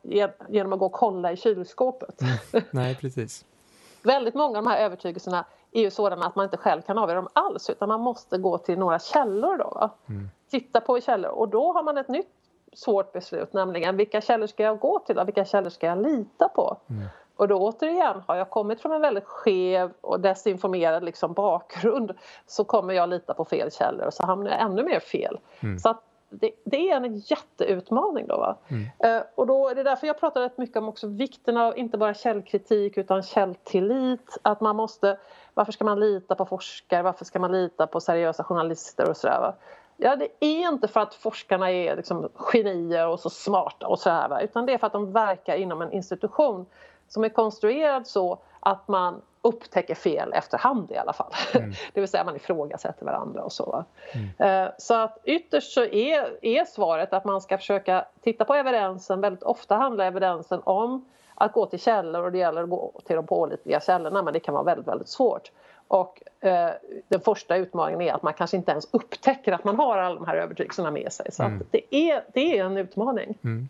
genom 0.50 0.74
att 0.74 0.80
gå 0.80 0.86
och 0.86 0.92
kolla 0.92 1.32
i 1.32 1.38
kylskåpet. 1.38 2.22
Mm. 2.22 2.66
Nej, 2.72 2.96
precis. 2.96 3.46
Väldigt 4.04 4.34
många 4.34 4.58
av 4.58 4.64
de 4.64 4.70
här 4.70 4.80
övertygelserna 4.80 5.46
är 5.72 5.82
ju 5.82 5.92
sådana 5.92 6.26
att 6.26 6.36
man 6.36 6.44
inte 6.44 6.58
själv 6.58 6.82
kan 6.82 6.98
avgöra 6.98 7.16
dem 7.16 7.30
alls 7.34 7.70
utan 7.70 7.90
man 7.90 8.02
måste 8.02 8.38
gå 8.38 8.58
till 8.58 8.80
några 8.80 9.00
källor 9.00 9.58
då. 9.58 9.90
Mm. 10.10 10.30
Titta 10.50 10.82
på 10.82 11.02
källor 11.02 11.32
och 11.32 11.48
då 11.50 11.74
har 11.74 11.84
man 11.84 11.98
ett 11.98 12.08
nytt 12.08 12.30
svårt 12.74 13.12
beslut 13.12 13.54
nämligen 13.54 13.98
vilka 13.98 14.22
källor 14.22 14.48
ska 14.48 14.64
jag 14.64 14.80
gå 14.80 15.00
till 15.00 15.20
och 15.20 15.28
vilka 15.28 15.46
källor 15.46 15.70
ska 15.70 15.88
jag 15.88 16.02
lita 16.02 16.50
på? 16.50 16.78
Mm. 16.90 17.08
Och 17.36 17.48
då 17.48 17.58
återigen, 17.58 18.22
har 18.28 18.36
jag 18.36 18.50
kommit 18.50 18.82
från 18.82 18.92
en 18.92 19.02
väldigt 19.02 19.26
skev 19.26 19.92
och 20.02 20.20
desinformerad 20.20 21.04
liksom 21.04 21.34
bakgrund 21.34 22.14
så 22.46 22.64
kommer 22.64 22.94
jag 22.94 23.10
lita 23.10 23.34
på 23.34 23.46
fel 23.46 23.72
källor 23.72 24.06
och 24.06 24.14
så 24.14 24.26
hamnar 24.26 24.52
jag 24.52 24.62
ännu 24.62 24.84
mer 24.84 25.00
fel. 25.00 25.40
Mm. 25.60 25.80
Så 25.80 25.96
det, 26.30 26.52
det, 26.66 26.90
är 26.90 26.96
en 26.96 27.18
jätteutmaning 27.18 28.28
då. 28.28 28.38
Va? 28.38 28.58
Mm. 28.68 28.86
Eh, 29.00 29.24
och 29.36 29.48
då 29.48 29.68
är 29.68 29.76
det 29.76 29.84
därför 29.84 30.08
jag 30.08 30.20
pratar 30.20 30.42
rätt 30.42 30.58
mycket 30.58 30.78
om 30.78 30.90
också 30.90 31.08
vikten 31.08 31.58
av 31.58 31.78
inte 31.78 31.98
bara 31.98 32.14
källkritik 32.14 32.98
utan 32.98 33.24
källtillit. 33.24 34.38
Att 34.42 34.62
man 34.62 34.76
måste, 34.76 35.18
varför 35.58 35.72
ska 35.72 35.84
man 35.86 36.00
lita 36.00 36.36
på 36.36 36.46
forskare? 36.46 37.02
Varför 37.02 37.26
ska 37.26 37.40
man 37.40 37.52
lita 37.52 37.88
på 37.88 38.00
seriösa 38.00 38.44
journalister 38.44 39.10
och 39.10 39.18
sådär? 39.18 39.54
Ja, 39.98 40.16
det 40.16 40.28
är 40.40 40.70
inte 40.70 40.88
för 40.88 41.00
att 41.00 41.14
forskarna 41.14 41.72
är 41.72 41.96
liksom 41.96 42.30
genier 42.36 43.08
och 43.08 43.20
så 43.20 43.30
smarta 43.30 43.88
och 43.88 44.00
sådär, 44.00 44.44
utan 44.44 44.66
det 44.66 44.74
är 44.74 44.78
för 44.78 44.88
att 44.88 44.94
de 44.94 45.12
verkar 45.12 45.56
inom 45.56 45.82
en 45.82 45.92
institution 45.92 46.66
som 47.08 47.24
är 47.24 47.30
konstruerad 47.30 48.08
så 48.08 48.40
att 48.60 48.88
man 48.88 49.22
upptäcker 49.42 49.96
fel 49.96 50.34
efterhand 50.34 50.92
i 50.92 50.98
alla 50.98 51.14
fall. 51.14 51.32
Mm. 51.54 51.72
det 51.94 52.00
vill 52.00 52.10
säga 52.10 52.24
man 52.24 52.36
ifrågasätter 52.36 53.06
varandra 53.06 53.44
och 53.44 53.52
så. 53.52 53.86
Mm. 54.12 54.66
Eh, 54.66 54.72
så 54.78 54.94
att 54.94 55.18
ytterst 55.24 55.74
så 55.74 55.84
är, 55.84 56.46
är 56.46 56.66
svaret 56.66 57.14
att 57.14 57.26
man 57.26 57.42
ska 57.42 57.58
försöka 57.58 58.06
titta 58.22 58.46
på 58.46 58.54
evidensen. 58.54 59.22
Väldigt 59.22 59.44
ofta 59.44 59.76
handlar 59.76 60.06
evidensen 60.06 60.62
om 60.64 61.06
att 61.38 61.54
gå 61.54 61.66
till 61.66 61.80
källor 61.80 62.24
och 62.24 62.32
det 62.32 62.38
gäller 62.38 62.64
att 62.64 62.70
gå 62.70 63.02
till 63.06 63.16
de 63.16 63.28
pålitliga 63.28 63.80
källorna 63.80 64.24
men 64.24 64.34
det 64.34 64.40
kan 64.40 64.54
vara 64.54 64.64
väldigt, 64.64 64.88
väldigt 64.88 65.10
svårt. 65.10 65.52
Och 65.88 66.24
eh, 66.40 66.70
den 67.08 67.22
första 67.22 67.56
utmaningen 67.56 68.02
är 68.02 68.14
att 68.14 68.24
man 68.24 68.34
kanske 68.34 68.58
inte 68.58 68.72
ens 68.72 68.88
upptäcker 68.92 69.52
att 69.52 69.64
man 69.64 69.76
har 69.76 69.98
alla 69.98 70.16
de 70.16 70.26
här 70.26 70.36
övertygelserna 70.36 70.92
med 70.92 71.14
sig. 71.14 71.32
Så 71.32 71.44
mm. 71.44 71.64
det, 71.72 71.96
är, 71.96 72.24
det 72.34 72.58
är 72.60 72.66
en 72.66 72.78
utmaning. 72.78 73.38
Mm. 73.44 73.70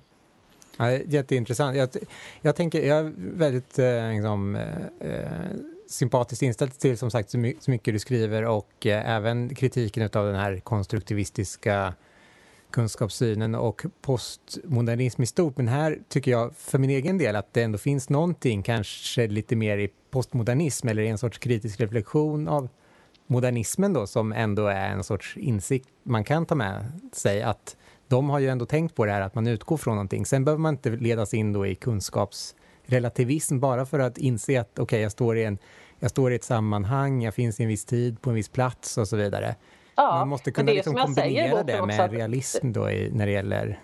Ja, 0.77 0.91
jätteintressant. 0.91 1.77
Jag, 1.77 1.89
jag, 2.41 2.55
tänker, 2.55 2.87
jag 2.87 2.97
är 2.97 3.13
väldigt 3.17 3.79
eh, 3.79 4.09
liksom, 4.09 4.55
eh, 4.99 5.21
sympatiskt 5.87 6.41
inställd 6.41 6.79
till 6.79 6.97
som 6.97 7.11
sagt 7.11 7.29
så, 7.29 7.37
my 7.37 7.55
så 7.59 7.71
mycket 7.71 7.93
du 7.93 7.99
skriver 7.99 8.45
och 8.45 8.85
eh, 8.85 9.09
även 9.09 9.55
kritiken 9.55 10.03
av 10.03 10.25
den 10.25 10.35
här 10.35 10.59
konstruktivistiska 10.59 11.93
kunskapssynen 12.71 13.55
och 13.55 13.85
postmodernism 14.01 15.23
i 15.23 15.25
stort. 15.25 15.57
Men 15.57 15.67
här 15.67 15.99
tycker 16.09 16.31
jag 16.31 16.55
för 16.55 16.77
min 16.77 16.89
egen 16.89 17.17
del 17.17 17.35
att 17.35 17.53
det 17.53 17.63
ändå 17.63 17.77
finns 17.77 18.09
någonting 18.09 18.63
kanske 18.63 19.27
lite 19.27 19.55
mer 19.55 19.77
i 19.77 19.89
postmodernism 20.11 20.87
eller 20.87 21.01
i 21.01 21.07
en 21.07 21.17
sorts 21.17 21.37
kritisk 21.37 21.79
reflektion 21.79 22.47
av 22.47 22.69
modernismen 23.27 23.93
då 23.93 24.07
som 24.07 24.33
ändå 24.33 24.67
är 24.67 24.89
en 24.89 25.03
sorts 25.03 25.37
insikt 25.37 25.89
man 26.03 26.23
kan 26.23 26.45
ta 26.45 26.55
med 26.55 26.85
sig 27.13 27.41
att 27.41 27.75
de 28.07 28.29
har 28.29 28.39
ju 28.39 28.49
ändå 28.49 28.65
tänkt 28.65 28.95
på 28.95 29.05
det 29.05 29.11
här 29.11 29.21
att 29.21 29.35
man 29.35 29.47
utgår 29.47 29.77
från 29.77 29.95
någonting. 29.95 30.25
Sen 30.25 30.45
behöver 30.45 30.61
man 30.61 30.73
inte 30.73 30.89
ledas 30.89 31.33
in 31.33 31.53
då 31.53 31.67
i 31.67 31.75
kunskapsrelativism 31.75 33.59
bara 33.59 33.85
för 33.85 33.99
att 33.99 34.17
inse 34.17 34.61
att 34.61 34.69
okej, 34.73 34.83
okay, 34.83 34.99
jag, 34.99 35.11
står 35.11 35.37
i 35.37 35.43
en, 35.43 35.57
jag 35.99 36.11
står 36.11 36.31
i 36.31 36.35
ett 36.35 36.43
sammanhang, 36.43 37.21
jag 37.21 37.33
finns 37.33 37.59
i 37.59 37.63
en 37.63 37.69
viss 37.69 37.85
tid, 37.85 38.21
på 38.21 38.29
en 38.29 38.35
viss 38.35 38.49
plats 38.49 38.97
och 38.97 39.07
så 39.07 39.15
vidare. 39.15 39.55
Ja, 39.97 40.15
man 40.17 40.27
måste 40.27 40.51
kunna 40.51 40.71
liksom 40.71 40.95
kombinera 40.95 41.63
det 41.63 41.85
med 41.85 41.99
också. 41.99 42.15
realism 42.15 42.71
då 42.71 42.89
i, 42.89 43.11
när 43.13 43.25
det 43.25 43.31
gäller, 43.31 43.79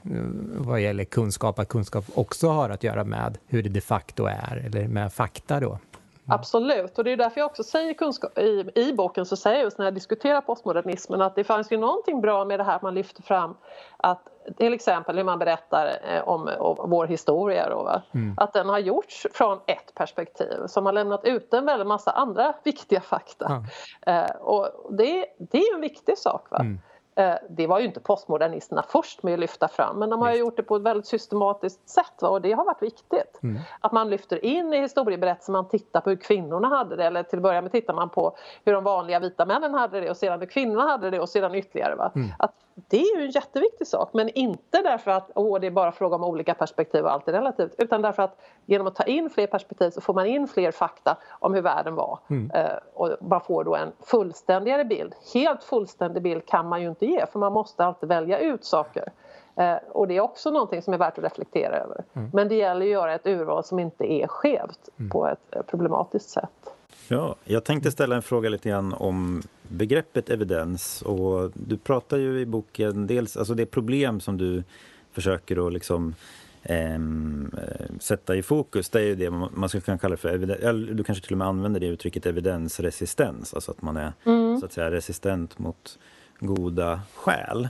vad 0.57 0.81
gäller 0.81 1.03
kunskap, 1.03 1.59
att 1.59 1.67
kunskap 1.67 2.05
också 2.13 2.47
har 2.47 2.69
att 2.69 2.83
göra 2.83 3.03
med 3.03 3.37
hur 3.47 3.63
det 3.63 3.69
de 3.69 3.81
facto 3.81 4.25
är, 4.25 4.63
eller 4.65 4.87
med 4.87 5.13
fakta 5.13 5.59
då. 5.59 5.69
Mm. 5.69 5.79
Absolut, 6.25 6.97
och 6.97 7.03
det 7.03 7.11
är 7.11 7.17
därför 7.17 7.39
jag 7.39 7.45
också 7.45 7.63
säger 7.63 7.93
kunskap, 7.93 8.37
i, 8.37 8.71
i 8.75 8.93
boken 8.93 9.25
så 9.25 9.35
säger 9.35 9.57
jag 9.57 9.63
just 9.63 9.77
när 9.77 9.85
jag 9.85 9.93
diskuterar 9.93 10.41
postmodernismen 10.41 11.21
att 11.21 11.35
det 11.35 11.43
fanns 11.43 11.71
ju 11.71 11.77
någonting 11.77 12.21
bra 12.21 12.45
med 12.45 12.59
det 12.59 12.63
här 12.63 12.75
att 12.75 12.81
man 12.81 12.95
lyfter 12.95 13.23
fram 13.23 13.55
att 13.97 14.21
till 14.57 14.73
exempel 14.73 15.17
hur 15.17 15.23
man 15.23 15.39
berättar 15.39 15.97
eh, 16.03 16.27
om, 16.27 16.49
om, 16.59 16.89
vår 16.89 17.07
historia 17.07 17.69
då, 17.69 18.01
mm. 18.11 18.33
att 18.37 18.53
den 18.53 18.69
har 18.69 18.79
gjorts 18.79 19.27
från 19.33 19.59
ett 19.67 19.95
perspektiv 19.95 20.67
som 20.67 20.85
har 20.85 20.93
lämnat 20.93 21.25
ut 21.25 21.53
en 21.53 21.65
väldigt 21.65 21.87
massa 21.87 22.11
andra 22.11 22.53
viktiga 22.63 23.01
fakta. 23.01 23.45
Mm. 23.45 24.25
Eh, 24.25 24.35
och 24.35 24.95
det, 24.97 25.25
det 25.39 25.57
är 25.57 25.75
en 25.75 25.81
viktig 25.81 26.17
sak. 26.17 26.51
Va? 26.51 26.59
Mm. 26.59 26.79
Eh, 27.15 27.35
det 27.49 27.67
var 27.67 27.79
ju 27.79 27.85
inte 27.85 27.99
postmodernisterna 27.99 28.83
först 28.89 29.23
med 29.23 29.33
att 29.33 29.39
lyfta 29.39 29.67
fram 29.67 29.99
men 29.99 30.09
de 30.09 30.21
har 30.21 30.33
gjort 30.33 30.57
det 30.57 30.63
på 30.63 30.75
ett 30.75 30.81
väldigt 30.81 31.07
systematiskt 31.07 31.89
sätt 31.89 32.21
va? 32.21 32.29
och 32.29 32.41
det 32.41 32.51
har 32.51 32.65
varit 32.65 32.81
viktigt. 32.81 33.39
Mm. 33.43 33.61
Att 33.79 33.91
man 33.91 34.09
lyfter 34.09 34.45
in 34.45 34.73
i 34.73 34.81
historieberättelsen, 34.81 35.53
man 35.53 35.67
tittar 35.67 36.01
på 36.01 36.09
hur 36.09 36.17
kvinnorna 36.17 36.67
hade 36.67 36.95
det 36.95 37.05
eller 37.05 37.23
till 37.23 37.39
att 37.39 37.43
börja 37.43 37.61
med 37.61 37.71
tittar 37.71 37.93
man 37.93 38.09
på 38.09 38.35
hur 38.65 38.73
de 38.73 38.83
vanliga 38.83 39.19
vita 39.19 39.45
männen 39.45 39.73
hade 39.73 40.01
det 40.01 40.09
och 40.09 40.17
sedan 40.17 40.39
hur 40.39 40.47
kvinnorna 40.47 40.81
hade 40.81 41.09
det 41.09 41.19
och 41.19 41.29
sedan 41.29 41.55
ytterligare. 41.55 41.95
Va? 41.95 42.11
Mm. 42.15 42.29
Att 42.39 42.55
det 42.75 42.97
är 42.97 43.17
ju 43.17 43.25
en 43.25 43.31
jätteviktig 43.31 43.87
sak 43.87 44.09
men 44.13 44.29
inte 44.29 44.81
därför 44.81 45.11
att 45.11 45.31
åh, 45.35 45.59
det 45.59 45.67
är 45.67 45.71
bara 45.71 45.91
fråga 45.91 46.15
om 46.15 46.23
olika 46.23 46.53
perspektiv 46.53 47.03
och 47.03 47.11
allt 47.11 47.27
är 47.27 47.31
relativt 47.31 47.75
utan 47.77 48.01
därför 48.01 48.23
att 48.23 48.41
genom 48.65 48.87
att 48.87 48.95
ta 48.95 49.03
in 49.03 49.29
fler 49.29 49.47
perspektiv 49.47 49.89
så 49.89 50.01
får 50.01 50.13
man 50.13 50.25
in 50.25 50.47
fler 50.47 50.71
fakta 50.71 51.17
om 51.39 51.53
hur 51.53 51.61
världen 51.61 51.95
var 51.95 52.19
mm. 52.29 52.51
eh, 52.51 52.77
och 52.93 53.09
man 53.21 53.41
får 53.41 53.63
då 53.63 53.75
en 53.75 53.91
fullständigare 53.99 54.85
bild. 54.85 55.13
Helt 55.33 55.63
fullständig 55.63 56.23
bild 56.23 56.45
kan 56.45 56.69
man 56.69 56.81
ju 56.81 56.89
inte 56.89 57.05
ge 57.05 57.25
för 57.25 57.39
man 57.39 57.53
måste 57.53 57.85
alltid 57.85 58.09
välja 58.09 58.39
ut 58.39 58.65
saker. 58.65 59.11
Eh, 59.55 59.75
och 59.91 60.07
det 60.07 60.17
är 60.17 60.21
också 60.21 60.51
någonting 60.51 60.81
som 60.81 60.93
är 60.93 60.97
värt 60.97 61.17
att 61.17 61.23
reflektera 61.23 61.75
över. 61.75 62.03
Mm. 62.13 62.29
Men 62.33 62.47
det 62.47 62.55
gäller 62.55 62.85
att 62.85 62.91
göra 62.91 63.13
ett 63.13 63.27
urval 63.27 63.63
som 63.63 63.79
inte 63.79 64.13
är 64.13 64.27
skevt 64.27 64.89
mm. 64.99 65.09
på 65.09 65.27
ett 65.27 65.55
eh, 65.55 65.61
problematiskt 65.61 66.29
sätt. 66.29 66.73
Ja, 67.07 67.35
jag 67.43 67.63
tänkte 67.63 67.91
ställa 67.91 68.15
en 68.15 68.21
fråga 68.21 68.49
lite 68.49 68.69
grann 68.69 68.93
om 68.93 69.41
begreppet 69.67 70.29
evidens. 70.29 71.01
Och 71.01 71.51
du 71.53 71.77
pratar 71.77 72.17
ju 72.17 72.39
i 72.39 72.45
boken 72.45 73.07
dels, 73.07 73.37
alltså 73.37 73.53
det 73.53 73.65
problem 73.65 74.19
som 74.19 74.37
du 74.37 74.63
försöker 75.11 75.67
att 75.67 75.73
liksom 75.73 76.15
ehm, 76.63 77.51
eh, 77.57 77.97
sätta 77.99 78.35
i 78.35 78.43
fokus, 78.43 78.89
det 78.89 78.99
är 78.99 79.05
ju 79.05 79.15
det 79.15 79.29
man 79.29 79.69
skulle 79.69 79.81
kunna 79.81 79.97
kalla 79.97 80.17
för 80.17 80.29
evidens, 80.29 80.87
du 80.97 81.03
kanske 81.03 81.23
till 81.23 81.33
och 81.33 81.37
med 81.37 81.47
använder 81.47 81.79
det 81.79 81.87
uttrycket 81.87 82.25
evidensresistens, 82.25 83.53
alltså 83.53 83.71
att 83.71 83.81
man 83.81 83.97
är 83.97 84.13
mm. 84.25 84.59
så 84.59 84.65
att 84.65 84.73
säga 84.73 84.91
resistent 84.91 85.59
mot 85.59 85.99
goda 86.39 87.01
skäl 87.15 87.69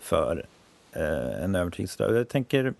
för 0.00 0.46
eh, 0.92 1.44
en 1.44 1.54
övertygelse. 1.54 2.04
Jag 2.04 2.28
tänker, 2.28 2.74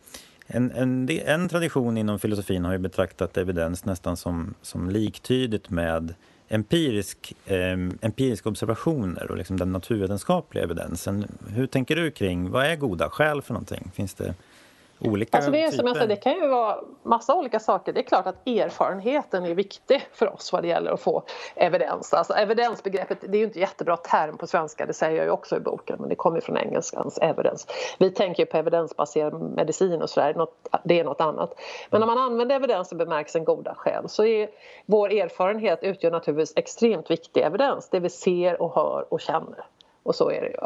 en, 0.47 0.71
en, 0.71 1.09
en 1.11 1.49
tradition 1.49 1.99
inom 1.99 2.19
filosofin 2.19 2.65
har 2.65 2.73
ju 2.73 2.79
betraktat 2.79 3.37
evidens 3.37 3.85
nästan 3.85 4.17
som, 4.17 4.55
som 4.63 4.91
liktydigt 4.91 5.71
med 5.71 6.15
empirisk, 6.53 7.35
eh, 7.47 7.73
empiriska 8.01 8.49
observationer 8.49 9.31
och 9.31 9.37
liksom 9.37 9.57
den 9.57 9.73
naturvetenskapliga 9.73 10.65
evidensen. 10.65 11.25
Hur 11.49 11.67
tänker 11.67 11.97
du 11.97 12.11
kring, 12.11 12.51
vad 12.51 12.67
är 12.67 12.77
goda 12.77 13.11
skäl 13.11 13.43
för 13.43 13.55
någonting? 13.55 13.91
Finns 13.95 14.15
det 14.15 14.35
olika 15.05 15.37
alltså 15.37 15.51
det, 15.51 15.65
är, 15.65 15.71
som 15.71 15.87
jag 15.87 15.97
säger, 15.97 16.09
det 16.09 16.17
kan 16.17 16.33
ju 16.33 16.49
vara 16.49 16.79
massa 17.03 17.35
olika 17.35 17.61
saker. 17.61 17.93
Det 17.93 18.01
är 18.01 18.05
klart 18.05 18.27
att 18.27 18.49
erfarenheten 18.49 19.45
är 19.45 19.55
viktig 19.55 20.07
för 20.13 20.35
oss 20.35 20.53
vad 20.53 20.63
det 20.63 20.69
gäller 20.69 20.91
att 20.91 21.01
få 21.01 21.23
evidens. 21.55 22.15
Alltså 22.15 22.33
evidensbegreppet, 22.33 23.19
det 23.21 23.37
är 23.37 23.39
ju 23.39 23.45
inte 23.45 23.61
jättebra 23.61 23.97
term 23.97 24.37
på 24.37 24.47
svenska, 24.47 24.87
det 24.87 24.93
säger 24.93 25.17
jag 25.17 25.25
ju 25.25 25.31
också 25.31 25.57
i 25.57 25.61
boken, 25.61 25.97
men 26.01 26.09
det 26.09 26.15
kommer 26.15 26.41
från 26.41 26.57
engelskans 26.57 27.19
evidence. 27.19 27.69
Vi 27.99 28.11
tänker 28.11 28.43
ju 28.43 28.47
på 28.47 28.57
evidensbaserad 28.57 29.41
medicin 29.41 30.03
och 30.03 30.11
sådär, 30.11 30.47
det 30.85 31.01
är 31.01 31.05
något 31.05 31.21
annat. 31.21 31.61
Men 31.91 32.01
när 32.01 32.07
man 32.07 32.19
använder 32.19 32.57
evidens 32.57 32.93
i 32.93 32.95
bemärkelsen 32.95 33.45
goda 33.45 33.75
skäl 33.75 34.09
så 34.09 34.25
är 34.25 34.49
vår 34.87 35.13
erfarenhet 35.13 35.83
utgör 35.83 36.11
naturligtvis 36.11 36.53
extremt 36.57 37.11
viktig 37.11 37.41
evidens, 37.41 37.89
det 37.89 38.01
vi 38.01 38.11
ser 38.11 38.63
och 38.63 38.75
hör 38.75 39.07
och 39.09 39.21
känner. 39.21 39.65
Och 40.03 40.15
så 40.15 40.31
är 40.31 40.41
det 40.41 40.49
ju. 40.49 40.59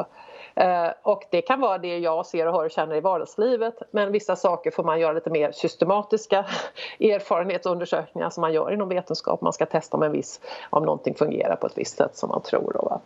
Eh, 0.57 0.89
och 1.03 1.25
det 1.31 1.43
kan 1.43 1.61
vara 1.61 1.79
det 1.79 1.99
jag 1.99 2.27
ser 2.27 2.47
och 2.47 2.53
hör 2.53 2.65
och 2.65 2.71
känner 2.71 2.97
i 2.97 3.01
vardagslivet 3.01 3.83
men 3.91 4.13
vissa 4.13 4.37
saker 4.37 4.71
får 4.71 4.85
man 4.85 5.01
göra 5.01 5.13
lite 5.13 5.31
mer 5.31 5.53
systematiska 5.53 6.45
erfarenhetsundersökningar 7.01 8.31
som 8.31 8.41
man 8.41 8.53
gör 8.53 8.73
inom 8.73 8.89
vetenskap. 8.89 9.41
Man 9.41 9.53
ska 9.53 9.67
testa 9.67 9.97
om, 9.97 10.03
en 10.03 10.13
viss, 10.13 10.41
om 10.71 10.83
någonting 10.85 11.15
fungerar 11.15 11.57
på 11.57 11.67
ett 11.67 11.79
visst 11.79 11.97
sätt 11.97 12.17
som 12.17 12.29
man 12.29 12.43
tror. 12.43 12.73
Då, 12.75 13.01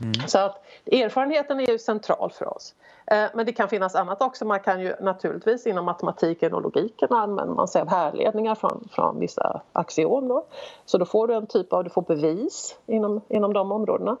mm. 0.00 0.12
Så 0.28 0.38
att 0.38 0.64
erfarenheten 0.86 1.60
är 1.60 1.70
ju 1.70 1.78
central 1.78 2.32
för 2.38 2.56
oss. 2.56 2.74
Eh, 3.06 3.24
men 3.34 3.46
det 3.46 3.52
kan 3.52 3.68
finnas 3.68 3.94
annat 3.94 4.22
också. 4.22 4.44
Man 4.44 4.60
kan 4.60 4.80
ju 4.80 4.94
naturligtvis 5.00 5.66
inom 5.66 5.84
matematiken 5.84 6.54
och 6.54 6.62
logiken 6.62 7.12
använder 7.12 7.54
man 7.54 7.68
sig 7.68 7.82
av 7.82 7.88
härledningar 7.88 8.54
från, 8.54 8.88
från 8.92 9.20
vissa 9.20 9.60
axiom. 9.72 10.28
Då. 10.28 10.44
Så 10.84 10.98
då 10.98 11.04
får 11.04 11.28
du 11.28 11.34
en 11.34 11.46
typ 11.46 11.72
av 11.72 11.84
du 11.84 11.90
får 11.90 12.02
bevis 12.02 12.76
inom, 12.86 13.20
inom 13.28 13.52
de 13.52 13.72
områdena. 13.72 14.16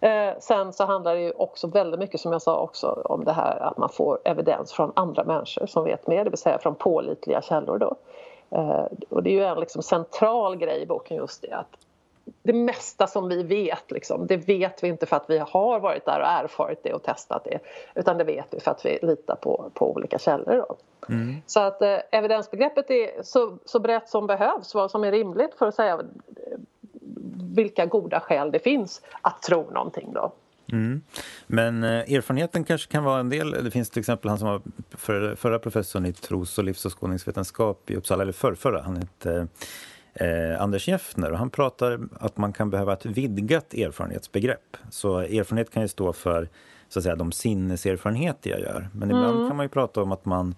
Eh, 0.00 0.30
sen 0.40 0.72
så 0.72 0.84
handlar 0.84 1.14
det 1.14 1.20
ju 1.20 1.30
också 1.30 1.66
väldigt 1.66 2.00
mycket 2.00 2.20
som 2.20 2.32
jag 2.32 2.42
sa 2.42 2.58
också 2.58 3.02
om 3.04 3.24
det 3.24 3.32
här 3.32 3.58
att 3.60 3.76
man 3.76 3.88
får 3.88 4.18
evidens 4.24 4.72
från 4.72 4.92
andra 4.96 5.24
människor 5.24 5.66
som 5.66 5.84
vet 5.84 6.06
mer, 6.06 6.24
det 6.24 6.30
vill 6.30 6.38
säga 6.38 6.58
från 6.58 6.74
pålitliga 6.74 7.42
källor 7.42 7.78
då. 7.78 7.96
Eh, 8.50 8.84
och 9.08 9.22
det 9.22 9.30
är 9.30 9.34
ju 9.34 9.44
en 9.44 9.60
liksom 9.60 9.82
central 9.82 10.56
grej 10.56 10.82
i 10.82 10.86
boken 10.86 11.16
just 11.16 11.42
det 11.42 11.52
att 11.52 11.76
det 12.42 12.52
mesta 12.52 13.06
som 13.06 13.28
vi 13.28 13.42
vet, 13.42 13.90
liksom, 13.90 14.26
det 14.26 14.36
vet 14.36 14.84
vi 14.84 14.88
inte 14.88 15.06
för 15.06 15.16
att 15.16 15.30
vi 15.30 15.38
har 15.38 15.80
varit 15.80 16.04
där 16.04 16.20
och 16.20 16.26
erfarit 16.26 16.82
det 16.82 16.92
och 16.94 17.02
testat 17.02 17.44
det 17.44 17.58
utan 17.94 18.18
det 18.18 18.24
vet 18.24 18.46
vi 18.50 18.60
för 18.60 18.70
att 18.70 18.86
vi 18.86 18.98
litar 19.02 19.36
på, 19.36 19.70
på 19.74 19.92
olika 19.92 20.18
källor. 20.18 20.64
Då. 20.68 20.76
Mm. 21.08 21.34
Så 21.46 21.60
att 21.60 21.82
eh, 21.82 21.98
evidensbegreppet 22.10 22.90
är 22.90 23.22
så, 23.22 23.58
så 23.64 23.78
brett 23.78 24.08
som 24.08 24.26
behövs, 24.26 24.74
vad 24.74 24.90
som 24.90 25.04
är 25.04 25.12
rimligt 25.12 25.54
för 25.54 25.66
att 25.66 25.74
säga 25.74 26.00
vilka 27.54 27.86
goda 27.86 28.20
skäl 28.20 28.50
det 28.50 28.58
finns 28.58 29.02
att 29.20 29.42
tro 29.42 29.70
någonting. 29.70 30.12
Då. 30.12 30.32
Mm. 30.72 31.02
Men 31.46 31.84
eh, 31.84 31.90
erfarenheten 31.90 32.64
kanske 32.64 32.92
kan 32.92 33.04
vara 33.04 33.20
en 33.20 33.28
del. 33.28 33.50
Det 33.50 33.70
finns 33.70 33.90
till 33.90 34.00
exempel 34.00 34.28
han 34.28 34.38
som 34.38 34.48
var 34.48 34.62
för, 34.90 35.34
förra 35.34 35.58
professorn 35.58 36.06
i 36.06 36.12
tros 36.12 36.58
och 36.58 36.64
livsåskådningsvetenskap 36.64 37.90
i 37.90 37.96
Uppsala, 37.96 38.22
eller 38.22 38.32
förrförra, 38.32 38.82
han 38.82 38.96
hette 38.96 39.48
eh, 40.14 40.62
Anders 40.62 40.88
Jeffner 40.88 41.32
och 41.32 41.38
han 41.38 41.50
pratar 41.50 42.00
att 42.20 42.36
man 42.36 42.52
kan 42.52 42.70
behöva 42.70 42.92
ett 42.92 43.06
vidgat 43.06 43.74
erfarenhetsbegrepp. 43.74 44.76
Så 44.90 45.18
erfarenhet 45.18 45.70
kan 45.70 45.82
ju 45.82 45.88
stå 45.88 46.12
för 46.12 46.48
så 46.88 46.98
att 46.98 47.02
säga, 47.02 47.16
de 47.16 47.32
sinneserfarenheter 47.32 48.50
jag 48.50 48.60
gör. 48.60 48.88
Men 48.92 49.10
mm. 49.10 49.16
ibland 49.16 49.48
kan 49.48 49.56
man 49.56 49.64
ju 49.64 49.70
prata 49.70 50.02
om 50.02 50.12
att 50.12 50.24
man 50.24 50.54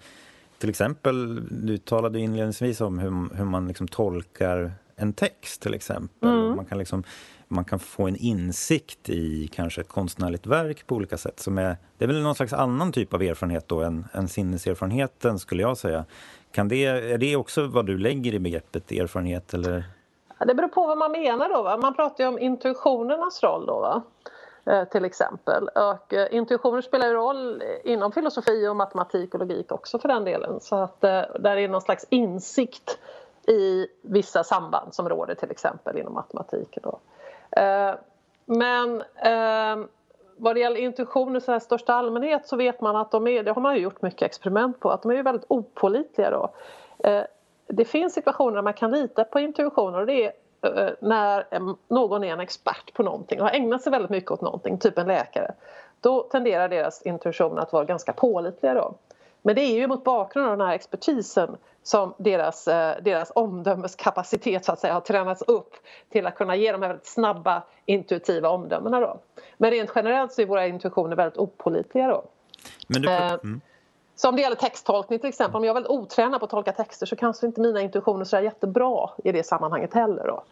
till 0.59 0.71
exempel, 0.71 1.43
du 1.67 1.79
talade 1.79 2.21
inledningsvis 2.21 2.81
om 2.81 2.99
hur, 2.99 3.37
hur 3.37 3.45
man 3.45 3.69
liksom 3.69 3.89
tolkar 3.89 4.73
en 4.99 5.13
text 5.13 5.63
till 5.63 5.75
exempel. 5.75 6.29
Mm. 6.29 6.57
Man, 6.57 6.65
kan 6.65 6.79
liksom, 6.79 7.05
man 7.49 7.65
kan 7.65 7.79
få 7.79 8.09
en 8.09 8.17
insikt 8.17 9.09
i 9.09 9.49
kanske 9.49 9.81
ett 9.81 9.89
konstnärligt 9.89 10.47
verk 10.47 10.87
på 10.87 10.95
olika 10.95 11.17
sätt. 11.17 11.41
Som 11.41 11.59
är, 11.59 11.77
det 11.99 12.05
är 12.05 12.07
väl 12.07 12.23
någon 12.23 12.35
slags 12.35 12.53
annan 12.53 12.93
typ 12.93 13.15
av 13.15 13.23
erfarenhet 13.23 13.69
då 13.69 13.81
än, 13.81 14.07
än 14.13 14.29
sinneserfarenheten 14.29 15.39
skulle 15.39 15.63
jag 15.63 15.77
säga. 15.77 16.05
Kan 16.53 16.69
det, 16.69 16.85
är 16.85 17.19
det 17.19 17.37
också 17.37 17.67
vad 17.67 17.87
du 17.87 17.99
lägger 17.99 18.35
i 18.35 18.39
begreppet 18.39 18.93
erfarenhet? 18.93 19.55
Eller? 19.55 19.85
Det 20.47 20.55
beror 20.55 20.69
på 20.69 20.87
vad 20.87 20.99
man 20.99 21.13
menar. 21.13 21.49
Då, 21.49 21.63
va? 21.63 21.77
Man 21.77 21.95
pratar 21.95 22.25
ju 22.25 22.29
om 22.29 22.39
intuitionernas 22.39 23.43
roll. 23.43 23.67
Då, 23.67 23.81
va? 23.81 24.03
Eh, 24.69 24.85
till 24.85 25.05
exempel. 25.05 25.69
Och, 25.69 26.15
eh, 26.15 26.35
intuitioner 26.35 26.81
spelar 26.81 27.07
ju 27.07 27.15
roll 27.15 27.63
inom 27.85 28.13
filosofi 28.13 28.69
och 28.69 28.77
matematik 28.77 29.35
och 29.35 29.41
logik 29.41 29.73
också 29.73 29.99
för 29.99 30.09
den 30.09 30.25
delen. 30.25 30.61
Så 30.61 30.77
att 30.77 31.05
eh, 31.05 31.23
där 31.41 31.57
är 31.57 31.69
någon 31.69 31.81
slags 31.81 32.07
insikt 32.11 32.99
i 33.49 33.87
vissa 34.03 34.45
samband 34.45 34.95
som 34.95 35.09
råder 35.09 35.35
till 35.35 35.51
exempel 35.51 35.99
inom 35.99 36.15
matematiken. 36.15 36.83
Då. 36.83 36.99
Eh, 37.61 37.95
men 38.45 39.03
eh, 39.17 39.87
vad 40.37 40.57
det 40.57 40.61
gäller 40.61 40.81
intuitioner 40.81 41.57
i 41.57 41.61
största 41.61 41.95
allmänhet 41.95 42.49
så 42.49 42.57
vet 42.57 42.81
man 42.81 42.97
att 42.97 43.11
de 43.11 43.27
är, 43.27 43.43
det 43.43 43.53
har 43.53 43.63
man 43.63 43.75
ju 43.75 43.81
gjort 43.81 44.03
mycket 44.03 44.23
experiment 44.23 44.81
på, 44.81 44.91
att 44.91 45.03
de 45.03 45.11
är 45.11 45.23
väldigt 45.23 45.47
opålitliga 45.49 46.31
då. 46.31 46.51
Eh, 46.99 47.23
det 47.67 47.85
finns 47.85 48.15
situationer 48.15 48.55
där 48.55 48.63
man 48.63 48.73
kan 48.73 48.91
lita 48.91 49.25
på 49.25 49.41
intuitioner 49.41 50.01
och 50.01 50.07
det 50.07 50.25
är 50.25 50.33
eh, 50.63 50.91
när 51.01 51.47
någon 51.89 52.25
är 52.25 52.33
en 52.33 52.41
expert 52.41 52.95
på 52.95 53.03
någonting 53.03 53.41
och 53.41 53.47
har 53.47 53.55
ägnat 53.55 53.83
sig 53.83 53.93
väldigt 53.93 54.11
mycket 54.11 54.31
åt 54.31 54.41
någonting, 54.41 54.79
typ 54.79 54.99
en 54.99 55.07
läkare. 55.07 55.55
Då 56.01 56.23
tenderar 56.23 56.69
deras 56.69 57.03
intuition 57.03 57.59
att 57.59 57.73
vara 57.73 57.85
ganska 57.85 58.13
pålitliga 58.13 58.75
då. 58.75 58.95
Men 59.43 59.55
det 59.55 59.61
är 59.61 59.75
ju 59.75 59.87
mot 59.87 60.05
bakgrund 60.05 60.49
av 60.49 60.59
den 60.59 60.67
här 60.67 60.75
expertisen 60.75 61.57
som 61.89 62.15
deras, 62.19 62.69
eh, 62.69 63.03
deras 63.03 63.33
omdömeskapacitet 63.35 64.65
så 64.65 64.73
att 64.73 64.81
säga, 64.81 64.95
har 64.95 65.01
tränats 65.01 65.43
upp 65.43 65.75
till 66.09 66.27
att 66.27 66.35
kunna 66.35 66.57
ge 66.57 66.73
de 66.73 66.83
här 66.83 66.89
väldigt 66.89 67.07
snabba 67.07 67.63
intuitiva 67.87 68.49
omdömena. 68.49 69.01
Då. 69.01 69.21
Men 69.57 69.71
rent 69.71 69.91
generellt 69.95 70.33
så 70.33 70.43
är 70.43 70.47
våra 70.47 70.67
intuitioner 70.67 71.17
väldigt 71.17 71.39
opålitliga. 71.39 72.09
Då. 72.09 72.25
Men 72.89 73.03
du... 73.03 73.09
Eh, 73.11 73.33
mm. 73.33 73.61
Så 74.17 74.29
om 74.29 74.37
det 74.37 74.43
gäller 74.43 74.57
texttolkning 74.57 75.19
till 75.19 75.29
exempel, 75.29 75.57
om 75.57 75.65
jag 75.65 75.71
är 75.71 75.75
väldigt 75.75 75.91
otränad 75.91 76.41
på 76.41 76.45
att 76.45 76.51
tolka 76.51 76.73
texter 76.73 77.07
så 77.07 77.17
kanske 77.17 77.47
inte 77.47 77.61
mina 77.61 77.81
intuitioner 77.81 78.21
är 78.21 78.25
så 78.25 78.41
jättebra 78.41 79.11
i 79.25 79.33
det 79.33 79.47
sammanhanget 79.47 79.95
heller. 79.95 80.27
Då. 80.27 80.45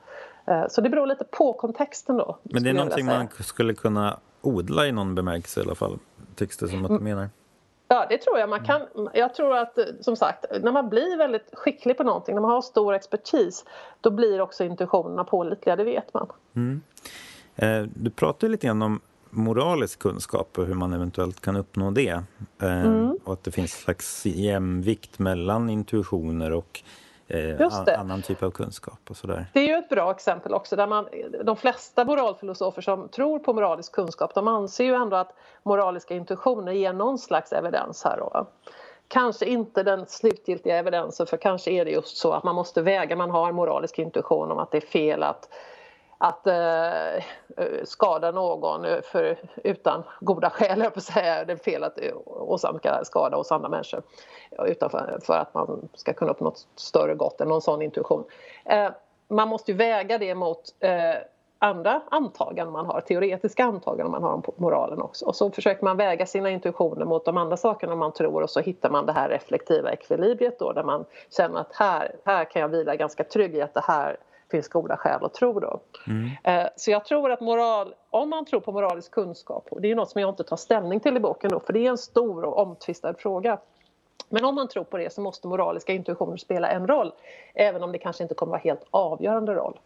Eh, 0.53 0.69
så 0.69 0.81
det 0.81 0.89
beror 0.89 1.07
lite 1.07 1.25
på 1.25 1.53
kontexten 1.53 2.17
då. 2.17 2.39
Men 2.43 2.63
det 2.63 2.71
är 2.71 2.75
någonting 2.75 3.07
man 3.07 3.29
skulle 3.41 3.75
kunna 3.75 4.19
odla 4.43 4.87
i 4.87 4.93
någon 4.93 5.15
bemärkelse 5.15 5.61
i 5.61 5.63
alla 5.63 5.75
fall? 5.75 5.99
Texter 6.35 6.67
som 6.67 6.85
att 6.85 6.89
du 6.89 6.99
menar? 6.99 7.29
Ja, 7.89 8.07
det 8.09 8.19
tror 8.19 8.39
jag. 8.39 8.49
Man 8.49 8.65
kan, 8.65 8.81
jag 9.15 9.35
tror 9.35 9.57
att 9.57 9.79
som 10.01 10.17
sagt, 10.17 10.45
när 10.63 10.73
man 10.73 10.89
blir 10.89 11.19
väldigt 11.19 11.51
skicklig 11.53 11.97
på 11.97 12.03
någonting, 12.03 12.35
när 12.35 12.43
man 12.43 12.51
har 12.51 12.63
stor 12.63 12.95
expertis, 12.95 13.65
då 14.01 14.11
blir 14.11 14.41
också 14.41 14.65
intuitionerna 14.65 15.25
pålitliga, 15.25 15.77
det 15.77 15.85
vet 15.85 16.15
man. 16.15 16.29
Mm. 16.55 16.83
Eh, 17.57 17.83
du 17.95 18.11
pratade 18.11 18.53
lite 18.53 18.67
grann 18.67 18.83
om 18.83 19.01
moralisk 19.31 19.99
kunskap 19.99 20.59
och 20.59 20.67
hur 20.67 20.75
man 20.75 20.93
eventuellt 20.93 21.41
kan 21.41 21.57
uppnå 21.57 21.91
det. 21.91 22.23
Eh, 22.63 22.81
mm. 22.81 23.19
Och 23.25 23.33
att 23.33 23.45
det 23.45 23.51
finns 23.51 23.75
en 23.75 23.81
slags 23.81 24.27
jämvikt 24.27 25.19
mellan 25.19 25.71
intuitioner 25.71 26.53
och 26.53 26.83
eh, 27.29 27.99
annan 27.99 28.23
typ 28.23 28.43
av 28.43 28.51
kunskap 28.51 28.99
och 29.11 29.17
sådär. 29.17 29.47
Det 29.53 29.61
är 29.61 29.67
ju 29.67 29.75
ett 29.75 29.89
bra 29.89 30.11
exempel 30.11 30.55
också 30.55 30.77
där 30.77 30.87
man, 30.87 31.09
de 31.45 31.57
flesta 31.57 32.05
moralfilosofer 32.05 32.83
som 32.83 33.09
tror 33.09 33.39
på 33.39 33.53
moralisk 33.53 33.93
kunskap 33.93 34.35
de 34.35 34.49
anser 34.49 34.85
ju 34.85 34.95
ändå 34.95 35.17
att 35.17 35.35
moraliska 35.63 36.15
intuitioner 36.15 36.73
ger 36.73 36.93
någon 36.93 37.19
slags 37.19 37.53
evidens 37.53 38.05
här 38.05 38.17
då. 38.17 38.47
Kanske 39.09 39.47
inte 39.47 39.83
den 39.83 40.07
slutgiltiga 40.07 40.77
evidensen 40.77 41.27
för 41.27 41.37
kanske 41.37 41.71
är 41.71 41.85
det 41.85 41.91
just 41.91 42.17
så 42.17 42.33
att 42.33 42.45
man 42.45 42.55
måste 42.55 42.83
väga, 42.83 43.17
man 43.17 43.31
har 43.31 43.49
en 43.49 43.55
moralisk 43.55 43.99
intuition 43.99 44.51
om 44.51 44.59
att 44.59 44.71
det 44.71 44.77
är 44.77 44.87
fel 44.87 45.23
att 45.23 45.49
att 46.19 46.47
eh, 46.47 47.15
eh, 47.15 47.23
skada 47.85 48.31
någon 48.31 48.85
eh, 48.85 49.01
för, 49.03 49.39
utan 49.65 50.03
goda 50.21 50.51
skäl, 50.51 50.81
jag 50.83 50.95
på 50.95 51.01
säga. 51.01 51.45
Det 51.45 51.53
är 51.53 51.57
fel 51.57 51.85
att 51.85 51.99
eh, 51.99 52.13
åsamka 52.27 53.05
skada 53.05 53.37
hos 53.37 53.53
andra 53.53 53.69
människor 53.69 54.03
utan 54.59 54.91
för, 54.91 55.19
för 55.23 55.39
att 55.39 55.55
man 55.55 55.89
ska 55.95 56.13
kunna 56.13 56.31
uppnå 56.31 56.45
något 56.45 56.67
större 56.77 57.15
gott 57.15 57.41
eller 57.41 57.49
någon 57.49 57.63
sån 57.63 57.83
intuition. 57.83 58.25
Eh, 58.65 58.91
man 59.29 59.49
måste 59.49 59.71
ju 59.71 59.77
väga 59.77 60.19
det 60.19 60.35
mot 60.35 60.61
eh, 60.81 61.15
andra 61.59 62.03
antaganden 62.11 62.73
man 62.73 62.87
har, 62.87 63.01
teoretiska 63.01 63.65
antaganden 63.65 64.11
man 64.11 64.23
har 64.23 64.33
om 64.33 64.43
moralen 64.57 65.03
också. 65.03 65.25
Och 65.25 65.37
så 65.37 65.51
försöker 65.51 65.85
man 65.85 65.97
väga 65.97 66.27
sina 66.27 66.51
intuitioner 66.51 67.05
mot 67.05 67.25
de 67.25 67.37
andra 67.37 67.57
sakerna 67.57 67.95
man 67.95 68.13
tror 68.13 68.43
och 68.43 68.51
så 68.51 68.61
hittar 68.61 68.91
man 68.91 69.07
det 69.07 69.13
här 69.13 69.29
reflektiva 69.29 69.93
ekvilibriet 69.93 70.59
då 70.59 70.73
där 70.73 70.85
man 70.85 71.05
känner 71.31 71.61
att 71.61 71.75
här, 71.75 72.17
här 72.25 72.45
kan 72.45 72.63
jag 72.63 72.69
vila 72.69 72.97
ganska 72.97 73.25
trygg 73.25 73.55
i 73.57 73.63
att 73.63 73.75
det 73.75 73.85
här 73.85 74.17
finns 74.51 74.69
goda 74.69 74.97
skäl 74.97 75.25
att 75.25 75.35
tro. 75.35 75.61
Då. 75.61 75.81
Mm. 76.07 76.31
Eh, 76.45 76.69
så 76.77 76.91
jag 76.91 77.05
tror 77.05 77.31
att 77.31 77.41
moral, 77.41 77.95
om 78.11 78.31
man 78.31 78.45
tror 78.45 78.61
på 78.61 78.73
moralisk 78.73 79.11
kunskap, 79.11 79.67
och 79.71 79.81
det 79.81 79.91
är 79.91 79.95
något 79.95 80.11
som 80.11 80.21
jag 80.21 80.31
inte 80.31 80.45
tar 80.45 80.57
ställning 80.57 81.01
till 81.01 81.17
i 81.17 81.21
boken 81.21 81.51
då, 81.51 81.61
för 81.61 81.73
det 81.73 81.87
är 81.87 81.91
en 81.91 81.99
stor 81.99 82.45
och 82.45 82.59
omtvistad 82.59 83.15
fråga. 83.15 83.59
Men 84.29 84.45
om 84.45 84.55
man 84.55 84.69
tror 84.69 84.85
på 84.85 84.97
det 84.97 85.13
så 85.13 85.21
måste 85.21 85.49
moraliska 85.49 85.93
intuitioner 85.93 86.37
spela 86.37 86.69
en 86.69 86.87
roll, 86.87 87.13
även 87.55 87.83
om 87.83 87.93
det 87.93 87.99
kanske 87.99 88.23
inte 88.23 88.35
kommer 88.35 88.51
vara 88.51 88.61
helt 88.61 88.85
avgörande 88.91 89.55
roll. 89.55 89.79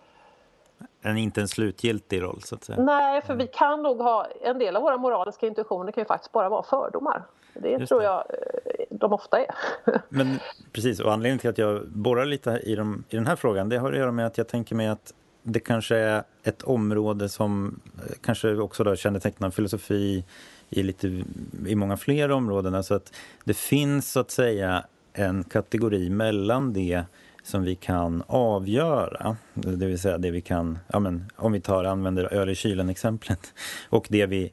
En, 1.02 1.16
inte 1.16 1.40
en 1.40 1.48
slutgiltig 1.48 2.22
roll 2.22 2.42
så 2.42 2.54
att 2.54 2.64
säga? 2.64 2.80
Nej, 2.80 3.22
för 3.22 3.34
vi 3.34 3.46
kan 3.46 3.82
nog 3.82 3.98
ha, 3.98 4.26
en 4.42 4.58
del 4.58 4.76
av 4.76 4.82
våra 4.82 4.96
moraliska 4.96 5.46
intuitioner 5.46 5.92
kan 5.92 6.00
ju 6.00 6.06
faktiskt 6.06 6.32
bara 6.32 6.48
vara 6.48 6.62
fördomar. 6.62 7.22
Det 7.54 7.68
Just 7.68 7.88
tror 7.88 7.98
det. 7.98 8.04
jag 8.04 8.18
eh, 8.18 8.84
de 8.90 9.12
ofta 9.12 9.38
är. 9.38 9.54
Men 10.08 10.38
precis, 10.72 11.00
och 11.00 11.12
anledningen 11.12 11.38
till 11.38 11.50
att 11.50 11.58
jag 11.58 11.88
borrar 11.88 12.24
lite 12.24 12.50
i, 12.50 12.74
de, 12.74 13.04
i 13.08 13.16
den 13.16 13.26
här 13.26 13.36
frågan 13.36 13.68
det 13.68 13.78
har 13.78 13.92
att 13.92 13.98
göra 13.98 14.12
med 14.12 14.26
att 14.26 14.38
jag 14.38 14.48
tänker 14.48 14.74
mig 14.74 14.88
att 14.88 15.14
det 15.42 15.60
kanske 15.60 15.96
är 15.96 16.22
ett 16.42 16.62
område 16.62 17.28
som 17.28 17.80
eh, 17.96 18.12
kanske 18.20 18.56
också 18.56 18.84
då 18.84 18.96
kännetecknar 18.96 19.50
filosofi 19.50 20.24
i, 20.70 20.82
lite, 20.82 21.24
i 21.66 21.74
många 21.74 21.96
fler 21.96 22.30
områden. 22.30 22.74
Alltså 22.74 22.94
att 22.94 23.12
det 23.44 23.54
finns 23.54 24.12
så 24.12 24.20
att 24.20 24.30
säga 24.30 24.84
en 25.12 25.44
kategori 25.44 26.10
mellan 26.10 26.72
det 26.72 27.04
som 27.42 27.62
vi 27.62 27.74
kan 27.74 28.22
avgöra, 28.26 29.36
det 29.54 29.86
vill 29.86 29.98
säga 29.98 30.18
det 30.18 30.30
vi 30.30 30.40
kan, 30.40 30.78
ja 30.88 30.98
men, 30.98 31.24
om 31.36 31.52
vi 31.52 31.60
tar 31.60 31.84
använder 31.84 32.32
öl 32.32 32.48
i 32.48 32.54
kylen-exemplet, 32.54 33.54
och 33.90 34.06
det 34.08 34.26
vi 34.26 34.52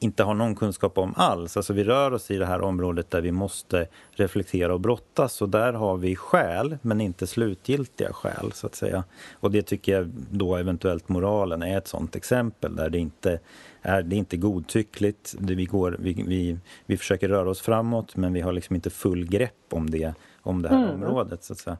inte 0.00 0.22
har 0.22 0.34
någon 0.34 0.54
kunskap 0.54 0.98
om 0.98 1.14
alls. 1.16 1.56
Alltså 1.56 1.72
vi 1.72 1.84
rör 1.84 2.12
oss 2.12 2.30
i 2.30 2.36
det 2.36 2.46
här 2.46 2.60
området 2.60 3.10
där 3.10 3.20
vi 3.20 3.32
måste 3.32 3.86
reflektera 4.10 4.74
och 4.74 4.80
brottas 4.80 5.42
och 5.42 5.48
där 5.48 5.72
har 5.72 5.96
vi 5.96 6.16
skäl 6.16 6.78
men 6.82 7.00
inte 7.00 7.26
slutgiltiga 7.26 8.12
skäl 8.12 8.52
så 8.52 8.66
att 8.66 8.74
säga. 8.74 9.04
Och 9.32 9.50
det 9.50 9.62
tycker 9.62 9.92
jag 9.92 10.10
då 10.30 10.56
eventuellt 10.56 11.08
moralen 11.08 11.62
är 11.62 11.78
ett 11.78 11.88
sådant 11.88 12.16
exempel 12.16 12.76
där 12.76 12.90
det 12.90 12.98
inte 12.98 13.40
är 13.82 14.02
det 14.02 14.16
inte 14.16 14.36
godtyckligt. 14.36 15.34
Det 15.38 15.54
vi, 15.54 15.64
går, 15.64 15.96
vi, 15.98 16.12
vi, 16.12 16.58
vi 16.86 16.96
försöker 16.96 17.28
röra 17.28 17.50
oss 17.50 17.60
framåt 17.60 18.16
men 18.16 18.32
vi 18.32 18.40
har 18.40 18.52
liksom 18.52 18.76
inte 18.76 18.90
full 18.90 19.26
grepp 19.26 19.66
om 19.70 19.90
det, 19.90 20.14
om 20.42 20.62
det 20.62 20.68
här 20.68 20.84
mm. 20.84 20.94
området 20.94 21.44
så 21.44 21.52
att 21.52 21.58
säga. 21.58 21.76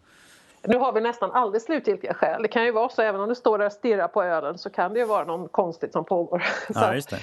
Nu 0.63 0.79
har 0.79 0.93
vi 0.93 1.01
nästan 1.01 1.33
aldrig 1.33 1.63
slutgiltiga 1.63 2.15
skäl. 2.15 2.43
Det 2.43 2.49
kan 2.49 2.65
ju 2.65 2.73
vara 2.73 2.89
så, 2.89 3.03
även 3.03 3.21
om 3.21 3.29
du 3.29 3.35
står 3.35 3.59
där 3.59 3.67
och 3.67 3.73
stirrar 3.73 4.09
på 4.09 4.23
ölen 4.23 4.59
så 4.59 4.71
kan 4.71 4.93
det 4.93 4.99
ju 4.99 5.05
vara 5.05 5.25
något 5.25 5.53
konstigt 5.53 5.93
som 5.93 6.05
pågår. 6.05 6.45
Ja, 6.75 7.01
så, 7.01 7.17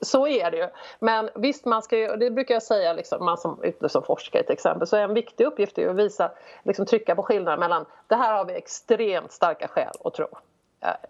så 0.00 0.26
är 0.26 0.50
det 0.50 0.56
ju. 0.56 0.68
Men 0.98 1.30
visst, 1.34 1.64
man 1.64 1.82
ska 1.82 1.98
ju, 1.98 2.16
det 2.16 2.30
brukar 2.30 2.54
jag 2.54 2.62
säga, 2.62 2.92
liksom, 2.92 3.24
man 3.24 3.38
som 3.38 3.62
ute 3.62 3.88
som 3.88 4.02
forskare 4.02 4.42
till 4.42 4.52
exempel, 4.52 4.86
så 4.86 4.96
är 4.96 5.00
en 5.00 5.14
viktig 5.14 5.44
uppgift 5.44 5.78
att 5.78 5.96
visa, 5.96 6.30
liksom, 6.62 6.86
trycka 6.86 7.14
på 7.14 7.22
skillnaden 7.22 7.60
mellan 7.60 7.86
det 8.06 8.14
här 8.14 8.36
har 8.36 8.44
vi 8.44 8.54
extremt 8.54 9.32
starka 9.32 9.68
skäl 9.68 9.92
att 10.04 10.14
tro. 10.14 10.26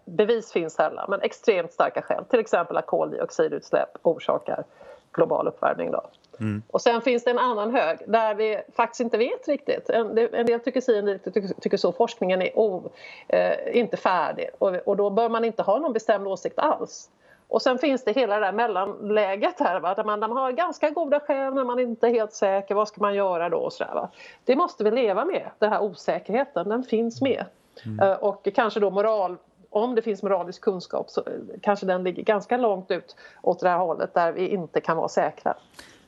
bevis 0.05 0.51
finns 0.51 0.73
sällan, 0.73 1.05
men 1.09 1.21
extremt 1.21 1.73
starka 1.73 2.01
skäl. 2.01 2.25
Till 2.25 2.39
exempel 2.39 2.77
att 2.77 2.85
koldioxidutsläpp 2.85 3.97
orsakar 4.01 4.63
global 5.11 5.47
uppvärmning. 5.47 5.91
Då. 5.91 6.03
Mm. 6.39 6.63
Och 6.67 6.81
sen 6.81 7.01
finns 7.01 7.23
det 7.23 7.31
en 7.31 7.39
annan 7.39 7.75
hög 7.75 7.97
där 8.07 8.35
vi 8.35 8.61
faktiskt 8.75 8.99
inte 8.99 9.17
vet 9.17 9.47
riktigt. 9.47 9.89
En, 9.89 10.17
en 10.17 10.45
del 10.45 10.59
tycker 10.59 10.81
si, 10.81 10.97
en 10.97 11.05
del 11.05 11.19
tycker, 11.19 11.61
tycker 11.61 11.77
så. 11.77 11.91
Forskningen 11.91 12.41
är 12.41 12.51
oh, 12.55 12.85
eh, 13.27 13.77
inte 13.77 13.97
färdig 13.97 14.49
och, 14.57 14.75
och, 14.75 14.97
då 14.97 15.09
bör 15.09 15.29
man 15.29 15.45
inte 15.45 15.63
ha 15.63 15.79
någon 15.79 15.93
bestämd 15.93 16.27
åsikt 16.27 16.59
alls. 16.59 17.09
Och 17.47 17.61
sen 17.61 17.77
finns 17.77 18.03
det 18.03 18.11
hela 18.11 18.39
det 18.39 18.45
där 18.45 18.51
mellanläget 18.51 19.59
här 19.59 19.79
va? 19.79 19.93
där 19.93 20.03
man, 20.03 20.19
där 20.19 20.27
man 20.27 20.37
har 20.37 20.51
ganska 20.51 20.89
goda 20.89 21.19
skäl 21.19 21.53
men 21.53 21.67
man 21.67 21.79
är 21.79 21.83
inte 21.83 22.07
helt 22.07 22.33
säker. 22.33 22.75
Vad 22.75 22.87
ska 22.87 23.01
man 23.01 23.15
göra 23.15 23.49
då? 23.49 23.57
Och 23.57 23.73
så 23.73 23.83
där? 23.83 24.07
Det 24.45 24.55
måste 24.55 24.83
vi 24.83 24.91
leva 24.91 25.25
med, 25.25 25.49
den 25.59 25.71
här 25.71 25.81
osäkerheten. 25.81 26.69
Den 26.69 26.83
finns 26.83 27.21
med. 27.21 27.45
Mm. 27.85 28.07
Uh, 28.07 28.15
och 28.15 28.47
kanske 28.55 28.79
då 28.79 28.89
moral 28.89 29.37
om 29.75 29.95
det 29.95 30.01
finns 30.01 30.23
moralisk 30.23 30.61
kunskap 30.61 31.09
så 31.09 31.23
kanske 31.61 31.85
den 31.85 32.03
ligger 32.03 32.23
ganska 32.23 32.57
långt 32.57 32.91
ut 32.91 33.15
åt 33.41 33.59
det 33.59 33.69
här 33.69 33.77
hållet 33.77 34.13
där 34.13 34.31
vi 34.31 34.47
inte 34.47 34.81
kan 34.81 34.97
vara 34.97 35.07
säkra. 35.07 35.53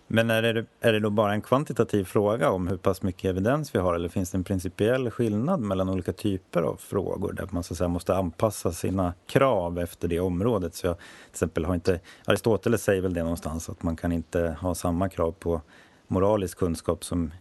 Men 0.07 0.29
är 0.29 0.41
det, 0.41 0.65
är 0.79 0.93
det 0.93 0.99
då 0.99 1.09
bara 1.09 1.33
en 1.33 1.41
kvantitativ 1.41 2.03
fråga 2.03 2.49
om 2.49 2.67
hur 2.67 2.77
pass 2.77 3.01
mycket 3.01 3.29
evidens 3.29 3.75
vi 3.75 3.79
har 3.79 3.95
eller 3.95 4.09
finns 4.09 4.31
det 4.31 4.37
en 4.37 4.43
principiell 4.43 5.09
skillnad 5.11 5.59
mellan 5.59 5.89
olika 5.89 6.13
typer 6.13 6.61
av 6.61 6.75
frågor 6.75 7.33
där 7.33 7.47
man 7.51 7.63
så 7.63 7.73
att 7.73 7.77
säga, 7.77 7.87
måste 7.87 8.15
anpassa 8.15 8.71
sina 8.71 9.13
krav 9.27 9.79
efter 9.79 10.07
det 10.07 10.19
området? 10.19 10.75
Så 10.75 10.87
jag, 10.87 10.97
till 10.97 11.05
exempel 11.31 11.65
har 11.65 11.75
inte, 11.75 11.99
Aristoteles 12.25 12.83
säger 12.83 13.01
väl 13.01 13.13
det 13.13 13.23
någonstans 13.23 13.69
att 13.69 13.83
man 13.83 13.95
kan 13.95 14.11
inte 14.11 14.57
ha 14.61 14.75
samma 14.75 15.09
krav 15.09 15.31
på 15.31 15.61
moralisk 16.07 16.57
kunskap 16.57 17.03
som 17.03 17.31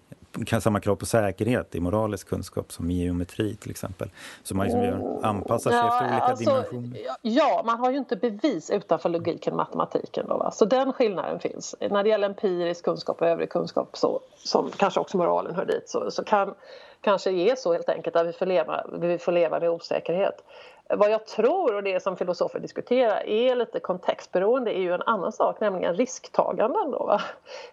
samma 0.60 0.80
krav 0.80 0.96
på 0.96 1.06
säkerhet 1.06 1.74
i 1.74 1.80
moralisk 1.80 2.28
kunskap 2.28 2.72
som 2.72 2.90
i 2.90 2.94
geometri 2.94 3.56
till 3.56 3.70
exempel. 3.70 4.10
Så 4.42 4.56
man 4.56 4.66
liksom 4.66 4.82
gör, 4.84 5.18
anpassar 5.22 5.70
sig 5.70 5.80
ja, 5.80 5.86
efter 5.88 6.04
olika 6.04 6.22
alltså, 6.22 6.50
dimensioner. 6.50 7.00
Ja, 7.22 7.62
man 7.66 7.78
har 7.78 7.90
ju 7.90 7.98
inte 7.98 8.16
bevis 8.16 8.70
utanför 8.70 9.08
logiken 9.08 9.52
och 9.52 9.56
matematiken. 9.56 10.26
Då, 10.28 10.36
va? 10.36 10.50
Så 10.50 10.64
den 10.64 10.92
skillnaden 10.92 11.40
finns. 11.40 11.74
När 11.80 12.02
det 12.02 12.08
gäller 12.08 12.28
empirisk 12.28 12.84
kunskap 12.84 13.20
och 13.20 13.28
övrig 13.28 13.50
kunskap 13.50 13.96
så, 13.96 14.20
som 14.36 14.70
kanske 14.76 15.00
också 15.00 15.16
moralen 15.16 15.54
hör 15.54 15.64
dit 15.64 15.88
så, 15.88 16.10
så 16.10 16.24
kan 16.24 16.54
kanske 17.00 17.30
ge 17.30 17.56
så 17.56 17.72
helt 17.72 17.88
enkelt 17.88 18.16
att 18.16 18.26
vi 18.26 18.32
får 18.32 18.46
leva, 18.46 18.86
vi 19.00 19.18
får 19.18 19.32
leva 19.32 19.60
med 19.60 19.70
osäkerhet. 19.70 20.44
Vad 20.88 21.10
jag 21.10 21.26
tror 21.26 21.74
och 21.74 21.82
det 21.82 22.02
som 22.02 22.16
filosofer 22.16 22.58
diskuterar 22.58 23.26
är 23.26 23.54
lite 23.54 23.80
kontextberoende 23.80 24.78
är 24.78 24.80
ju 24.80 24.92
en 24.92 25.02
annan 25.02 25.32
sak, 25.32 25.60
nämligen 25.60 25.94
risktaganden. 25.94 26.90
Då, 26.90 26.98
va? 27.06 27.20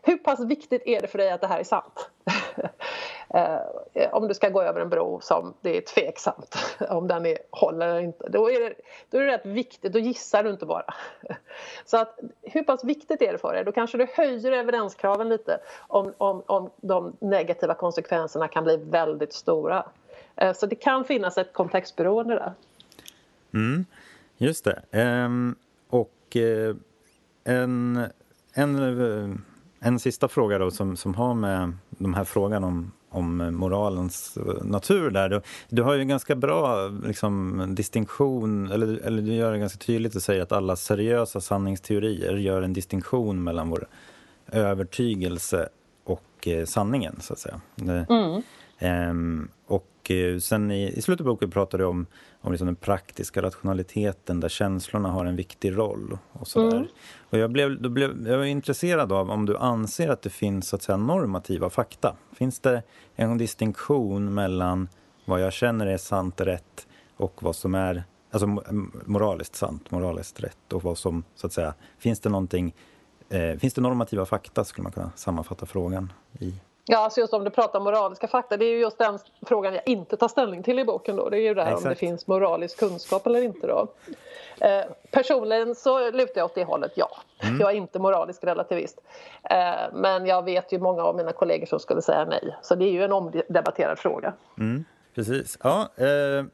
Hur 0.02 0.18
pass 0.18 0.40
viktigt 0.40 0.82
är 0.86 1.02
det 1.02 1.08
för 1.08 1.18
dig 1.18 1.32
att 1.32 1.42
det 1.42 1.48
här 1.48 1.60
är 1.60 1.64
sant? 1.64 2.10
Eh, 3.36 3.60
om 4.12 4.28
du 4.28 4.34
ska 4.34 4.50
gå 4.50 4.62
över 4.62 4.82
en 4.82 4.90
bro 4.90 5.20
som 5.22 5.54
det 5.62 5.78
är 5.78 5.82
tveksamt 5.82 6.58
om 6.90 7.08
den 7.08 7.26
är, 7.26 7.38
håller 7.52 7.88
eller 7.88 8.00
inte. 8.00 8.30
Då 8.30 8.52
är, 8.52 8.60
det, 8.60 8.74
då 9.10 9.18
är 9.18 9.22
det 9.22 9.32
rätt 9.32 9.46
viktigt, 9.46 9.94
då 9.94 10.00
gissar 10.00 10.44
du 10.44 10.50
inte 10.50 10.66
bara. 10.66 10.86
Så 11.86 11.98
att, 11.98 12.20
hur 12.42 12.64
pass 12.64 12.84
viktigt 12.84 13.22
är 13.22 13.32
det 13.32 13.38
för 13.38 13.54
dig? 13.54 13.64
Då 13.64 13.72
kanske 13.72 13.98
du 13.98 14.08
höjer 14.14 14.52
evidenskraven 14.52 15.30
lite 15.30 15.60
om, 15.88 16.14
om, 16.18 16.44
om 16.46 16.70
de 16.76 17.18
negativa 17.20 17.74
konsekvenserna 17.74 18.48
kan 18.48 18.64
bli 18.64 18.78
väldigt 18.78 19.34
stora. 19.34 19.86
Eh, 20.36 20.54
så 20.54 20.66
det 20.66 20.76
kan 20.76 21.06
finnas 21.06 21.38
ett 21.38 21.54
kontextberoende 21.54 22.36
där. 22.36 22.54
Mm, 23.54 23.86
just 24.38 24.64
det. 24.64 24.82
Ehm, 24.92 25.56
och 25.90 26.38
eh, 26.38 26.76
en, 27.44 28.04
en, 28.54 29.44
en 29.80 30.00
sista 30.00 30.28
fråga 30.28 30.58
då 30.58 30.72
som, 30.72 30.98
som 30.98 31.16
har 31.16 31.34
med 31.34 31.74
de 31.90 32.14
här 32.14 32.24
frågan 32.24 32.64
om, 32.64 32.92
om 33.10 33.56
moralens 33.56 34.38
natur 34.64 35.10
där. 35.10 35.30
Du, 35.30 35.42
du 35.70 35.82
har 35.82 35.94
ju 35.94 36.02
en 36.02 36.08
ganska 36.08 36.36
bra 36.36 36.88
liksom, 36.88 37.66
distinktion, 37.76 38.72
eller, 38.72 39.00
eller 39.06 39.22
du 39.22 39.34
gör 39.34 39.52
det 39.52 39.60
ganska 39.60 39.80
tydligt 39.80 40.16
och 40.16 40.22
säger 40.22 40.42
att 40.42 40.52
alla 40.52 40.76
seriösa 40.76 41.42
sanningsteorier 41.42 42.34
gör 42.34 42.62
en 42.62 42.74
distinktion 42.74 43.44
mellan 43.44 43.70
vår 43.70 43.88
övertygelse 44.52 45.70
och 46.04 46.48
eh, 46.48 46.66
sanningen, 46.66 47.20
så 47.22 47.34
att 47.34 47.40
säga. 47.40 47.62
Mm. 48.10 48.42
Ehm, 48.80 49.50
och 49.68 49.88
eh, 50.12 50.40
sen 50.40 50.72
i, 50.72 50.94
i 50.98 51.02
slutet 51.02 51.22
av 51.22 51.34
boken 51.34 51.52
pratar 51.52 51.78
du 51.78 51.86
om 51.86 52.06
om 52.44 52.52
liksom 52.52 52.66
den 52.66 52.76
praktiska 52.76 53.42
rationaliteten 53.42 54.40
där 54.40 54.50
känslorna 54.50 55.12
har 55.12 55.26
en 55.26 55.36
viktig 55.36 55.78
roll. 55.78 56.18
Och 56.32 56.48
sådär. 56.48 56.78
Mm. 56.78 56.88
Och 57.30 57.38
jag, 57.38 57.52
blev, 57.52 57.82
då 57.82 57.90
blev, 57.90 58.28
jag 58.28 58.38
var 58.38 58.46
intresserad 58.46 59.12
av 59.12 59.32
om 59.32 59.46
du 59.46 59.58
anser 59.58 60.10
att 60.10 60.22
det 60.22 60.30
finns 60.30 60.68
så 60.68 60.76
att 60.76 60.84
säga, 60.84 60.98
normativa 60.98 61.70
fakta. 61.70 62.16
Finns 62.32 62.60
det 62.60 62.84
en 63.16 63.38
distinktion 63.38 64.34
mellan 64.34 64.88
vad 65.26 65.42
jag 65.42 65.54
känner 65.54 65.88
är 65.88 65.98
sant 65.98 66.40
och 66.40 66.46
rätt 66.46 66.88
och 67.18 67.44
vad 67.44 67.56
som 67.56 67.76
är 67.76 68.04
alltså, 68.32 68.48
moraliskt 69.06 69.56
sant, 69.56 69.92
moraliskt 69.92 70.44
rätt 70.44 70.74
och 70.74 70.84
vad 70.84 70.98
som 70.98 71.24
så 71.36 71.48
att 71.48 71.54
säga, 71.54 71.74
finns 71.98 72.20
det 72.20 72.30
någonting 72.30 72.76
eh, 73.30 73.58
finns 73.58 73.74
det 73.74 73.82
normativa 73.82 74.26
fakta 74.26 74.64
skulle 74.64 74.84
man 74.84 74.92
kunna 74.92 75.12
sammanfatta 75.16 75.66
frågan 75.66 76.14
i? 76.40 76.54
Ja, 76.86 76.98
alltså 76.98 77.20
just 77.20 77.34
om 77.34 77.44
du 77.44 77.50
pratar 77.50 77.80
moraliska 77.80 78.28
fakta, 78.28 78.58
det 78.58 78.66
är 78.66 78.70
ju 78.70 78.80
just 78.80 78.98
den 78.98 79.20
frågan 79.46 79.74
jag 79.74 79.88
inte 79.88 80.18
tar 80.18 80.28
ställning 80.28 80.64
till 80.64 80.80
i 80.80 80.86
boken 80.86 81.16
då. 81.16 81.30
Det 81.30 81.38
är 81.38 81.42
ju 81.42 81.54
där 81.54 81.64
Exakt. 81.64 81.84
om 81.84 81.90
det 81.90 81.96
finns 81.96 82.28
moralisk 82.28 82.80
kunskap 82.80 83.28
eller 83.28 83.42
inte 83.42 83.68
då. 83.68 83.88
Eh, 84.60 84.84
personligen 85.12 85.76
så 85.76 86.12
lutar 86.12 86.34
jag 86.36 86.46
åt 86.46 86.56
det 86.56 86.64
hållet, 86.64 86.92
ja. 86.96 87.10
Mm. 87.44 87.60
Jag 87.60 87.72
är 87.72 87.76
inte 87.76 88.00
moralisk 88.00 88.44
relativist. 88.44 89.02
Eh, 89.44 89.74
men 89.94 90.26
jag 90.26 90.46
vet 90.46 90.72
ju 90.72 90.80
många 90.80 91.04
av 91.04 91.16
mina 91.16 91.32
kollegor 91.32 91.66
som 91.66 91.80
skulle 91.80 92.02
säga 92.02 92.26
nej. 92.26 92.56
Så 92.62 92.76
det 92.76 92.86
är 92.86 92.92
ju 92.92 93.04
en 93.04 93.12
omdebatterad 93.12 94.00
fråga. 94.00 94.34
Mm, 94.60 94.86
precis. 95.16 95.58
Ja, 95.64 95.90
eh, 95.96 96.46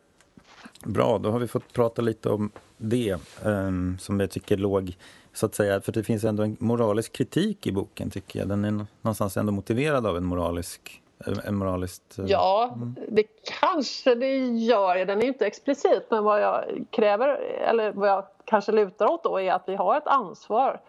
bra, 0.86 1.18
då 1.18 1.32
har 1.32 1.40
vi 1.40 1.48
fått 1.48 1.74
prata 1.74 2.02
lite 2.02 2.30
om 2.30 2.52
det 2.78 3.12
eh, 3.46 3.72
som 4.00 4.20
jag 4.20 4.32
tycker 4.32 4.58
låg 4.58 4.98
så 5.34 5.46
att 5.46 5.56
säga, 5.56 5.82
för 5.82 5.92
det 5.92 6.04
finns 6.04 6.24
ändå 6.24 6.44
en 6.44 6.58
moralisk 6.60 7.14
kritik 7.14 7.68
i 7.68 7.72
boken 7.72 8.10
tycker 8.10 8.40
jag. 8.40 8.48
Den 8.48 8.66
är 8.66 8.86
någonstans 9.02 9.38
ändå 9.38 9.52
motiverad 9.52 10.06
av 10.06 10.18
en 10.18 10.26
moralisk 10.26 11.02
en 11.46 11.56
moraliskt... 11.56 12.20
Eh, 12.20 12.26
ja, 12.28 12.72
mm. 12.76 12.96
det 13.08 13.24
kanske 13.62 14.16
det 14.16 14.38
gör. 14.38 15.06
Den 15.06 15.22
är 15.22 15.28
inte 15.28 15.46
explicit, 15.46 16.04
men 16.10 16.24
vad 16.24 16.42
jag 16.42 16.86
kräver, 16.90 17.28
eller 17.62 17.92
vad 17.92 18.10
jag 18.10 18.26
kanske 18.46 18.72
lutar 18.72 19.06
åt 19.06 19.24
då 19.24 19.42
är 19.42 19.54
att 19.54 19.64
vi 19.66 19.76
har 19.76 19.98
ett 19.98 20.08
ansvar 20.08 20.82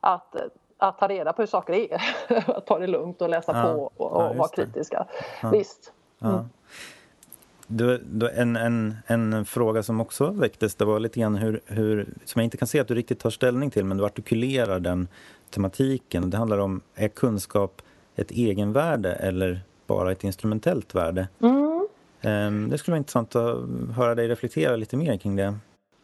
att, 0.00 0.36
att 0.78 0.98
ta 0.98 1.08
reda 1.08 1.32
på 1.32 1.42
hur 1.42 1.46
saker 1.46 1.72
är. 1.72 2.02
att 2.56 2.66
ta 2.66 2.78
det 2.78 2.86
lugnt 2.86 3.22
och 3.22 3.28
läsa 3.28 3.52
ja. 3.56 3.62
på 3.62 3.82
och, 3.96 4.12
och 4.12 4.22
ja, 4.22 4.32
vara 4.32 4.48
kritiska. 4.48 5.06
Ja. 5.42 5.50
Visst. 5.50 5.92
Mm. 6.22 6.48
Du, 7.74 7.98
du, 8.04 8.30
en, 8.30 8.56
en, 8.56 8.96
en 9.06 9.44
fråga 9.44 9.82
som 9.82 10.00
också 10.00 10.30
väcktes, 10.30 10.74
det 10.74 10.84
var 10.84 11.00
lite 11.00 11.20
grann 11.20 11.34
hur, 11.34 11.60
hur, 11.66 12.06
som 12.24 12.40
jag 12.40 12.44
inte 12.44 12.56
kan 12.56 12.68
se 12.68 12.80
att 12.80 12.88
du 12.88 12.94
riktigt 12.94 13.18
tar 13.18 13.30
ställning 13.30 13.70
till, 13.70 13.84
men 13.84 13.96
du 13.96 14.04
artikulerar 14.04 14.80
den 14.80 15.08
tematiken. 15.50 16.30
Det 16.30 16.36
handlar 16.36 16.58
om, 16.58 16.80
är 16.94 17.08
kunskap 17.08 17.82
ett 18.16 18.30
egenvärde 18.30 19.12
eller 19.12 19.60
bara 19.86 20.12
ett 20.12 20.24
instrumentellt 20.24 20.94
värde? 20.94 21.28
Mm. 21.40 21.88
Um, 22.24 22.70
det 22.70 22.78
skulle 22.78 22.92
vara 22.92 22.98
intressant 22.98 23.36
att 23.36 23.56
höra 23.96 24.14
dig 24.14 24.28
reflektera 24.28 24.76
lite 24.76 24.96
mer 24.96 25.16
kring 25.16 25.36
det. 25.36 25.54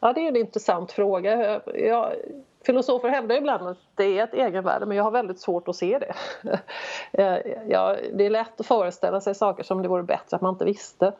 Ja, 0.00 0.12
det 0.12 0.20
är 0.20 0.28
en 0.28 0.36
intressant 0.36 0.92
fråga. 0.92 1.60
Jag, 1.74 2.12
filosofer 2.66 3.08
hävdar 3.08 3.36
ibland 3.36 3.68
att 3.68 3.78
det 3.94 4.18
är 4.18 4.24
ett 4.24 4.34
egenvärde 4.34 4.86
men 4.86 4.96
jag 4.96 5.04
har 5.04 5.10
väldigt 5.10 5.40
svårt 5.40 5.68
att 5.68 5.76
se 5.76 5.98
det. 5.98 6.14
ja, 7.68 7.96
det 8.14 8.26
är 8.26 8.30
lätt 8.30 8.60
att 8.60 8.66
föreställa 8.66 9.20
sig 9.20 9.34
saker 9.34 9.62
som 9.62 9.82
det 9.82 9.88
vore 9.88 10.02
bättre 10.02 10.36
att 10.36 10.42
man 10.42 10.54
inte 10.54 10.64
visste. 10.64 11.12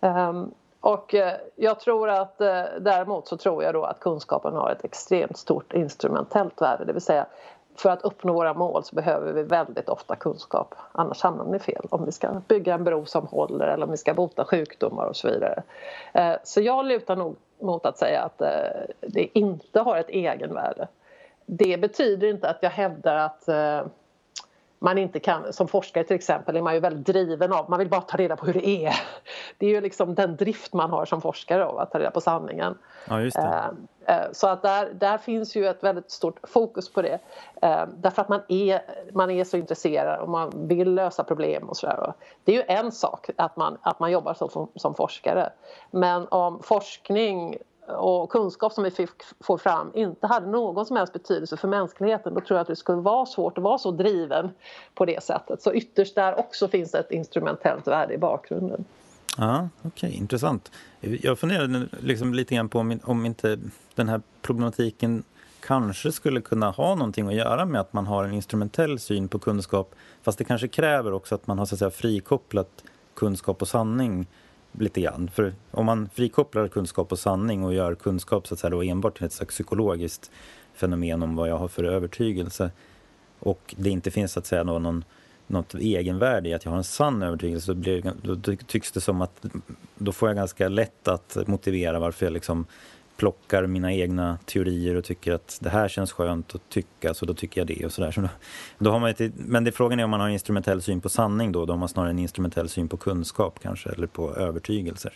Um, 0.00 0.54
och 0.80 1.14
eh, 1.14 1.34
jag 1.56 1.80
tror 1.80 2.08
att 2.08 2.40
eh, 2.40 2.62
däremot 2.80 3.28
så 3.28 3.36
tror 3.36 3.64
jag 3.64 3.74
då 3.74 3.84
att 3.84 4.00
kunskapen 4.00 4.54
har 4.54 4.70
ett 4.70 4.84
extremt 4.84 5.36
stort 5.36 5.72
instrumentellt 5.72 6.62
värde, 6.62 6.84
det 6.84 6.92
vill 6.92 7.02
säga 7.02 7.26
för 7.76 7.90
att 7.90 8.02
uppnå 8.02 8.32
våra 8.32 8.54
mål 8.54 8.84
så 8.84 8.96
behöver 8.96 9.32
vi 9.32 9.42
väldigt 9.42 9.88
ofta 9.88 10.16
kunskap, 10.16 10.74
annars 10.92 11.22
hamnar 11.22 11.52
vi 11.52 11.58
fel. 11.58 11.86
Om 11.90 12.04
vi 12.04 12.12
ska 12.12 12.40
bygga 12.48 12.74
en 12.74 12.84
bro 12.84 13.06
som 13.06 13.26
håller 13.26 13.66
eller 13.66 13.84
om 13.84 13.90
vi 13.90 13.96
ska 13.96 14.14
bota 14.14 14.44
sjukdomar 14.44 15.06
och 15.06 15.16
så 15.16 15.28
vidare. 15.28 15.62
Eh, 16.12 16.34
så 16.44 16.60
jag 16.60 16.86
lutar 16.86 17.16
nog 17.16 17.36
mot 17.60 17.86
att 17.86 17.98
säga 17.98 18.22
att 18.22 18.38
det 19.00 19.38
inte 19.38 19.80
har 19.80 19.96
ett 19.96 20.10
egenvärde. 20.10 20.88
Det 21.46 21.80
betyder 21.80 22.28
inte 22.28 22.48
att 22.50 22.58
jag 22.60 22.70
hävdar 22.70 23.16
att 23.16 23.48
man 24.78 24.98
inte 24.98 25.20
kan, 25.20 25.52
som 25.52 25.68
forskare 25.68 26.04
till 26.04 26.16
exempel, 26.16 26.56
är 26.56 26.62
man 26.62 26.74
ju 26.74 26.80
väldigt 26.80 27.06
driven 27.06 27.52
av, 27.52 27.70
man 27.70 27.78
vill 27.78 27.88
bara 27.88 28.00
ta 28.00 28.16
reda 28.16 28.36
på 28.36 28.46
hur 28.46 28.52
det 28.52 28.68
är. 28.68 28.94
Det 29.58 29.66
är 29.66 29.70
ju 29.70 29.80
liksom 29.80 30.14
den 30.14 30.36
drift 30.36 30.72
man 30.72 30.90
har 30.90 31.04
som 31.04 31.20
forskare 31.20 31.64
av 31.64 31.78
att 31.78 31.92
ta 31.92 31.98
reda 31.98 32.10
på 32.10 32.20
sanningen. 32.20 32.78
Ja, 33.08 33.20
just 33.20 33.36
det. 33.36 33.72
Eh, 34.06 34.16
eh, 34.16 34.26
så 34.32 34.46
att 34.46 34.62
där, 34.62 34.90
där 34.94 35.18
finns 35.18 35.56
ju 35.56 35.66
ett 35.66 35.84
väldigt 35.84 36.10
stort 36.10 36.48
fokus 36.48 36.92
på 36.92 37.02
det. 37.02 37.18
Eh, 37.62 37.84
därför 37.96 38.22
att 38.22 38.28
man 38.28 38.40
är, 38.48 38.80
man 39.12 39.30
är 39.30 39.44
så 39.44 39.56
intresserad 39.56 40.20
och 40.20 40.28
man 40.28 40.68
vill 40.68 40.94
lösa 40.94 41.24
problem 41.24 41.68
och 41.68 41.76
sådär. 41.76 42.12
Det 42.44 42.52
är 42.52 42.56
ju 42.56 42.76
en 42.76 42.92
sak 42.92 43.30
att 43.36 43.56
man, 43.56 43.78
att 43.82 44.00
man 44.00 44.10
jobbar 44.10 44.34
som, 44.34 44.68
som 44.74 44.94
forskare. 44.94 45.50
Men 45.90 46.28
om 46.28 46.62
forskning 46.62 47.56
och 47.88 48.30
kunskap 48.30 48.72
som 48.72 48.84
vi 48.84 48.90
fick, 48.90 49.10
får 49.40 49.58
fram 49.58 49.90
inte 49.94 50.26
hade 50.26 50.46
någon 50.46 50.86
som 50.86 50.96
helst 50.96 51.12
betydelse 51.12 51.56
för 51.56 51.68
mänskligheten 51.68 52.34
då 52.34 52.40
tror 52.40 52.56
jag 52.56 52.60
att 52.60 52.68
det 52.68 52.76
skulle 52.76 53.00
vara 53.00 53.26
svårt 53.26 53.58
att 53.58 53.64
vara 53.64 53.78
så 53.78 53.90
driven 53.90 54.50
på 54.94 55.04
det 55.04 55.22
sättet. 55.22 55.62
Så 55.62 55.74
ytterst 55.74 56.14
där 56.14 56.38
också 56.38 56.68
finns 56.68 56.94
ett 56.94 57.10
instrumentellt 57.10 57.86
värde 57.86 58.14
i 58.14 58.18
bakgrunden. 58.18 58.84
Ja, 59.36 59.68
Okej, 59.82 60.08
okay, 60.08 60.18
intressant. 60.18 60.70
Jag 61.00 61.38
funderade 61.38 61.88
liksom 62.00 62.34
lite 62.34 62.54
grann 62.54 62.68
på 62.68 62.78
om, 62.78 63.00
om 63.04 63.26
inte 63.26 63.58
den 63.94 64.08
här 64.08 64.20
problematiken 64.42 65.22
kanske 65.60 66.12
skulle 66.12 66.40
kunna 66.40 66.70
ha 66.70 66.94
någonting 66.94 67.28
att 67.28 67.34
göra 67.34 67.64
med 67.64 67.80
att 67.80 67.92
man 67.92 68.06
har 68.06 68.24
en 68.24 68.32
instrumentell 68.32 68.98
syn 68.98 69.28
på 69.28 69.38
kunskap 69.38 69.94
fast 70.22 70.38
det 70.38 70.44
kanske 70.44 70.68
kräver 70.68 71.12
också 71.12 71.34
att 71.34 71.46
man 71.46 71.58
har 71.58 71.66
så 71.66 71.74
att 71.74 71.78
säga, 71.78 71.90
frikopplat 71.90 72.84
kunskap 73.14 73.62
och 73.62 73.68
sanning 73.68 74.26
lite 74.72 75.00
grann. 75.00 75.30
För 75.34 75.54
om 75.70 75.86
man 75.86 76.08
frikopplar 76.14 76.68
kunskap 76.68 77.12
och 77.12 77.18
sanning 77.18 77.64
och 77.64 77.74
gör 77.74 77.94
kunskap 77.94 78.46
så 78.46 78.54
att 78.54 78.60
säga, 78.60 78.70
då 78.70 78.82
enbart 78.82 79.16
till 79.16 79.26
ett 79.26 79.32
slags 79.32 79.54
psykologiskt 79.54 80.30
fenomen 80.74 81.22
om 81.22 81.36
vad 81.36 81.48
jag 81.48 81.58
har 81.58 81.68
för 81.68 81.84
övertygelse 81.84 82.70
och 83.38 83.74
det 83.78 83.90
inte 83.90 84.10
finns 84.10 84.32
så 84.32 84.38
att 84.38 84.46
säga 84.46 84.64
någon, 84.64 85.04
något 85.46 85.74
egenvärde 85.74 86.48
i 86.48 86.54
att 86.54 86.64
jag 86.64 86.72
har 86.72 86.78
en 86.78 86.84
sann 86.84 87.22
övertygelse 87.22 87.72
då, 87.72 87.74
blir, 87.74 88.12
då 88.22 88.56
tycks 88.66 88.92
det 88.92 89.00
som 89.00 89.22
att 89.22 89.46
då 89.98 90.12
får 90.12 90.28
jag 90.28 90.36
ganska 90.36 90.68
lätt 90.68 91.08
att 91.08 91.36
motivera 91.46 91.98
varför 91.98 92.26
jag 92.26 92.32
liksom 92.32 92.66
plockar 93.18 93.66
mina 93.66 93.92
egna 93.92 94.38
teorier 94.44 94.94
och 94.94 95.04
tycker 95.04 95.32
att 95.32 95.58
det 95.62 95.70
här 95.70 95.88
känns 95.88 96.12
skönt 96.12 96.54
att 96.54 96.68
tycka 96.68 97.14
så 97.14 97.26
då 97.26 97.34
tycker 97.34 97.60
jag 97.60 97.68
det 97.68 97.84
och 97.84 97.92
sådär. 97.92 98.10
Så 98.10 98.20
då, 98.20 98.28
då 98.78 98.90
har 98.90 98.98
man 98.98 99.10
ett, 99.10 99.20
men 99.36 99.64
det 99.64 99.72
frågan 99.72 100.00
är 100.00 100.04
om 100.04 100.10
man 100.10 100.20
har 100.20 100.26
en 100.26 100.32
instrumentell 100.32 100.82
syn 100.82 101.00
på 101.00 101.08
sanning 101.08 101.52
då, 101.52 101.64
då 101.64 101.72
har 101.72 101.78
man 101.78 101.88
snarare 101.88 102.10
en 102.10 102.18
instrumentell 102.18 102.68
syn 102.68 102.88
på 102.88 102.96
kunskap 102.96 103.58
kanske 103.62 103.90
eller 103.90 104.06
på 104.06 104.34
övertygelser. 104.34 105.12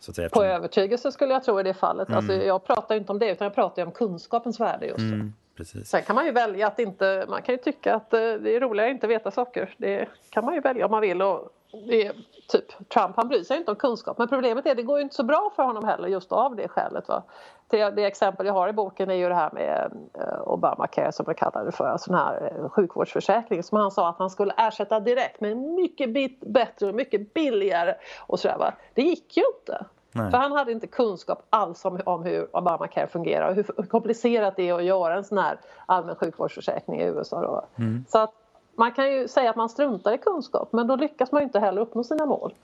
Så 0.00 0.10
att 0.10 0.16
säga, 0.16 0.28
på 0.28 0.44
övertygelse 0.44 1.12
skulle 1.12 1.32
jag 1.32 1.44
tro 1.44 1.60
i 1.60 1.62
det 1.62 1.74
fallet. 1.74 2.00
Alltså, 2.10 2.18
mm. 2.18 2.30
Alltså, 2.30 2.46
jag 2.46 2.66
pratar 2.66 2.94
inte 2.94 3.12
om 3.12 3.18
det 3.18 3.30
utan 3.30 3.44
jag 3.44 3.54
pratar 3.54 3.86
om 3.86 3.92
kunskapens 3.92 4.60
värde 4.60 4.86
just 4.86 4.98
mm. 4.98 5.32
Precis. 5.56 5.88
Sen 5.88 6.02
kan 6.02 6.16
man 6.16 6.26
ju 6.26 6.32
välja 6.32 6.66
att 6.66 6.78
inte, 6.78 7.26
man 7.28 7.42
kan 7.42 7.54
ju 7.54 7.58
tycka 7.58 7.94
att 7.94 8.12
eh, 8.12 8.18
det 8.20 8.56
är 8.56 8.60
roligare 8.60 8.90
att 8.90 8.94
inte 8.94 9.06
veta 9.06 9.30
saker. 9.30 9.74
Det 9.76 10.08
kan 10.30 10.44
man 10.44 10.54
ju 10.54 10.60
välja 10.60 10.84
om 10.84 10.90
man 10.90 11.00
vill. 11.00 11.22
Och 11.22 11.48
det 11.86 12.06
är, 12.06 12.12
typ, 12.48 12.88
Trump 12.88 13.16
han 13.16 13.28
bryr 13.28 13.42
sig 13.42 13.56
inte 13.56 13.70
om 13.70 13.76
kunskap 13.76 14.18
men 14.18 14.28
problemet 14.28 14.66
är 14.66 14.70
att 14.70 14.76
det 14.76 14.82
går 14.82 14.98
ju 14.98 15.02
inte 15.02 15.14
så 15.14 15.24
bra 15.24 15.52
för 15.56 15.62
honom 15.62 15.84
heller 15.84 16.08
just 16.08 16.32
av 16.32 16.56
det 16.56 16.68
skälet. 16.68 17.08
Va? 17.08 17.22
Det, 17.68 17.90
det 17.90 18.04
exempel 18.04 18.46
jag 18.46 18.54
har 18.54 18.68
i 18.68 18.72
boken 18.72 19.10
är 19.10 19.14
ju 19.14 19.28
det 19.28 19.34
här 19.34 19.50
med 19.52 19.92
eh, 20.14 20.48
Obamacare 20.48 21.12
som 21.12 21.24
jag 21.28 21.36
kallar 21.36 21.64
det 21.64 21.72
för, 21.72 21.84
alltså 21.84 22.10
den 22.10 22.20
här 22.20 22.52
eh, 22.56 22.68
sjukvårdsförsäkringen 22.68 23.62
som 23.62 23.78
han 23.78 23.90
sa 23.90 24.08
att 24.08 24.18
han 24.18 24.30
skulle 24.30 24.54
ersätta 24.56 25.00
direkt 25.00 25.40
med 25.40 25.56
mycket 25.56 26.14
bit, 26.14 26.40
bättre 26.40 26.86
och 26.86 26.94
mycket 26.94 27.34
billigare 27.34 27.94
och 28.26 28.40
sådär 28.40 28.58
va. 28.58 28.72
Det 28.94 29.02
gick 29.02 29.36
ju 29.36 29.42
inte. 29.60 29.84
Nej. 30.12 30.30
För 30.30 30.38
han 30.38 30.52
hade 30.52 30.72
inte 30.72 30.86
kunskap 30.86 31.46
alls 31.50 31.84
om, 31.84 32.00
om 32.04 32.22
hur 32.22 32.56
Obamacare 32.56 33.06
fungerar 33.06 33.48
och 33.48 33.54
hur, 33.54 33.66
hur, 33.76 33.86
komplicerat 33.86 34.56
det 34.56 34.68
är 34.68 34.74
att 34.74 34.84
göra 34.84 35.14
en 35.14 35.24
sån 35.24 35.38
här 35.38 35.60
allmän 35.86 36.16
sjukvårdsförsäkring 36.16 37.00
i 37.00 37.04
USA. 37.04 37.42
Då. 37.42 37.66
Mm. 37.78 38.04
Så 38.08 38.18
att 38.18 38.34
man 38.76 38.92
kan 38.92 39.12
ju 39.12 39.28
säga 39.28 39.50
att 39.50 39.56
man 39.56 39.68
struntar 39.68 40.14
i 40.14 40.18
kunskap 40.18 40.72
men 40.72 40.86
då 40.86 40.96
lyckas 40.96 41.32
man 41.32 41.42
inte 41.42 41.60
heller 41.60 41.80
uppnå 41.80 42.04
sina 42.04 42.26
mål. 42.26 42.54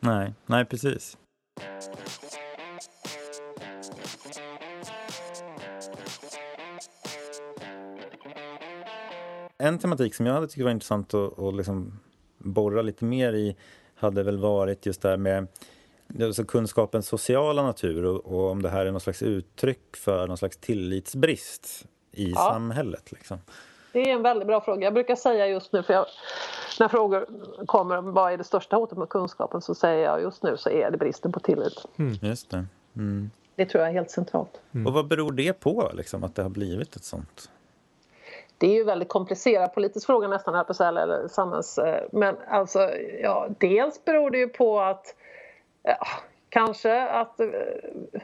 Nej, 0.00 0.34
nej 0.46 0.64
precis. 0.64 1.16
En 9.58 9.78
tematik 9.78 10.14
som 10.14 10.26
jag 10.26 10.34
hade 10.34 10.48
tyckt 10.48 10.64
var 10.64 10.70
intressant 10.70 11.14
att, 11.14 11.38
att 11.38 11.54
liksom 11.54 12.00
borra 12.38 12.82
lite 12.82 13.04
mer 13.04 13.32
i 13.32 13.56
hade 13.94 14.22
väl 14.22 14.38
varit 14.38 14.86
just 14.86 15.02
det 15.02 15.08
här 15.08 15.16
med 15.16 15.46
alltså 16.22 16.44
kunskapens 16.44 17.08
sociala 17.08 17.62
natur 17.62 18.04
och, 18.04 18.26
och, 18.26 18.50
om 18.50 18.62
det 18.62 18.68
här 18.68 18.86
är 18.86 18.92
något 18.92 19.02
slags 19.02 19.22
uttryck 19.22 19.96
för 19.96 20.26
någon 20.26 20.36
slags 20.36 20.56
tillitsbrist 20.56 21.86
i 22.12 22.30
ja. 22.30 22.50
samhället. 22.52 23.12
Liksom. 23.12 23.38
Det 23.94 24.10
är 24.10 24.14
en 24.14 24.22
väldigt 24.22 24.46
bra 24.46 24.60
fråga. 24.60 24.84
Jag 24.84 24.94
brukar 24.94 25.16
säga 25.16 25.46
just 25.46 25.72
nu, 25.72 25.82
för 25.82 25.94
jag, 25.94 26.06
när 26.80 26.88
frågor 26.88 27.26
kommer 27.66 27.96
om 27.96 28.12
vad 28.12 28.32
är 28.32 28.36
det 28.36 28.44
största 28.44 28.76
hotet 28.76 28.98
mot 28.98 29.08
kunskapen 29.08 29.62
så 29.62 29.74
säger 29.74 30.04
jag 30.04 30.20
just 30.20 30.42
nu 30.42 30.56
så 30.56 30.70
är 30.70 30.90
det 30.90 30.96
bristen 30.96 31.32
på 31.32 31.40
tillit. 31.40 31.86
Mm. 31.96 32.14
Just 32.22 32.50
det. 32.50 32.64
Mm. 32.96 33.30
det 33.54 33.66
tror 33.66 33.82
jag 33.82 33.90
är 33.90 33.94
helt 33.94 34.10
centralt. 34.10 34.60
Mm. 34.74 34.86
Och 34.86 34.92
vad 34.92 35.08
beror 35.08 35.32
det 35.32 35.52
på, 35.52 35.90
liksom, 35.94 36.24
att 36.24 36.34
det 36.34 36.42
har 36.42 36.50
blivit 36.50 36.96
ett 36.96 37.04
sånt? 37.04 37.50
Det 38.58 38.66
är 38.66 38.74
ju 38.74 38.84
väldigt 38.84 39.08
komplicerad 39.08 39.74
politisk 39.74 40.06
fråga 40.06 40.28
nästan 40.28 40.54
här 40.54 40.64
på 40.64 40.74
säga, 40.74 40.88
eller 40.88 41.28
samhälls... 41.28 41.78
Eh, 41.78 42.04
men 42.12 42.36
alltså, 42.48 42.90
ja, 43.22 43.48
dels 43.58 44.04
beror 44.04 44.30
det 44.30 44.38
ju 44.38 44.48
på 44.48 44.80
att 44.80 45.14
ja, 45.82 46.06
Kanske 46.54 47.02
att 47.02 47.40
eh, 47.40 47.46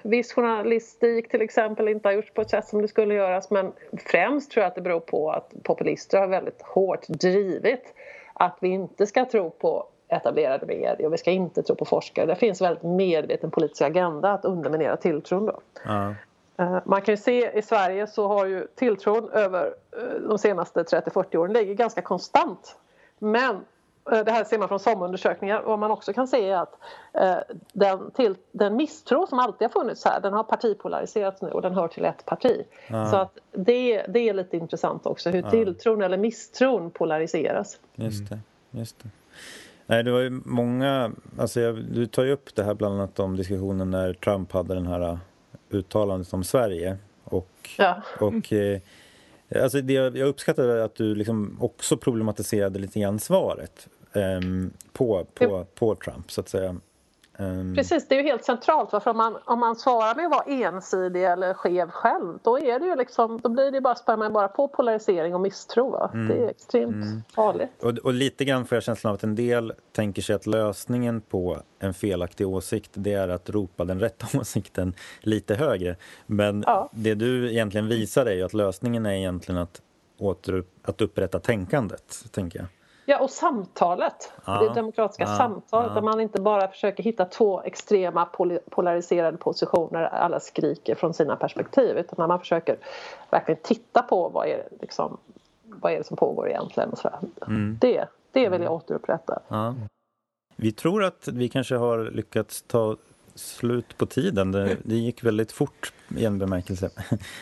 viss 0.03 0.33
journalistik 0.33 1.29
till 1.29 1.43
exempel 1.43 1.89
inte 1.89 2.09
har 2.09 2.13
gjorts 2.13 2.35
på 2.35 2.41
ett 2.41 2.51
sätt 2.51 2.69
som 2.69 2.83
det 2.83 2.89
skulle 2.89 3.15
göras 3.15 3.51
men 3.51 3.73
främst 4.07 4.51
tror 4.51 4.63
jag 4.63 4.69
att 4.69 4.75
det 4.75 4.81
beror 4.81 5.01
på 5.01 5.31
att 5.31 5.53
populister 5.63 6.19
har 6.19 6.27
väldigt 6.27 6.63
hårt 6.63 7.09
drivit 7.09 7.95
att 8.35 8.57
vi 8.61 8.69
inte 8.69 9.07
ska 9.07 9.25
tro 9.25 9.51
på 9.51 9.87
etablerade 10.09 10.67
medier 10.67 11.07
och 11.07 11.13
vi 11.13 11.19
ska 11.19 11.31
inte 11.31 11.63
tro 11.63 11.77
på 11.77 11.85
forskare. 11.85 12.27
Det 12.27 12.37
finns 12.37 12.61
väldigt 12.61 12.83
medveten 12.83 13.51
politisk 13.51 13.83
agenda 13.83 14.33
att 14.33 14.45
underminera 14.45 14.97
tilltron 14.97 15.47
då. 15.47 15.61
Eh, 16.59 16.79
man 16.85 17.03
kan 17.03 17.13
ju 17.13 17.17
se 17.17 17.59
i 17.59 17.63
Sverige 17.63 18.07
så 18.07 18.29
har 18.29 18.47
ju 18.47 18.67
tilltron 18.75 19.31
över 19.31 19.75
eh, 19.97 20.21
de 20.29 20.39
senaste 20.39 20.83
30-40 20.83 21.37
åren 21.37 21.53
ligger 21.53 21.75
ganska 21.75 22.03
konstant. 22.03 22.77
Men 23.19 23.61
det 24.11 24.31
här 24.31 24.45
ser 24.45 24.59
man 24.59 24.69
från 24.69 24.79
SOM-undersökningar. 24.79 25.63
Vad 25.63 25.79
man 25.79 25.91
också 25.91 26.13
kan 26.13 26.29
se 26.29 26.51
är 26.51 26.57
att 26.57 26.79
eh, 27.15 27.57
den, 27.73 28.11
till, 28.11 28.37
den 28.53 28.77
misstro 28.77 29.27
som 29.27 29.39
alltid 29.39 29.69
har 29.69 29.81
funnits 29.81 30.05
här 30.05 30.21
den 30.21 30.33
har 30.33 30.45
partipolariserats 30.45 31.43
nu 31.43 31.49
och 31.49 31.63
den 31.63 31.75
hör 31.75 31.89
till 31.89 32.05
ett 32.05 32.25
parti. 32.25 32.65
Ja. 32.89 33.11
Så 33.11 33.17
att 33.17 33.39
det, 33.53 34.03
det 34.09 34.29
är 34.29 34.35
lite 34.35 34.57
intressant 34.57 35.07
också 35.07 35.31
hur 35.31 35.43
ja. 35.43 35.51
tilltron 35.51 36.03
eller 36.03 36.19
misstron 36.19 36.91
polariseras. 36.91 37.79
Just 37.95 38.29
det. 38.29 38.39
Just 38.71 39.03
det. 39.03 39.09
Nej, 39.87 40.03
det 40.03 40.13
var 40.13 40.21
ju 40.21 40.31
många... 40.45 41.13
Alltså 41.39 41.61
jag, 41.61 41.85
du 41.85 42.07
tar 42.07 42.25
ju 42.25 42.33
upp 42.33 42.55
det 42.55 42.63
här 42.63 42.75
bland 42.75 42.95
annat 42.95 43.19
om 43.21 43.37
diskussionen 43.37 43.91
när 43.91 44.13
Trump 44.13 44.53
hade 44.53 44.75
den 44.75 44.87
här 44.87 45.11
uh, 45.11 45.19
uttalandet 45.71 46.33
om 46.33 46.45
Sverige. 46.45 46.97
Och, 47.25 47.71
ja. 47.79 48.03
och 48.21 48.53
eh, 48.53 48.81
Alltså 49.55 49.81
det, 49.81 49.93
jag 49.93 50.29
uppskattar 50.29 50.69
att 50.69 50.95
du 50.95 51.15
liksom 51.15 51.57
också 51.61 51.97
problematiserade 51.97 52.79
lite 52.79 53.01
grann 53.01 53.19
svaret 53.19 53.89
um, 54.13 54.71
på, 54.93 55.27
på, 55.35 55.65
på 55.75 55.95
Trump, 55.95 56.31
så 56.31 56.41
att 56.41 56.49
säga. 56.49 56.77
Um... 57.41 57.75
Precis, 57.75 58.09
det 58.09 58.15
är 58.15 58.19
ju 58.19 58.25
helt 58.25 58.45
centralt. 58.45 58.91
För 58.91 59.09
om 59.09 59.17
man, 59.17 59.37
om 59.45 59.61
man 59.61 59.77
svarar 59.77 60.15
med 60.15 60.25
att 60.25 60.31
vara 60.31 60.45
ensidig 60.45 61.25
eller 61.25 61.55
skev 61.55 61.91
själv 61.91 62.39
då, 62.43 62.59
är 62.59 62.79
det 62.79 62.87
ju 62.87 62.97
liksom, 62.97 63.41
då 63.41 63.49
blir 63.49 63.71
det 63.71 63.81
bara, 63.81 63.95
spär 63.95 64.17
man 64.17 64.33
bara 64.33 64.49
på 64.49 64.69
polarisering 64.69 65.35
och 65.35 65.41
misstro. 65.41 66.11
Mm. 66.13 66.29
Det 66.29 66.45
är 66.45 66.49
extremt 66.49 66.95
mm. 66.95 67.23
farligt. 67.35 67.71
Och, 67.83 67.99
och, 67.99 68.15
lite 68.15 68.45
grann 68.45 68.67
får 68.67 68.77
jag 68.77 68.83
känslan 68.83 69.11
av 69.11 69.15
att 69.15 69.23
en 69.23 69.35
del 69.35 69.73
tänker 69.93 70.23
sig 70.23 70.37
att 70.37 70.47
lösningen 70.47 71.21
på 71.21 71.59
en 71.79 71.95
felaktig 71.95 72.49
åsikt 72.49 72.91
det 72.95 73.13
är 73.13 73.29
att 73.29 73.51
ropa 73.51 73.85
den 73.85 74.01
rätta 74.01 74.39
åsikten 74.39 74.95
lite 75.21 75.55
högre. 75.55 75.97
Men 76.27 76.65
ja. 76.67 76.91
det 76.93 77.15
du 77.15 77.51
egentligen 77.51 77.89
visar 77.89 78.27
är 78.27 78.35
ju 78.35 78.43
att 78.43 78.55
lösningen 78.55 79.07
är 79.07 79.13
egentligen 79.13 79.61
att, 79.61 79.83
åter, 80.19 80.65
att 80.83 81.01
upprätta 81.01 81.39
tänkandet, 81.39 82.25
tänker 82.31 82.59
jag. 82.59 82.69
Ja, 83.11 83.19
och 83.19 83.31
samtalet. 83.31 84.33
Ja, 84.45 84.63
det 84.63 84.75
demokratiska 84.75 85.23
ja, 85.23 85.37
samtalet 85.37 85.89
ja. 85.89 85.95
där 85.95 86.03
man 86.03 86.21
inte 86.21 86.41
bara 86.41 86.69
försöker 86.69 87.03
hitta 87.03 87.25
två 87.25 87.63
extrema 87.63 88.29
polariserade 88.71 89.37
positioner 89.37 90.03
alla 90.03 90.41
skriker 90.41 90.95
från 90.95 91.15
sina 91.15 91.37
perspektiv 91.37 91.99
utan 91.99 92.15
när 92.19 92.27
man 92.27 92.39
försöker 92.39 92.77
verkligen 93.31 93.61
titta 93.63 94.03
på 94.03 94.29
vad 94.29 94.47
är, 94.49 94.69
liksom, 94.81 95.17
vad 95.63 95.93
är 95.93 95.99
det 95.99 96.05
som 96.05 96.17
pågår 96.17 96.49
egentligen. 96.49 96.91
Och 96.91 96.99
så 96.99 97.11
mm. 97.47 97.79
Det, 97.81 98.09
det 98.33 98.49
vill 98.49 98.63
jag 98.63 98.73
återupprätta. 98.73 99.41
Ja. 99.49 99.75
Vi 100.57 100.73
tror 100.73 101.05
att 101.05 101.29
vi 101.29 101.49
kanske 101.49 101.77
har 101.77 102.11
lyckats 102.11 102.63
ta 102.63 102.97
slut 103.35 103.99
på 103.99 104.07
tiden. 104.07 104.53
Det, 104.53 104.77
det 104.83 104.95
gick 104.95 105.25
väldigt 105.25 105.53
fort 105.53 105.93
i 106.17 106.25
en 106.25 106.39
bemärkelse. 106.39 106.91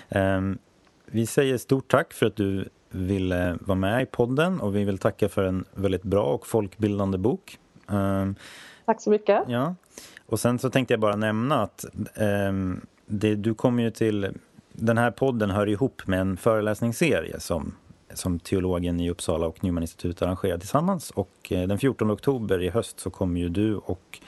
um, 0.08 0.58
vi 1.06 1.26
säger 1.26 1.58
stort 1.58 1.90
tack 1.90 2.12
för 2.12 2.26
att 2.26 2.36
du 2.36 2.68
ville 2.90 3.58
vara 3.60 3.78
med 3.78 4.02
i 4.02 4.06
podden 4.06 4.60
och 4.60 4.76
vi 4.76 4.84
vill 4.84 4.98
tacka 4.98 5.28
för 5.28 5.44
en 5.44 5.64
väldigt 5.74 6.02
bra 6.02 6.24
och 6.24 6.46
folkbildande 6.46 7.18
bok. 7.18 7.58
Um, 7.86 8.34
Tack 8.84 9.00
så 9.00 9.10
mycket. 9.10 9.42
Ja. 9.48 9.74
Och 10.26 10.40
sen 10.40 10.58
så 10.58 10.70
tänkte 10.70 10.94
jag 10.94 11.00
bara 11.00 11.16
nämna 11.16 11.62
att 11.62 11.84
um, 12.48 12.80
det, 13.06 13.34
du 13.34 13.54
kommer 13.54 13.82
ju 13.82 13.90
till... 13.90 14.28
Den 14.72 14.98
här 14.98 15.10
podden 15.10 15.50
hör 15.50 15.68
ihop 15.68 16.06
med 16.06 16.20
en 16.20 16.36
föreläsningsserie 16.36 17.40
som, 17.40 17.74
som 18.14 18.38
teologen 18.38 19.00
i 19.00 19.10
Uppsala 19.10 19.46
och 19.46 19.64
Newman-institutet 19.64 20.22
arrangerar 20.22 20.58
tillsammans. 20.58 21.10
Och 21.10 21.48
eh, 21.50 21.68
den 21.68 21.78
14 21.78 22.10
oktober 22.10 22.62
i 22.62 22.70
höst 22.70 23.00
så 23.00 23.10
kommer 23.10 23.40
ju 23.40 23.48
du 23.48 23.76
och 23.76 24.20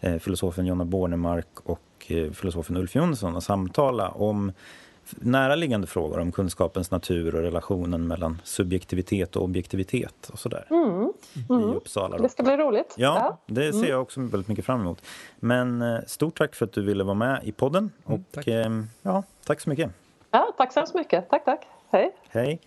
eh, 0.00 0.18
filosofen 0.18 0.66
Jonna 0.66 0.84
Bornemark 0.84 1.46
och 1.64 2.06
eh, 2.06 2.30
filosofen 2.30 2.76
Ulf 2.76 2.94
Jonsson 2.94 3.36
att 3.36 3.44
samtala 3.44 4.08
om 4.08 4.52
näraliggande 5.08 5.86
frågor 5.86 6.18
om 6.18 6.32
kunskapens 6.32 6.90
natur 6.90 7.34
och 7.34 7.42
relationen 7.42 8.06
mellan 8.06 8.40
subjektivitet 8.44 9.36
och 9.36 9.44
objektivitet 9.44 10.30
och 10.32 10.38
sådär. 10.38 10.66
Mm. 10.70 11.12
Mm. 11.48 11.70
I 11.70 11.74
Uppsala. 11.74 12.16
Då. 12.16 12.22
Det 12.22 12.28
ska 12.28 12.42
bli 12.42 12.56
roligt. 12.56 12.94
Ja, 12.96 13.16
ja. 13.18 13.38
det 13.46 13.72
ser 13.72 13.78
mm. 13.78 13.90
jag 13.90 14.02
också 14.02 14.20
väldigt 14.20 14.48
mycket 14.48 14.64
fram 14.64 14.80
emot. 14.80 15.02
Men 15.40 15.82
eh, 15.82 15.98
stort 16.06 16.38
tack 16.38 16.54
för 16.54 16.64
att 16.64 16.72
du 16.72 16.82
ville 16.82 17.04
vara 17.04 17.14
med 17.14 17.40
i 17.44 17.52
podden. 17.52 17.90
Mm, 18.06 18.20
och 18.20 18.32
tack. 18.32 18.46
Eh, 18.46 18.82
ja, 19.02 19.22
tack 19.44 19.60
så 19.60 19.70
mycket. 19.70 19.90
Ja, 20.30 20.54
tack 20.56 20.72
så 20.72 20.80
hemskt 20.80 20.94
mycket. 20.94 21.30
Tack, 21.30 21.44
tack. 21.44 21.66
Hej. 21.90 22.14
Hej. 22.28 22.60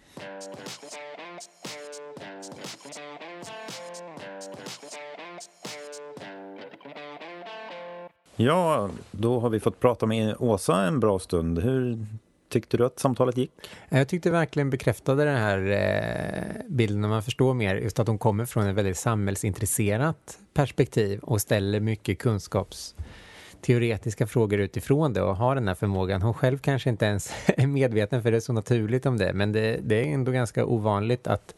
Ja, 8.45 8.89
då 9.11 9.39
har 9.39 9.49
vi 9.49 9.59
fått 9.59 9.79
prata 9.79 10.05
med 10.05 10.35
Åsa 10.39 10.81
en 10.81 10.99
bra 10.99 11.19
stund. 11.19 11.59
Hur 11.59 12.05
tyckte 12.49 12.77
du 12.77 12.85
att 12.85 12.99
samtalet 12.99 13.37
gick? 13.37 13.51
Jag 13.89 14.07
tyckte 14.07 14.31
verkligen 14.31 14.69
bekräftade 14.69 15.25
den 15.25 15.37
här 15.37 15.71
eh, 15.71 16.43
bilden 16.67 17.01
när 17.01 17.09
man 17.09 17.23
förstår 17.23 17.53
mer, 17.53 17.75
just 17.75 17.99
att 17.99 18.07
hon 18.07 18.17
kommer 18.17 18.45
från 18.45 18.67
ett 18.67 18.75
väldigt 18.75 18.97
samhällsintresserat 18.97 20.39
perspektiv 20.53 21.19
och 21.19 21.41
ställer 21.41 21.79
mycket 21.79 22.19
kunskapsteoretiska 22.19 24.27
frågor 24.27 24.59
utifrån 24.59 25.13
det 25.13 25.21
och 25.21 25.35
har 25.35 25.55
den 25.55 25.67
här 25.67 25.75
förmågan. 25.75 26.21
Hon 26.21 26.33
själv 26.33 26.57
kanske 26.57 26.89
inte 26.89 27.05
ens 27.05 27.33
är 27.47 27.67
medveten 27.67 28.23
för 28.23 28.31
det 28.31 28.37
är 28.37 28.41
så 28.41 28.53
naturligt 28.53 29.05
om 29.05 29.17
det, 29.17 29.33
men 29.33 29.51
det, 29.51 29.79
det 29.83 29.95
är 29.95 30.13
ändå 30.13 30.31
ganska 30.31 30.65
ovanligt 30.65 31.27
att 31.27 31.55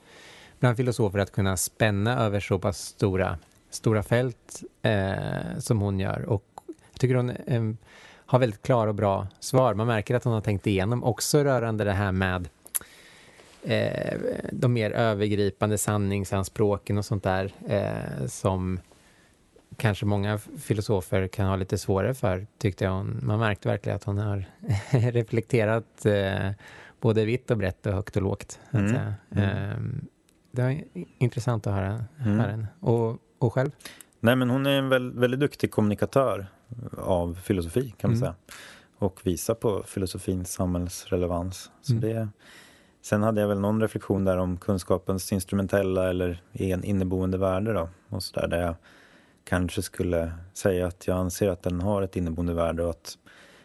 bland 0.59 0.77
filosofer 0.77 1.19
att 1.19 1.31
kunna 1.31 1.57
spänna 1.57 2.19
över 2.19 2.39
så 2.39 2.59
pass 2.59 2.77
stora, 2.77 3.38
stora 3.69 4.03
fält 4.03 4.63
eh, 4.81 5.59
som 5.59 5.81
hon 5.81 5.99
gör. 5.99 6.25
Och 6.25 6.55
jag 6.95 6.99
tycker 6.99 7.15
hon 7.15 7.29
eh, 7.29 7.63
har 8.25 8.39
väldigt 8.39 8.61
klara 8.61 8.89
och 8.89 8.95
bra 8.95 9.27
svar. 9.39 9.73
Man 9.73 9.87
märker 9.87 10.15
att 10.15 10.23
hon 10.23 10.33
har 10.33 10.41
tänkt 10.41 10.67
igenom 10.67 11.03
också 11.03 11.43
rörande 11.43 11.83
det 11.83 11.93
här 11.93 12.11
med 12.11 12.49
eh, 13.63 14.17
de 14.51 14.73
mer 14.73 14.91
övergripande 14.91 15.77
sanningsanspråken 15.77 16.97
och 16.97 17.05
sånt 17.05 17.23
där 17.23 17.51
eh, 17.67 18.27
som 18.27 18.79
kanske 19.77 20.05
många 20.05 20.37
filosofer 20.37 21.27
kan 21.27 21.47
ha 21.47 21.55
lite 21.55 21.77
svårare 21.77 22.13
för, 22.13 22.47
tyckte 22.57 22.83
jag. 22.83 23.05
Man 23.05 23.39
märkte 23.39 23.67
verkligen 23.67 23.95
att 23.95 24.03
hon 24.03 24.17
har 24.17 24.45
reflekterat 24.89 26.05
eh, 26.05 26.51
både 27.01 27.25
vitt 27.25 27.51
och 27.51 27.57
brett 27.57 27.85
och 27.85 27.93
högt 27.93 28.15
och 28.15 28.21
lågt. 28.21 28.59
Mm. 28.71 28.95
Mm. 28.95 29.13
Ehm, 29.31 30.07
det 30.51 30.61
var 30.61 30.81
intressant 31.17 31.67
att 31.67 31.73
höra, 31.73 32.05
mm. 32.19 32.39
höra 32.39 32.51
henne. 32.51 32.67
Och, 32.79 33.17
och 33.39 33.53
själv? 33.53 33.71
Nej, 34.19 34.35
men 34.35 34.49
hon 34.49 34.65
är 34.65 34.71
en 34.71 34.89
väldigt, 34.89 35.21
väldigt 35.21 35.39
duktig 35.39 35.71
kommunikatör 35.71 36.47
av 36.97 37.36
filosofi 37.43 37.93
kan 37.97 38.09
man 38.09 38.18
mm. 38.18 38.20
säga. 38.20 38.36
Och 38.97 39.20
visar 39.24 39.53
på 39.53 39.84
filosofins 39.88 40.51
samhällsrelevans. 40.51 41.72
Så 41.82 41.93
mm. 41.93 42.01
det, 42.01 42.30
sen 43.01 43.24
hade 43.24 43.41
jag 43.41 43.47
väl 43.47 43.59
någon 43.59 43.82
reflektion 43.82 44.26
där 44.26 44.38
om 44.38 44.57
kunskapens 44.57 45.34
instrumentella 45.34 46.09
eller 46.09 46.41
en 46.53 46.84
inneboende 46.84 47.38
värde 47.38 47.74
då. 47.74 47.89
Och 48.09 48.24
så 48.24 48.39
där, 48.39 48.47
där 48.47 48.61
jag 48.61 48.76
kanske 49.43 49.82
skulle 49.82 50.32
säga 50.53 50.88
att 50.88 51.07
jag 51.07 51.18
anser 51.18 51.49
att 51.49 51.63
den 51.63 51.82
har 51.82 52.01
ett 52.01 52.16
inneboende 52.16 52.53
värde 52.53 52.84
och 52.84 52.89
att 52.89 53.18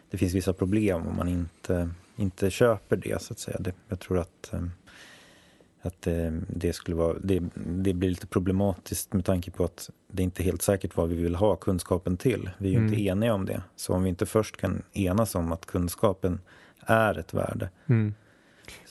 det 0.09 0.17
finns 0.17 0.33
vissa 0.33 0.53
problem 0.53 1.07
om 1.07 1.17
man 1.17 1.27
inte, 1.27 1.89
inte 2.15 2.51
köper 2.51 2.95
det 2.95 3.21
så 3.21 3.33
att 3.33 3.39
säga. 3.39 3.57
Det, 3.59 3.73
jag 3.87 3.99
tror 3.99 4.19
att 4.19 4.49
um, 4.53 4.71
att 5.81 6.01
det, 6.01 6.41
det, 6.47 6.73
skulle 6.73 6.97
vara, 6.97 7.17
det, 7.23 7.43
det, 7.55 7.93
blir 7.93 8.09
lite 8.09 8.27
problematiskt 8.27 9.13
med 9.13 9.25
tanke 9.25 9.51
på 9.51 9.63
att 9.63 9.89
det 10.07 10.21
är 10.21 10.23
inte 10.23 10.43
helt 10.43 10.61
säkert 10.61 10.97
vad 10.97 11.09
vi 11.09 11.15
vill 11.15 11.35
ha 11.35 11.55
kunskapen 11.55 12.17
till. 12.17 12.49
Vi 12.57 12.67
är 12.67 12.71
ju 12.71 12.77
mm. 12.77 12.89
inte 12.89 13.03
eniga 13.03 13.33
om 13.33 13.45
det. 13.45 13.61
Så 13.75 13.93
om 13.93 14.03
vi 14.03 14.09
inte 14.09 14.25
först 14.25 14.57
kan 14.57 14.81
enas 14.93 15.35
om 15.35 15.51
att 15.51 15.65
kunskapen 15.65 16.39
är 16.79 17.19
ett 17.19 17.33
värde. 17.33 17.69
Mm. 17.89 18.13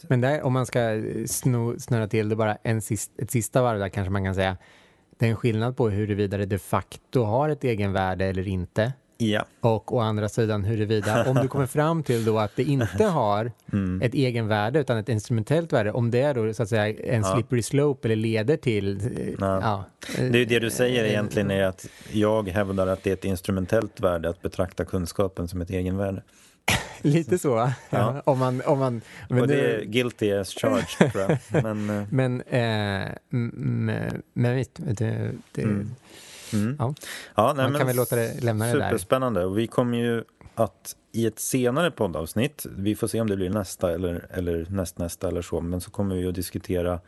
Men 0.09 0.20
där, 0.20 0.43
om 0.43 0.53
man 0.53 0.66
ska 0.66 1.03
sno, 1.26 1.78
snurra 1.78 2.09
till 2.09 2.28
det 2.28 2.36
bara 2.36 2.59
en 2.62 2.82
sist, 2.82 3.11
ett 3.18 3.30
sista 3.30 3.62
varv 3.62 3.78
där 3.78 3.88
kanske 3.88 4.11
man 4.11 4.24
kan 4.24 4.34
säga 4.34 4.57
det 5.18 5.26
är 5.26 5.30
en 5.30 5.36
skillnad 5.36 5.76
på 5.76 5.88
huruvida 5.88 6.36
det 6.36 6.47
de 6.47 6.59
facto 6.59 7.22
har 7.22 7.49
ett 7.49 7.64
egenvärde 7.64 8.24
eller 8.24 8.49
inte. 8.49 8.93
Ja. 9.21 9.45
Och 9.61 9.95
å 9.95 9.99
andra 9.99 10.29
sidan 10.29 10.64
huruvida, 10.64 11.31
om 11.31 11.37
du 11.37 11.49
kommer 11.49 11.66
fram 11.66 12.03
till 12.03 12.25
då 12.25 12.39
att 12.39 12.57
det 12.57 12.62
inte 12.62 13.05
har 13.05 13.53
mm. 13.73 14.03
ett 14.03 14.14
egenvärde 14.14 14.81
utan 14.81 14.97
ett 14.99 15.09
instrumentellt 15.09 15.73
värde, 15.73 15.93
om 15.93 16.11
det 16.11 16.21
är 16.21 16.35
då 16.35 16.55
så 16.55 16.62
att 16.62 16.68
säga 16.68 17.14
en 17.14 17.23
ja. 17.23 17.35
slippery 17.35 17.62
slope 17.62 18.09
eller 18.09 18.16
leder 18.16 18.57
till... 18.57 19.01
Ja. 19.41 19.61
ja. 19.61 19.85
Det, 20.16 20.45
det 20.45 20.59
du 20.59 20.71
säger 20.71 21.05
egentligen 21.05 21.51
är 21.51 21.64
att 21.64 21.87
jag 22.12 22.49
hävdar 22.49 22.87
att 22.87 23.03
det 23.03 23.11
är 23.11 23.14
ett 23.14 23.25
instrumentellt 23.25 24.01
värde 24.01 24.29
att 24.29 24.43
betrakta 24.43 24.85
kunskapen 24.85 25.49
som 25.49 25.61
ett 25.61 25.71
egenvärde. 25.71 26.23
Lite 27.03 27.39
så, 27.39 27.71
ja. 27.91 28.23
om 28.25 28.39
man... 28.39 28.62
Om 28.66 28.79
man 28.79 29.01
men 29.29 29.41
och 29.41 29.49
det 29.49 29.61
är 29.61 29.85
guilty 29.85 30.33
as 30.33 30.55
charged, 30.55 31.12
tror 31.12 31.25
jag. 31.29 31.39
Men, 31.62 31.91
eh, 31.91 32.07
men, 32.11 33.89
eh, 33.89 34.12
men 34.33 34.64
det, 34.77 35.33
det 35.53 35.62
mm. 35.62 35.91
Mm. 36.53 36.77
Ja. 36.79 36.95
Ja, 37.35 37.53
nej, 37.57 37.71
Man 37.71 37.79
kan 37.79 37.87
väl 37.87 37.97
låta 37.97 38.17
det 38.17 38.45
lämna 38.45 38.67
det 38.67 38.73
där. 38.73 38.89
Superspännande. 38.89 39.45
Och 39.45 39.59
vi 39.59 39.67
kommer 39.67 39.99
ju 39.99 40.25
att 40.55 40.97
i 41.13 41.27
ett 41.27 41.39
senare 41.39 41.91
poddavsnitt, 41.91 42.67
vi 42.77 42.95
får 42.95 43.07
se 43.07 43.21
om 43.21 43.29
det 43.29 43.37
blir 43.37 43.51
nästa 43.51 43.93
eller, 43.93 44.27
eller 44.31 44.67
nästnästa 44.71 45.29
eller 45.29 45.43
så, 45.43 45.61
men 45.61 45.81
så 45.81 45.91
kommer 45.91 46.17
vi 46.17 46.29
att 46.29 46.35
diskutera 46.35 47.01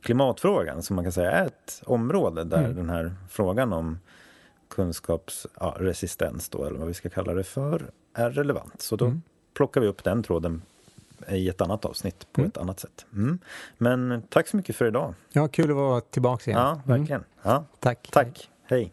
klimatfrågan 0.00 0.82
som 0.82 0.96
man 0.96 1.04
kan 1.04 1.12
säga 1.12 1.30
är 1.30 1.46
ett 1.46 1.82
område 1.86 2.44
där 2.44 2.64
mm. 2.64 2.76
den 2.76 2.90
här 2.90 3.14
frågan 3.30 3.72
om 3.72 3.98
kunskapsresistens 4.68 6.50
ja, 6.52 6.58
då, 6.58 6.64
eller 6.64 6.78
vad 6.78 6.88
vi 6.88 6.94
ska 6.94 7.10
kalla 7.10 7.34
det 7.34 7.44
för, 7.44 7.90
är 8.14 8.30
relevant. 8.30 8.82
Så 8.82 8.96
då 8.96 9.04
mm. 9.04 9.22
plockar 9.54 9.80
vi 9.80 9.86
upp 9.86 10.04
den 10.04 10.22
tråden 10.22 10.62
i 11.28 11.48
ett 11.48 11.60
annat 11.60 11.84
avsnitt 11.84 12.26
på 12.32 12.40
mm. 12.40 12.48
ett 12.48 12.56
annat 12.56 12.80
sätt. 12.80 13.06
Mm. 13.12 13.38
Men 13.78 14.22
tack 14.28 14.48
så 14.48 14.56
mycket 14.56 14.76
för 14.76 14.86
idag. 14.86 15.14
Ja, 15.32 15.48
kul 15.48 15.70
att 15.70 15.76
vara 15.76 16.00
tillbaka 16.00 16.50
igen. 16.50 16.62
Ja, 16.62 16.80
verkligen. 16.84 17.24
Ja. 17.42 17.64
Tack. 17.80 18.08
Tack. 18.12 18.50
Hej. 18.66 18.90